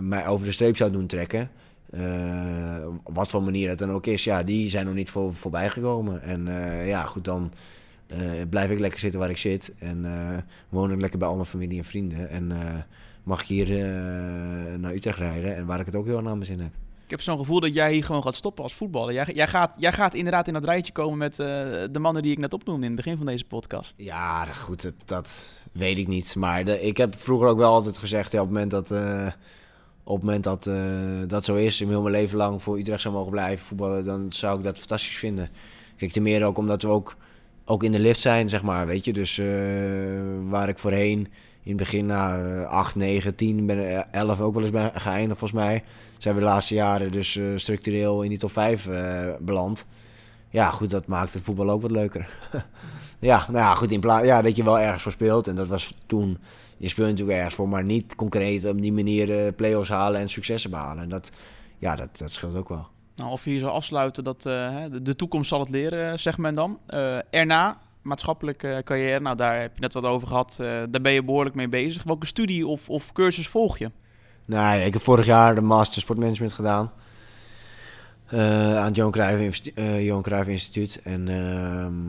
mij 0.00 0.26
over 0.26 0.46
de 0.46 0.52
streep 0.52 0.76
zou 0.76 0.92
doen 0.92 1.06
trekken. 1.06 1.50
eh, 1.90 2.86
op 3.04 3.14
wat 3.14 3.28
voor 3.28 3.42
manier 3.42 3.68
het 3.68 3.78
dan 3.78 3.90
ook 3.90 4.06
is, 4.06 4.24
ja, 4.24 4.42
die 4.42 4.70
zijn 4.70 4.86
nog 4.86 4.94
niet 4.94 5.10
voor, 5.10 5.34
voorbij 5.34 5.70
gekomen. 5.70 6.22
En 6.22 6.48
eh, 6.48 6.88
ja, 6.88 7.02
goed, 7.04 7.24
dan 7.24 7.52
eh, 8.06 8.18
blijf 8.50 8.70
ik 8.70 8.78
lekker 8.78 9.00
zitten 9.00 9.20
waar 9.20 9.30
ik 9.30 9.36
zit. 9.36 9.72
En 9.78 10.04
eh, 10.04 10.38
woon 10.68 10.92
ik 10.92 11.00
lekker 11.00 11.18
bij 11.18 11.28
al 11.28 11.34
mijn 11.34 11.46
familie 11.46 11.78
en 11.78 11.84
vrienden. 11.84 12.28
En 12.28 12.52
eh, 12.52 12.74
mag 13.22 13.40
ik 13.42 13.46
hier 13.46 13.70
eh, 13.70 14.78
naar 14.78 14.92
Utrecht 14.94 15.18
rijden. 15.18 15.56
En 15.56 15.66
waar 15.66 15.80
ik 15.80 15.86
het 15.86 15.94
ook 15.96 16.06
heel 16.06 16.22
naar 16.22 16.34
mijn 16.34 16.46
zin 16.46 16.60
heb. 16.60 16.72
Ik 17.12 17.18
heb 17.18 17.26
zo'n 17.26 17.38
gevoel 17.38 17.60
dat 17.60 17.74
jij 17.74 17.92
hier 17.92 18.04
gewoon 18.04 18.22
gaat 18.22 18.36
stoppen 18.36 18.64
als 18.64 18.74
voetballer. 18.74 19.14
Jij, 19.14 19.26
jij, 19.34 19.48
gaat, 19.48 19.76
jij 19.78 19.92
gaat 19.92 20.14
inderdaad 20.14 20.46
in 20.46 20.52
dat 20.52 20.64
rijtje 20.64 20.92
komen 20.92 21.18
met 21.18 21.38
eh, 21.38 21.46
de 21.90 21.98
mannen 21.98 22.22
die 22.22 22.32
ik 22.32 22.38
net 22.38 22.54
opnoemde 22.54 22.86
in 22.86 22.92
het 22.92 23.04
begin 23.04 23.16
van 23.16 23.26
deze 23.26 23.44
podcast. 23.44 23.94
Ja, 23.96 24.44
goed, 24.44 24.92
dat, 25.04 25.48
weet 25.72 25.98
ik 25.98 26.08
niet. 26.08 26.36
Maar 26.36 26.68
ik 26.68 26.96
heb 26.96 27.18
vroeger 27.18 27.48
ook 27.48 27.58
wel 27.58 27.72
altijd 27.72 27.98
gezegd, 27.98 28.34
op 28.34 28.40
het 28.40 28.48
moment 28.48 28.70
dat, 28.70 28.90
eh, 28.90 29.26
op 30.04 30.14
het 30.14 30.24
moment 30.24 30.44
dat 30.44 30.66
eh, 30.66 30.74
dat 31.26 31.44
zo 31.44 31.54
is, 31.54 31.80
en 31.80 31.88
heel 31.88 32.02
mijn 32.02 32.14
leven 32.14 32.36
lang 32.36 32.62
voor 32.62 32.78
Utrecht 32.78 33.00
zou 33.00 33.14
mogen 33.14 33.30
blijven 33.30 33.66
voetballen, 33.66 34.04
dan 34.04 34.32
zou 34.32 34.56
ik 34.56 34.64
dat 34.64 34.78
fantastisch 34.78 35.16
vinden. 35.16 35.50
Kijk, 35.96 36.12
ten 36.12 36.22
meer 36.22 36.44
ook 36.44 36.58
omdat 36.58 36.82
we 36.82 36.88
ook, 36.88 37.16
ook 37.64 37.82
in 37.82 37.92
de 37.92 38.00
lift 38.00 38.20
zijn, 38.20 38.48
zeg 38.48 38.62
maar, 38.62 38.86
weet 38.86 39.04
je. 39.04 39.12
Dus 39.12 39.36
waar 40.48 40.68
ik 40.68 40.78
voorheen 40.78 41.28
in 41.62 41.68
het 41.68 41.76
begin 41.76 42.06
na 42.06 42.64
8, 42.64 42.94
9, 42.94 43.34
10, 43.34 43.66
ben 43.66 44.12
11 44.12 44.40
ook 44.40 44.54
wel 44.54 44.62
eens 44.62 44.72
bij 44.72 44.90
geëindigd 44.94 45.38
volgens 45.38 45.60
mij. 45.60 45.84
Zijn 46.18 46.34
we 46.34 46.40
de 46.40 46.46
laatste 46.46 46.74
jaren 46.74 47.12
dus 47.12 47.36
eh, 47.36 47.44
structureel 47.56 48.22
in 48.22 48.28
die 48.28 48.38
top 48.38 48.52
5 48.52 48.86
eh, 48.86 49.28
beland. 49.40 49.84
Ja, 50.50 50.70
goed, 50.70 50.90
dat 50.90 51.06
maakt 51.06 51.32
het 51.32 51.42
voetbal 51.42 51.70
ook 51.70 51.82
wat 51.82 51.90
leuker. 51.90 52.28
ja, 53.18 53.46
nou 53.48 53.58
ja, 53.58 53.74
goed, 53.74 53.92
in 53.92 54.00
plaats 54.00 54.26
ja, 54.26 54.42
dat 54.42 54.56
je 54.56 54.64
wel 54.64 54.78
ergens 54.78 55.02
voor 55.02 55.12
speelt. 55.12 55.48
En 55.48 55.54
dat 55.54 55.68
was 55.68 55.94
toen, 56.06 56.38
je 56.76 56.88
speelt 56.88 57.08
natuurlijk 57.08 57.36
ergens 57.36 57.54
voor, 57.54 57.68
maar 57.68 57.84
niet 57.84 58.14
concreet 58.14 58.64
op 58.64 58.82
die 58.82 58.92
manier 58.92 59.46
eh 59.46 59.52
play-offs 59.56 59.88
halen 59.88 60.20
en 60.20 60.28
successen 60.28 60.70
behalen. 60.70 61.02
En 61.02 61.08
dat, 61.08 61.30
ja, 61.78 61.96
dat, 61.96 62.18
dat 62.18 62.30
scheelt 62.30 62.56
ook 62.56 62.68
wel. 62.68 62.86
Nou, 63.16 63.30
of 63.30 63.44
je 63.44 63.50
hier 63.50 63.60
zou 63.60 63.72
afsluiten, 63.72 64.24
dat 64.24 64.42
de, 64.42 65.14
toekomst 65.16 65.48
zal 65.48 65.60
het 65.60 65.70
leren, 65.70 66.18
zegt 66.18 66.38
men 66.38 66.54
dan. 66.54 66.78
Erna, 67.30 67.80
maatschappelijke 68.02 68.82
carrière, 68.84 69.20
nou 69.20 69.36
daar 69.36 69.60
heb 69.60 69.74
je 69.74 69.80
net 69.80 69.94
wat 69.94 70.04
over 70.04 70.28
gehad. 70.28 70.56
Eh, 70.60 70.66
daar 70.90 71.00
ben 71.00 71.12
je 71.12 71.24
behoorlijk 71.24 71.54
mee 71.54 71.68
bezig. 71.68 72.02
Welke 72.02 72.26
studie 72.26 72.66
of, 72.66 72.90
of 72.90 73.12
cursus 73.12 73.48
volg 73.48 73.78
je? 73.78 73.90
Ja, 74.44 74.72
ik 74.72 74.92
heb 74.92 75.02
vorig 75.02 75.26
jaar 75.26 75.54
de 75.54 75.60
Master 75.60 76.00
Sportmanagement 76.00 76.52
gedaan. 76.52 76.92
eh, 78.26 78.76
aan 78.76 78.84
het 78.84 78.96
Johan 78.96 79.12
Cruijff, 79.12 79.60
eh, 79.74 80.48
Instituut. 80.48 81.00
En 81.04 81.28
ehm, 81.28 82.02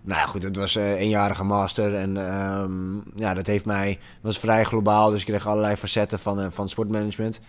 nou 0.00 0.20
ja, 0.20 0.26
goed, 0.26 0.42
het 0.42 0.56
was 0.56 0.74
een 0.74 0.96
eenjarige 0.96 1.44
master. 1.44 1.94
En 1.94 2.16
ehm, 2.16 2.94
ja, 3.14 3.34
dat 3.34 3.46
heeft 3.46 3.64
mij... 3.64 3.98
Was 4.20 4.38
vrij 4.38 4.64
globaal, 4.64 5.10
dus 5.10 5.20
ik 5.20 5.26
kreeg 5.26 5.46
allerlei 5.46 5.76
facetten 5.76 6.18
van, 6.18 6.52
van 6.52 6.68
sportmanagement. 6.68 7.40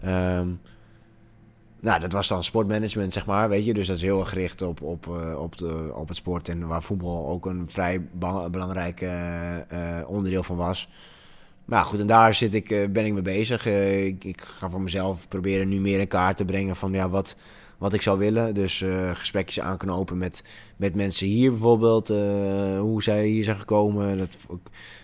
Ehm, 0.00 0.48
nou, 1.80 2.00
dat 2.00 2.12
was 2.12 2.28
dan 2.28 2.44
sportmanagement, 2.44 3.12
zeg 3.12 3.26
maar, 3.26 3.48
weet 3.48 3.64
je. 3.64 3.74
Dus 3.74 3.86
dat 3.86 3.96
is 3.96 4.02
heel 4.02 4.20
erg 4.20 4.28
gericht 4.28 4.62
op, 4.62 4.82
op, 4.82 5.06
eh, 5.06 5.40
op, 5.40 5.56
de, 5.56 5.92
op 5.94 6.08
het 6.08 6.16
sport. 6.16 6.48
En 6.48 6.66
waar 6.66 6.82
voetbal 6.82 7.26
ook 7.26 7.46
een 7.46 7.66
vrij 7.68 8.00
belangrijk 8.50 9.00
eh, 9.00 9.98
eh, 10.00 10.08
onderdeel 10.08 10.42
van 10.42 10.56
was. 10.56 10.88
Nou 11.64 11.86
goed, 11.86 12.00
en 12.00 12.06
daar 12.06 12.34
zit 12.34 12.54
ik, 12.54 12.92
ben 12.92 13.04
ik 13.04 13.12
mee 13.12 13.22
bezig. 13.22 13.66
Ik, 13.66 14.40
ga 14.40 14.70
voor 14.70 14.80
mezelf 14.80 15.28
proberen 15.28 15.68
nu 15.68 15.80
meer 15.80 16.00
in 16.00 16.08
kaart 16.08 16.36
te 16.36 16.44
brengen 16.44 16.76
van 16.76 16.92
ja, 16.92 17.08
wat, 17.08 17.36
wat 17.78 17.92
ik 17.92 18.02
zou 18.02 18.18
willen. 18.18 18.54
Dus 18.54 18.82
eh, 18.82 19.10
gesprekjes 19.14 19.60
aanknopen 19.64 20.18
met, 20.18 20.44
met 20.76 20.94
mensen 20.94 21.26
hier 21.26 21.50
bijvoorbeeld. 21.50 22.08
hoe 22.78 23.02
zij 23.02 23.26
hier 23.26 23.44
zijn 23.44 23.58
gekomen. 23.58 24.18
Dat 24.18 24.36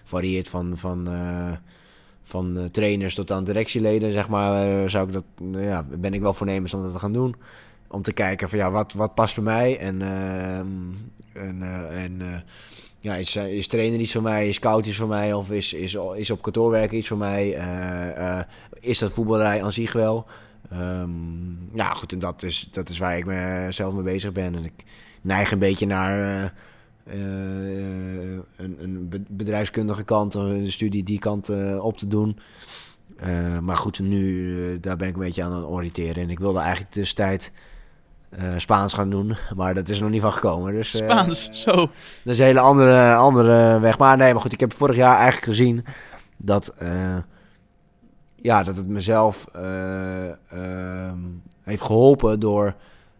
varieert 0.05 0.49
van, 0.49 0.77
van, 0.77 1.09
van 2.25 2.59
eh, 2.59 2.65
trainers 2.65 3.15
tot 3.15 3.31
aan 3.31 3.45
directieleden, 3.45 4.13
zeg 4.13 4.29
maar. 4.29 4.83
Eh, 4.83 4.89
zou 4.89 5.07
ik 5.07 5.13
dat, 5.13 5.25
nou 5.41 5.65
ja, 5.65 5.85
ben 5.99 6.15
ik 6.15 6.21
wel 6.21 6.35
voornemens 6.35 6.75
om 6.75 6.83
dat 6.83 6.93
te 6.93 6.99
gaan 6.99 7.13
doen. 7.13 7.35
Om 7.89 8.03
te 8.03 8.13
kijken 8.13 8.49
van 8.49 8.59
ja, 8.59 8.71
wat, 8.71 8.93
wat 8.93 9.15
past 9.15 9.35
bij 9.35 9.45
mij. 9.45 9.79
En, 9.79 10.03
ehm, 10.03 10.67
en, 11.33 11.63
eh, 11.63 12.05
eh, 12.05 12.41
ja, 13.05 13.15
is, 13.15 13.37
eh, 13.37 13.53
is 13.53 13.67
trainer 13.67 14.01
iets 14.01 14.13
voor 14.13 14.23
mij? 14.23 14.49
Is 14.49 14.55
scout 14.55 14.87
iets 14.87 14.97
voor 14.97 15.09
mij? 15.09 15.33
Of 15.33 15.51
is, 15.51 15.73
is, 15.73 15.97
is 16.15 16.31
op 16.31 16.43
kantoor 16.43 16.71
werken 16.71 16.97
iets 16.97 17.09
voor 17.09 17.19
mij? 17.19 17.55
Eh, 17.55 18.39
eh, 18.39 18.45
is 18.81 18.99
dat 18.99 19.13
voetballerij 19.13 19.63
aan 19.63 19.73
zich 19.73 19.93
wel? 19.93 20.27
Ehm, 20.71 21.11
ja, 21.75 21.95
goed, 21.95 22.13
en 22.13 22.19
dat 22.19 22.43
is, 22.43 22.69
dat 22.71 22.89
is 22.89 22.99
waar 22.99 23.19
ik 23.19 23.25
mezelf 23.25 23.95
mee 23.95 24.03
bezig 24.03 24.33
ben. 24.33 24.55
En 24.55 24.65
ik 24.65 24.85
neig 25.21 25.51
een 25.51 25.59
beetje 25.59 25.87
naar 25.87 26.19
eh, 26.19 26.45
eh, 26.45 26.51
een, 27.05 28.77
een 28.79 29.09
be- 29.09 29.23
bedrijfskundige 29.29 30.05
kant, 30.05 30.35
een 30.35 30.73
studie 30.73 31.03
die 31.03 31.19
kant 31.19 31.49
eh, 31.49 31.85
op 31.85 31.99
te 31.99 32.07
doen. 32.07 32.38
Eh, 33.17 33.59
maar 33.59 33.77
goed, 33.77 33.99
nu 33.99 34.53
eh, 34.73 34.79
daar 34.81 34.97
ben 34.97 35.09
ik 35.09 35.14
een 35.14 35.21
beetje 35.21 35.43
aan 35.43 35.53
het 35.53 35.64
oriënteren. 35.64 36.23
En 36.23 36.31
ik 36.31 36.38
wilde 36.38 36.59
eigenlijk 36.59 36.93
tussentijd 36.93 37.53
eh 38.31 38.43
Spaans 38.57 38.93
gaan 38.93 39.11
doen, 39.11 39.37
maar 39.57 39.75
dat 39.75 39.88
is 39.88 39.97
er 39.97 40.03
nog 40.03 40.11
niet 40.12 40.21
van 40.21 40.33
gekomen. 40.33 40.73
Dus, 40.73 40.95
eh, 40.95 41.09
Spaans, 41.11 41.51
zo. 41.53 41.75
dat 41.75 41.88
is 42.25 42.38
een 42.38 42.45
hele 42.45 42.61
andere, 42.61 43.14
andere 43.14 43.81
weg. 43.81 43.99
Maar 43.99 44.17
nee, 44.17 44.33
maar 44.33 44.43
goed, 44.43 44.53
ik 44.53 44.61
heb 44.61 44.75
vorig 44.75 44.97
jaar 44.97 45.17
eigenlijk 45.17 45.45
gezien 45.45 45.85
dat, 46.37 46.69
eh, 46.69 47.17
ja, 48.35 48.62
dat 48.62 48.77
het 48.77 48.88
mezelf 48.88 49.47
eh, 49.53 50.29
ehm, 50.31 51.19
heeft 51.62 51.83
geholpen 51.83 52.40
door 52.40 52.75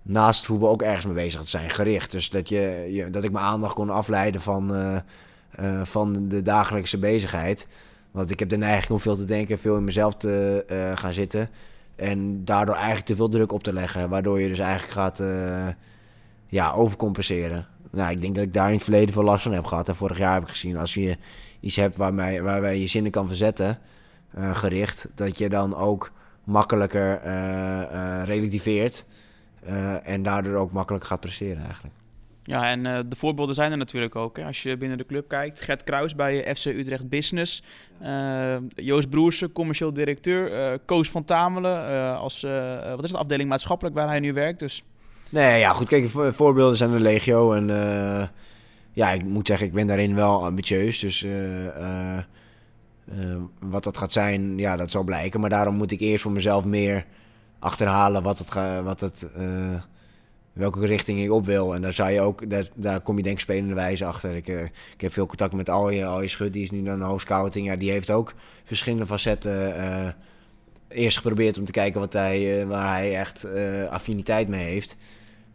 naast 0.05 0.45
voetbal 0.45 0.69
ook 0.69 0.83
ergens 0.83 1.05
mee 1.05 1.15
bezig 1.15 1.41
te 1.41 1.49
zijn, 1.49 1.71
gericht. 1.71 2.11
Dus 2.11 2.31
dat, 2.31 2.49
je, 2.49 2.89
je, 2.91 3.11
dat 3.11 3.25
ik 3.25 3.33
mijn 3.33 3.45
aandacht 3.45 3.75
kon 3.75 3.91
afleiden 3.91 4.41
van, 4.41 4.75
eh, 4.75 4.97
eh, 5.51 5.85
van 5.85 6.29
de 6.29 6.43
dagelijkse 6.43 6.99
bezigheid. 6.99 7.67
Want 8.11 8.31
ik 8.31 8.39
heb 8.39 8.49
de 8.49 8.57
neiging 8.57 8.91
om 8.91 9.01
veel 9.01 9.17
te 9.17 9.25
denken, 9.25 9.59
veel 9.59 9.77
in 9.77 9.85
mezelf 9.85 10.15
te 10.17 10.65
eh, 10.67 10.97
gaan 10.97 11.13
zitten. 11.13 11.51
En 11.97 12.45
daardoor 12.45 12.75
eigenlijk 12.75 13.07
te 13.07 13.17
veel 13.17 13.29
druk 13.29 13.53
op 13.53 13.63
te 13.63 13.73
leggen. 13.73 14.09
Waardoor 14.09 14.41
je 14.41 14.49
dus 14.49 14.59
eigenlijk 14.59 14.93
gaat... 14.93 15.23
ja, 16.47 16.73
overcompenseren. 16.73 17.67
Nou, 17.91 18.11
ik 18.11 18.21
denk 18.21 18.35
dat 18.35 18.45
ik 18.45 18.53
daar 18.53 18.69
in 18.69 18.75
het 18.75 18.83
verleden 18.83 19.15
veel 19.15 19.23
last 19.23 19.43
van 19.43 19.53
heb 19.53 19.65
gehad. 19.65 19.89
En 19.89 19.95
vorig 19.95 20.19
jaar 20.19 20.35
heb 20.35 20.43
ik 20.43 20.49
gezien, 20.49 20.77
als 20.77 20.95
je 20.95 21.17
iets 21.61 21.77
hebt 21.77 21.97
waarmee, 21.97 22.43
waarbij 22.43 22.79
je 22.79 22.87
zinnen 22.87 23.13
kan 23.13 23.27
verzetten, 23.27 23.79
gericht, 24.37 25.09
dat 25.15 25.39
je 25.39 25.49
dan 25.49 25.77
ook 25.77 26.13
makkelijker 26.45 27.21
relativeert. 28.25 29.05
Eh, 29.67 30.09
en 30.09 30.23
daardoor 30.23 30.57
ook 30.57 30.73
makkelijk 30.73 31.05
gaat 31.05 31.21
presteren 31.21 31.65
eigenlijk. 31.65 31.95
Ja, 32.47 32.71
en 32.71 32.87
eh, 32.87 32.99
de 33.09 33.17
voorbeelden 33.17 33.55
zijn 33.55 33.73
er 33.73 33.79
natuurlijk 33.79 34.17
ook. 34.17 34.37
Hè. 34.37 34.45
Als 34.45 34.63
je 34.63 34.77
binnen 34.77 34.99
de 34.99 35.07
club 35.07 35.29
kijkt, 35.29 35.61
Gert 35.61 35.85
Kruis 35.85 36.15
bij 36.15 36.55
FC 36.57 36.65
Utrecht 36.65 37.09
Business. 37.09 37.63
eh, 38.01 38.57
Joost 38.75 39.11
Broersen, 39.11 39.53
commercieel 39.53 39.93
directeur. 39.93 40.53
eh 40.53 40.79
Koos 40.85 41.11
van 41.11 41.25
Tamelen 41.25 41.87
als, 42.19 42.41
wat 42.97 43.05
is 43.05 43.11
het, 43.11 43.21
afdeling 43.21 43.49
maatschappelijk 43.49 43.97
waar 43.97 44.09
hij 44.09 44.21
nu 44.21 44.33
werkt. 44.33 44.59
Dus 44.59 44.85
Nee, 45.31 45.59
ja, 45.59 45.73
goed. 45.73 45.89
Kijk, 45.89 46.09
vo- 46.09 46.33
voorbeelden 46.33 46.77
zijn 46.77 46.93
er 46.93 47.01
legio. 47.01 47.53
En 47.53 47.67
ja, 48.93 49.11
ik 49.11 49.25
moet 49.25 49.47
zeggen, 49.47 49.67
ik 49.67 49.73
ben 49.73 49.87
daarin 49.87 50.15
wel 50.15 50.45
ambitieus. 50.45 50.99
Dus 50.99 51.27
wat 53.61 53.85
dat 53.85 53.97
gaat 53.97 54.13
zijn, 54.13 54.59
ja, 54.59 54.77
dat 54.77 54.91
zal 54.91 55.03
blijken. 55.05 55.41
Maar 55.41 55.51
daarom 55.51 55.75
moet 55.77 55.91
ik 55.93 56.01
eerst 56.01 56.23
voor 56.23 56.33
mezelf 56.33 56.65
meer 56.65 57.05
achterhalen 57.65 58.23
wat 58.23 58.39
het, 58.39 58.55
wat 58.85 59.01
het, 59.01 59.27
eh, 59.37 59.83
welke 60.53 60.87
richting 60.87 61.21
ik 61.21 61.31
op 61.31 61.47
wil. 61.47 61.75
En 61.75 61.83
daar, 61.83 61.93
zou 61.93 62.11
je 62.11 62.21
ook, 62.21 62.51
daar, 62.51 62.69
daar 62.75 63.01
kom 63.01 63.17
je 63.17 63.23
denk 63.23 63.37
ik 63.37 63.43
spelende 63.43 63.75
wijze 63.75 64.05
achter. 64.05 64.35
Ik, 64.35 64.49
eh, 64.49 64.67
heb 64.97 65.13
veel 65.13 65.27
contact 65.27 65.53
met 65.53 65.69
Alje. 65.69 66.05
Alje 66.05 66.29
Schut, 66.29 66.53
die 66.53 66.63
is 66.63 66.71
nu 66.71 66.83
dan 66.83 67.01
hoofdscouting. 67.01 67.67
Ja, 67.67 67.77
die 67.77 67.91
heeft 67.91 68.11
ook 68.11 68.35
verschillende 68.65 69.07
facetten 69.07 69.77
eh, 69.77 70.13
eerst 70.89 71.17
geprobeerd 71.17 71.59
om 71.59 71.65
te 71.65 71.73
kijken 71.73 72.01
wat 72.01 72.13
hij, 72.13 72.67
waar 72.67 72.93
hij 72.93 73.19
echt 73.19 73.47
affiniteit 73.89 74.49
mee 74.49 74.65
heeft. 74.65 74.97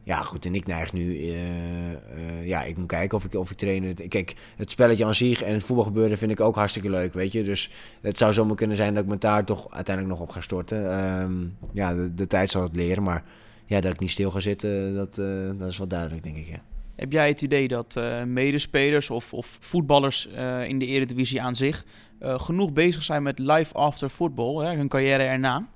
Ja, 0.03 0.21
goed, 0.21 0.45
en 0.45 0.55
ik 0.55 0.67
neig 0.67 0.93
nu... 0.93 1.17
eh, 1.17 1.91
eh, 1.91 2.47
ja, 2.47 2.63
ik 2.63 2.77
moet 2.77 2.87
kijken 2.87 3.17
of 3.17 3.25
ik, 3.25 3.33
of 3.33 3.51
ik. 3.51 4.09
Kijk, 4.09 4.35
het 4.55 4.69
spelletje 4.69 5.05
aan 5.05 5.15
zich 5.15 5.41
en 5.41 5.53
het 5.53 5.63
voetbalgebeuren 5.63 6.17
vind 6.17 6.31
ik 6.31 6.39
ook 6.39 6.55
hartstikke 6.55 6.89
leuk, 6.89 7.13
weet 7.13 7.31
je. 7.31 7.43
Dus 7.43 7.69
het 8.01 8.17
zou 8.17 8.33
zomaar 8.33 8.55
kunnen 8.55 8.77
zijn 8.77 8.93
dat 8.93 9.03
ik 9.03 9.09
me 9.09 9.17
daar 9.17 9.45
toch 9.45 9.71
uiteindelijk 9.71 10.15
nog 10.17 10.27
op 10.27 10.33
ga 10.33 10.41
storten. 10.41 10.91
Ehm, 10.91 11.33
ja, 11.73 11.93
de, 11.93 12.13
de 12.13 12.27
tijd 12.27 12.49
zal 12.49 12.61
het 12.61 12.75
leren, 12.75 13.03
maar 13.03 13.23
ja, 13.65 13.79
dat 13.81 13.93
ik 13.93 13.99
niet 13.99 14.09
stil 14.09 14.31
ga 14.31 14.39
zitten, 14.39 14.95
dat, 14.95 15.17
eh, 15.17 15.25
dat 15.57 15.69
is 15.69 15.77
wel 15.77 15.87
duidelijk, 15.87 16.23
denk 16.23 16.37
ik, 16.37 16.47
ja. 16.47 16.61
heb 16.95 17.11
jij 17.11 17.27
het 17.27 17.41
idee 17.41 17.67
dat 17.67 17.99
medespelers 18.25 19.09
of, 19.09 19.33
of 19.33 19.57
voetballers 19.59 20.25
in 20.67 20.79
de 20.79 20.85
eredivisie 20.85 21.41
aan 21.41 21.55
zich... 21.55 21.85
genoeg 22.21 22.71
bezig 22.71 23.03
zijn 23.03 23.23
met 23.23 23.39
life 23.39 23.73
after 23.73 24.09
football, 24.09 24.65
hè, 24.65 24.75
hun 24.75 24.87
carrière 24.87 25.23
erna? 25.23 25.67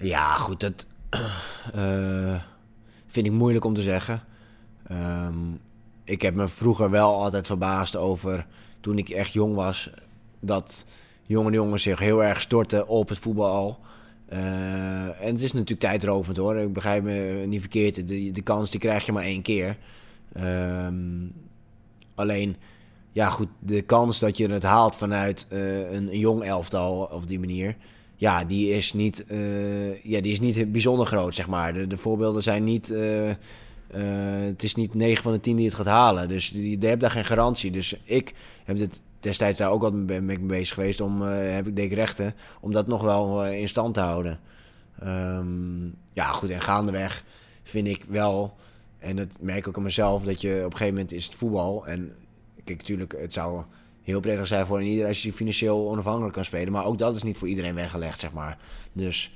Ja, 0.00 0.34
goed, 0.34 0.60
dat 0.60 0.86
vind 3.10 3.26
ik 3.26 3.32
moeilijk 3.32 3.64
om 3.64 3.74
te 3.74 3.82
zeggen. 3.82 4.22
Ehm, 4.86 5.36
ik 6.04 6.22
heb 6.22 6.34
me 6.34 6.48
vroeger 6.48 6.90
wel 6.90 7.14
altijd 7.14 7.46
verbaasd 7.46 7.96
over, 7.96 8.46
toen 8.80 8.98
ik 8.98 9.08
echt 9.08 9.32
jong 9.32 9.54
was, 9.54 9.90
dat 10.40 10.84
jonge 11.22 11.52
jongens 11.52 11.82
zich 11.82 11.98
heel 11.98 12.24
erg 12.24 12.40
storten 12.40 12.88
op 12.88 13.08
het 13.08 13.18
voetbal 13.18 13.50
al. 13.50 13.78
Eh, 14.26 14.40
en 15.24 15.32
het 15.32 15.40
is 15.40 15.52
natuurlijk 15.52 15.80
tijdrovend 15.80 16.36
hoor, 16.36 16.56
ik 16.56 16.72
begrijp 16.72 17.02
me 17.02 17.44
niet 17.46 17.60
verkeerd. 17.60 18.08
De, 18.08 18.30
de 18.30 18.42
kans 18.42 18.70
die 18.70 18.80
krijg 18.80 19.06
je 19.06 19.12
maar 19.12 19.24
één 19.24 19.42
keer. 19.42 19.76
Ehm, 20.32 21.26
alleen, 22.14 22.56
ja 23.12 23.30
goed, 23.30 23.48
de 23.58 23.82
kans 23.82 24.18
dat 24.18 24.36
je 24.36 24.52
het 24.52 24.62
haalt 24.62 24.96
vanuit 24.96 25.46
eh, 25.48 25.92
een, 25.92 26.08
een 26.08 26.18
jong 26.18 26.42
elftal 26.42 27.08
op 27.12 27.26
die 27.26 27.40
manier 27.40 27.76
ja, 28.20 28.44
die 28.44 28.70
is 28.70 28.92
niet, 28.92 29.24
eh, 29.24 30.04
ja, 30.04 30.20
die 30.20 30.32
is 30.32 30.40
niet 30.40 30.72
bijzonder 30.72 31.06
groot, 31.06 31.34
zeg 31.34 31.48
maar. 31.48 31.72
De, 31.72 31.86
de 31.86 31.96
voorbeelden 31.96 32.42
zijn 32.42 32.64
niet... 32.64 32.90
eh, 32.90 33.30
eh, 33.30 33.36
het 34.46 34.62
is 34.62 34.74
niet 34.74 34.94
9 34.94 35.22
van 35.22 35.32
de 35.32 35.40
10 35.40 35.56
die 35.56 35.66
het 35.66 35.74
gaat 35.74 35.86
halen. 35.86 36.28
Dus 36.28 36.50
die 36.50 36.78
hebt 36.80 37.00
daar 37.00 37.10
geen 37.10 37.24
garantie. 37.24 37.70
Dus 37.70 38.00
ik 38.04 38.34
heb 38.64 38.76
dit 38.76 39.02
destijds 39.20 39.58
daar 39.58 39.70
ook 39.70 39.82
altijd 39.82 40.22
mee, 40.22 40.40
bezig 40.40 40.74
geweest. 40.74 41.00
Om, 41.00 41.22
heb 41.22 41.66
ik 41.66 41.76
denk 41.76 41.92
rechten, 41.92 42.34
om 42.60 42.72
dat 42.72 42.86
nog 42.86 43.02
wel 43.02 43.46
in 43.46 43.68
stand 43.68 43.94
te 43.94 44.00
houden. 44.00 44.40
Ehm, 44.98 45.84
ja, 46.12 46.24
goed. 46.32 46.50
En 46.50 46.60
gaandeweg 46.60 47.24
vind 47.62 47.88
ik 47.88 48.04
wel... 48.08 48.56
En 48.98 49.16
dat 49.16 49.28
merk 49.38 49.58
ik 49.58 49.68
ook 49.68 49.76
aan 49.76 49.82
mezelf, 49.82 50.24
dat 50.24 50.40
je 50.40 50.56
op 50.58 50.64
een 50.64 50.76
gegeven 50.76 50.94
moment 50.94 51.12
is 51.12 51.24
het 51.24 51.34
voetbal. 51.34 51.86
En 51.86 52.12
kijk, 52.64 52.78
natuurlijk, 52.78 53.14
het 53.20 53.32
zou 53.32 53.64
heel 54.10 54.20
prettig 54.20 54.46
zijn 54.46 54.66
voor 54.66 54.82
iedereen 54.82 55.08
als 55.08 55.22
je 55.22 55.32
financieel 55.32 55.88
onafhankelijk 55.88 56.34
kan 56.34 56.44
spelen. 56.44 56.72
Maar 56.72 56.84
ook 56.84 56.98
dat 56.98 57.16
is 57.16 57.22
niet 57.22 57.38
voor 57.38 57.48
iedereen 57.48 57.74
weggelegd, 57.74 58.20
zeg 58.20 58.32
maar. 58.32 58.58
Dus, 58.92 59.34